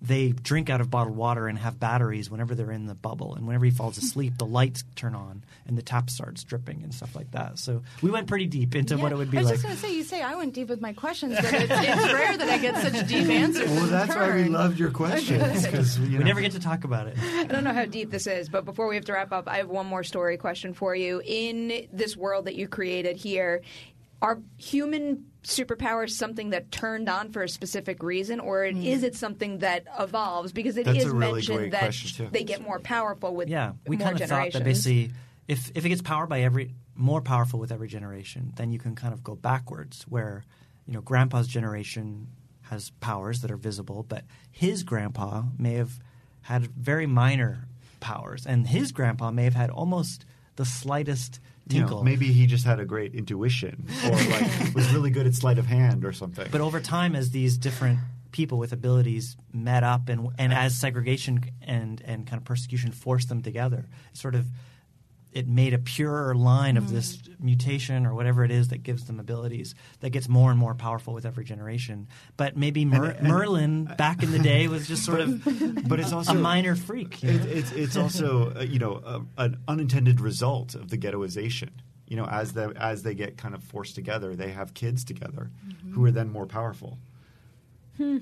they 0.01 0.29
drink 0.29 0.69
out 0.69 0.79
of 0.79 0.91
bottled 0.91 1.17
water 1.17 1.47
and 1.47 1.57
have 1.57 1.79
batteries 1.79 2.29
whenever 2.29 2.53
they're 2.53 2.71
in 2.71 2.85
the 2.85 2.93
bubble. 2.93 3.35
And 3.35 3.47
whenever 3.47 3.65
he 3.65 3.71
falls 3.71 3.97
asleep, 3.97 4.37
the 4.37 4.45
lights 4.45 4.83
turn 4.95 5.15
on 5.15 5.43
and 5.65 5.77
the 5.77 5.81
tap 5.81 6.09
starts 6.09 6.43
dripping 6.43 6.83
and 6.83 6.93
stuff 6.93 7.15
like 7.15 7.31
that. 7.31 7.57
So 7.57 7.81
we 8.01 8.11
went 8.11 8.27
pretty 8.27 8.45
deep 8.45 8.75
into 8.75 8.97
what 8.97 9.11
it 9.11 9.17
would 9.17 9.31
be 9.31 9.37
like. 9.37 9.47
I 9.47 9.51
was 9.51 9.63
like. 9.63 9.71
just 9.71 9.81
going 9.81 9.91
to 9.91 9.95
say, 9.95 9.95
you 9.95 10.03
say 10.03 10.21
I 10.21 10.35
went 10.35 10.53
deep 10.53 10.69
with 10.69 10.81
my 10.81 10.93
questions, 10.93 11.35
but 11.35 11.51
it's, 11.51 11.71
it's 11.71 12.13
rare 12.13 12.37
that 12.37 12.49
I 12.49 12.57
get 12.59 12.75
such 12.75 13.07
deep 13.07 13.27
answers. 13.29 13.69
Well, 13.69 13.87
that's 13.87 14.15
why 14.15 14.35
we 14.35 14.43
turn. 14.43 14.51
loved 14.51 14.77
your 14.77 14.91
questions 14.91 15.65
because 15.65 15.99
we 15.99 16.09
never 16.09 16.41
get 16.41 16.51
to 16.51 16.59
talk 16.59 16.83
about 16.83 17.07
it. 17.07 17.17
I 17.19 17.45
don't 17.45 17.63
know 17.63 17.73
how 17.73 17.85
deep 17.85 18.11
this 18.11 18.27
is, 18.27 18.49
but 18.49 18.65
before 18.65 18.87
we 18.87 18.95
have 18.95 19.05
to 19.05 19.13
wrap 19.13 19.31
up, 19.31 19.47
I 19.47 19.57
have 19.57 19.69
one 19.69 19.87
more 19.87 20.03
story 20.03 20.37
question 20.37 20.73
for 20.73 20.95
you. 20.95 21.21
In 21.25 21.87
this 21.91 22.15
world 22.15 22.45
that 22.45 22.55
you 22.55 22.67
created 22.67 23.17
here, 23.17 23.61
are 24.21 24.39
human 24.57 25.25
superpowers 25.43 26.11
something 26.11 26.49
that 26.49 26.71
turned 26.71 27.07
on 27.07 27.31
for 27.31 27.43
a 27.43 27.49
specific 27.49 28.03
reason, 28.03 28.39
or 28.39 28.69
hmm. 28.69 28.83
is 28.83 29.03
it 29.03 29.15
something 29.15 29.59
that 29.59 29.85
evolves? 29.99 30.51
Because 30.51 30.77
it 30.77 30.87
is 30.87 31.03
That's 31.03 31.05
a 31.05 31.15
really 31.15 31.41
mentioned 31.47 31.71
that 31.73 32.31
they 32.31 32.43
get 32.43 32.61
more 32.61 32.79
powerful 32.79 33.35
with 33.35 33.49
Yeah, 33.49 33.73
we 33.87 33.97
more 33.97 34.07
kind 34.07 34.21
of 34.21 34.29
thought 34.29 34.51
that 34.51 34.63
basically, 34.63 35.11
if 35.47 35.71
if 35.75 35.85
it 35.85 35.89
gets 35.89 36.01
powered 36.01 36.29
by 36.29 36.41
every 36.41 36.73
more 36.95 37.21
powerful 37.21 37.59
with 37.59 37.71
every 37.71 37.87
generation, 37.87 38.53
then 38.55 38.71
you 38.71 38.79
can 38.79 38.95
kind 38.95 39.13
of 39.13 39.23
go 39.23 39.35
backwards. 39.35 40.03
Where 40.03 40.43
you 40.85 40.93
know, 40.93 41.01
Grandpa's 41.01 41.47
generation 41.47 42.27
has 42.63 42.91
powers 42.99 43.41
that 43.41 43.51
are 43.51 43.57
visible, 43.57 44.03
but 44.07 44.23
his 44.51 44.83
grandpa 44.83 45.43
may 45.57 45.73
have 45.73 45.99
had 46.41 46.67
very 46.67 47.05
minor 47.05 47.67
powers, 47.99 48.45
and 48.45 48.67
his 48.67 48.91
grandpa 48.91 49.31
may 49.31 49.43
have 49.43 49.55
had 49.55 49.69
almost 49.69 50.25
the 50.55 50.65
slightest 50.65 51.39
You 51.69 51.85
know, 51.85 52.03
maybe 52.03 52.27
he 52.27 52.45
just 52.47 52.65
had 52.65 52.79
a 52.79 52.85
great 52.85 53.13
intuition 53.13 53.87
or 54.05 54.11
like 54.11 54.73
was 54.75 54.91
really 54.93 55.09
good 55.09 55.27
at 55.27 55.35
sleight 55.35 55.57
of 55.57 55.65
hand 55.65 56.05
or 56.05 56.13
something. 56.13 56.47
But 56.51 56.61
over 56.61 56.79
time, 56.79 57.15
as 57.15 57.31
these 57.31 57.57
different 57.57 57.99
people 58.31 58.57
with 58.57 58.71
abilities 58.73 59.35
met 59.53 59.83
up, 59.83 60.09
and 60.09 60.29
and 60.37 60.53
as 60.53 60.75
segregation 60.75 61.43
and 61.61 62.01
and 62.05 62.27
kind 62.27 62.39
of 62.39 62.45
persecution 62.45 62.91
forced 62.91 63.29
them 63.29 63.41
together, 63.41 63.87
sort 64.13 64.35
of 64.35 64.45
it 65.31 65.47
made 65.47 65.73
a 65.73 65.77
purer 65.77 66.33
line 66.33 66.77
of 66.77 66.85
mm. 66.85 66.89
this 66.89 67.19
mutation 67.39 68.05
or 68.05 68.13
whatever 68.13 68.43
it 68.43 68.51
is 68.51 68.69
that 68.69 68.83
gives 68.83 69.05
them 69.05 69.19
abilities 69.19 69.75
that 69.99 70.09
gets 70.09 70.27
more 70.27 70.49
and 70.49 70.59
more 70.59 70.73
powerful 70.73 71.13
with 71.13 71.25
every 71.25 71.43
generation. 71.43 72.07
But 72.37 72.57
maybe 72.57 72.85
Mer- 72.85 73.11
and- 73.11 73.27
Merlin 73.27 73.85
back 73.97 74.23
in 74.23 74.31
the 74.31 74.39
day 74.39 74.67
was 74.67 74.87
just 74.87 75.05
sort 75.05 75.21
of 75.21 75.43
but 75.87 75.99
it's 75.99 76.11
also 76.11 76.31
a 76.31 76.35
minor 76.35 76.75
freak. 76.75 77.21
you 77.21 77.31
know? 77.31 77.43
It, 77.43 77.45
it's 77.45 77.71
it's 77.71 77.97
also 77.97 78.53
uh, 78.55 78.61
you 78.61 78.79
know 78.79 79.01
a, 79.05 79.43
an 79.43 79.57
unintended 79.67 80.19
result 80.21 80.75
of 80.75 80.89
the 80.89 80.97
ghettoization. 80.97 81.69
You 82.07 82.15
know, 82.15 82.25
as 82.25 82.53
the 82.53 82.73
as 82.77 83.03
they 83.03 83.13
get 83.13 83.37
kind 83.37 83.53
of 83.53 83.63
forced 83.63 83.95
together, 83.95 84.35
they 84.35 84.51
have 84.51 84.73
kids 84.73 85.03
together 85.03 85.51
mm-hmm. 85.67 85.93
who 85.93 86.05
are 86.05 86.11
then 86.11 86.29
more 86.31 86.45
powerful. 86.45 86.97
Hmm. 87.97 88.19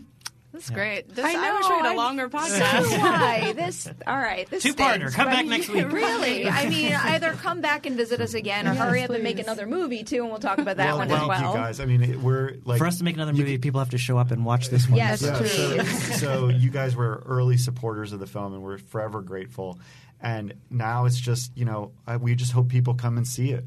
That's 0.56 0.70
great. 0.70 1.14
This, 1.14 1.26
I 1.26 1.32
I, 1.32 1.34
know, 1.34 1.56
wish 1.56 1.68
we 1.70 1.76
had 1.76 1.86
I- 1.86 1.93
a 1.93 1.97
longer 1.97 2.30
So 2.32 2.38
podcast. 2.38 2.89
do 2.89 2.95
I. 3.01 3.53
This 3.56 3.88
all 4.08 4.18
right. 4.18 4.49
This 4.49 4.64
Two-parter. 4.64 5.12
Come 5.14 5.28
back 5.28 5.45
next 5.45 5.68
week. 5.70 5.86
Really? 5.91 6.47
I 6.47 6.70
mean, 6.70 6.93
either 6.93 7.34
come 7.34 7.60
back 7.62 7.86
and 7.86 7.97
visit 7.97 8.22
us 8.22 8.34
again, 8.34 8.68
or 8.68 8.74
Yes, 8.74 8.80
hurry 8.82 9.03
up 9.03 9.10
and 9.10 9.22
make 9.24 9.39
another 9.39 9.66
movie 9.68 10.03
too, 10.06 10.22
and 10.22 10.30
we'll 10.30 10.39
talk 10.39 10.58
about 10.60 10.78
that 10.78 10.88
well, 10.88 10.97
one 10.99 11.10
thank 11.10 11.22
as 11.22 11.28
well. 11.28 11.51
you 11.51 11.58
guys. 11.58 11.80
I 11.82 11.86
mean, 11.86 12.03
it, 12.03 12.20
we're 12.22 12.53
like 12.64 12.78
For 12.78 12.88
us 12.88 12.97
to 12.99 13.03
make 13.03 13.16
another 13.16 13.34
movie, 13.34 13.58
people 13.58 13.80
have 13.80 13.89
to 13.89 13.97
show 13.97 14.18
up 14.18 14.32
and 14.32 14.45
watch 14.45 14.70
this 14.70 14.88
one. 14.88 14.97
Yes, 14.97 15.22
Yeah, 15.22 15.34
so, 15.34 15.39
please. 15.43 16.20
so 16.22 16.47
you 16.47 16.70
guys 16.70 16.95
were 16.95 17.22
early 17.26 17.58
supporters 17.58 18.14
of 18.14 18.20
the 18.20 18.28
film, 18.28 18.53
and 18.53 18.64
we're 18.64 18.78
forever 18.78 19.22
grateful. 19.22 19.78
And 20.22 20.53
now 20.70 21.06
it's 21.06 21.20
just 21.20 21.51
you 21.58 21.66
know 21.66 21.91
I, 22.08 22.16
we 22.18 22.36
just 22.36 22.53
hope 22.53 22.70
people 22.70 22.93
come 22.95 23.18
and 23.18 23.28
see 23.28 23.51
it. 23.51 23.66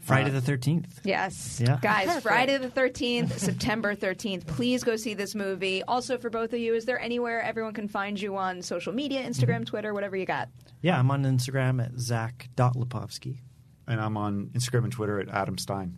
Friday 0.00 0.30
Uh, 0.30 0.34
the 0.34 0.40
Thirteenth. 0.40 1.00
Yes. 1.04 1.60
Yeah. 1.62 1.78
Guys, 1.82 2.06
Perfect. 2.06 2.22
Friday 2.22 2.58
the 2.58 2.68
13th, 2.68 3.32
September 3.38 3.94
13th. 3.94 4.46
Please 4.46 4.82
go 4.84 4.96
see 4.96 5.14
this 5.14 5.34
movie. 5.34 5.82
Also, 5.82 6.16
for 6.18 6.30
both 6.30 6.52
of 6.52 6.58
you, 6.60 6.74
is 6.74 6.84
there 6.84 7.00
anywhere 7.00 7.40
everyone 7.42 7.74
can 7.74 7.88
find 7.88 8.20
you 8.20 8.36
on 8.36 8.62
social 8.62 8.92
media, 8.92 9.22
Instagram, 9.22 9.56
Mm-hmm. 9.56 9.64
Twitter, 9.64 9.94
whatever 9.94 10.16
you 10.16 10.24
got? 10.26 10.48
Yeah, 10.82 10.98
I'm 10.98 11.10
on 11.10 11.24
Instagram 11.24 11.84
at 11.84 11.98
zach.lipovsky. 11.98 13.38
and 13.86 14.00
I'm 14.00 14.16
on 14.16 14.50
Instagram 14.54 14.84
and 14.84 14.92
Twitter 14.92 15.18
at 15.20 15.28
Adam 15.28 15.58
Stein. 15.58 15.96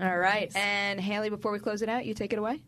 All 0.00 0.16
right. 0.18 0.50
And 0.56 1.00
Haleigh, 1.00 1.30
before 1.30 1.52
we 1.52 1.58
close 1.58 1.82
it 1.82 1.88
out, 1.88 2.04
you 2.06 2.14
take 2.14 2.32
it 2.32 2.38
away. 2.38 2.62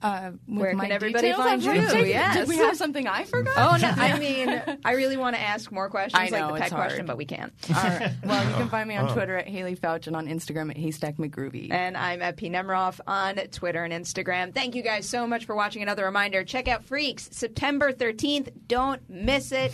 Uh, 0.00 0.30
Where 0.46 0.74
my 0.76 0.84
can 0.84 0.92
everybody 0.92 1.32
find 1.32 1.60
you? 1.62 1.72
Yes. 1.72 2.36
Did 2.36 2.48
we 2.48 2.56
have 2.58 2.76
something 2.76 3.08
I 3.08 3.24
forgot? 3.24 3.54
Oh, 3.56 3.76
no. 3.84 3.88
I 4.02 4.16
mean, 4.18 4.62
I 4.84 4.92
really 4.92 5.16
want 5.16 5.34
to 5.34 5.42
ask 5.42 5.72
more 5.72 5.90
questions, 5.90 6.20
I 6.22 6.28
know, 6.28 6.50
like 6.50 6.54
the 6.54 6.58
pet 6.58 6.66
it's 6.66 6.72
hard. 6.72 6.86
question, 6.88 7.06
but 7.06 7.16
we 7.16 7.24
can't. 7.24 7.52
All 7.68 7.82
right. 7.82 8.12
Well, 8.24 8.48
you 8.48 8.54
can 8.54 8.68
find 8.68 8.88
me 8.88 8.96
Oh. 8.96 9.06
on 9.06 9.12
Twitter 9.12 9.36
at 9.36 9.48
Haleigh 9.48 9.76
Foutch 9.78 10.06
and 10.06 10.14
on 10.14 10.26
Instagram 10.28 10.70
at 10.70 10.76
Haystack 10.76 11.16
McGroovy. 11.16 11.72
And 11.72 11.96
I'm 11.96 12.22
at 12.22 12.36
P. 12.36 12.48
Nemiroff 12.48 13.00
on 13.08 13.36
Twitter 13.50 13.82
and 13.82 13.92
Instagram. 13.92 14.54
Thank 14.54 14.76
you 14.76 14.82
guys 14.82 15.08
so 15.08 15.26
much 15.26 15.46
for 15.46 15.56
watching. 15.56 15.82
Another 15.82 16.04
reminder 16.04 16.44
check 16.44 16.68
out 16.68 16.84
Freaks 16.84 17.28
September 17.32 17.92
13th. 17.92 18.52
Don't 18.68 19.02
miss 19.10 19.50
it. 19.50 19.72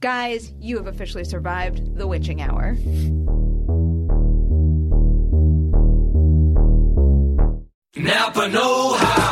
Guys, 0.00 0.52
you 0.60 0.76
have 0.76 0.86
officially 0.86 1.24
survived 1.24 1.96
the 1.96 2.06
witching 2.06 2.42
hour. 2.42 2.76
Napa 7.96 8.48
Know 8.48 8.94
How. 8.94 9.31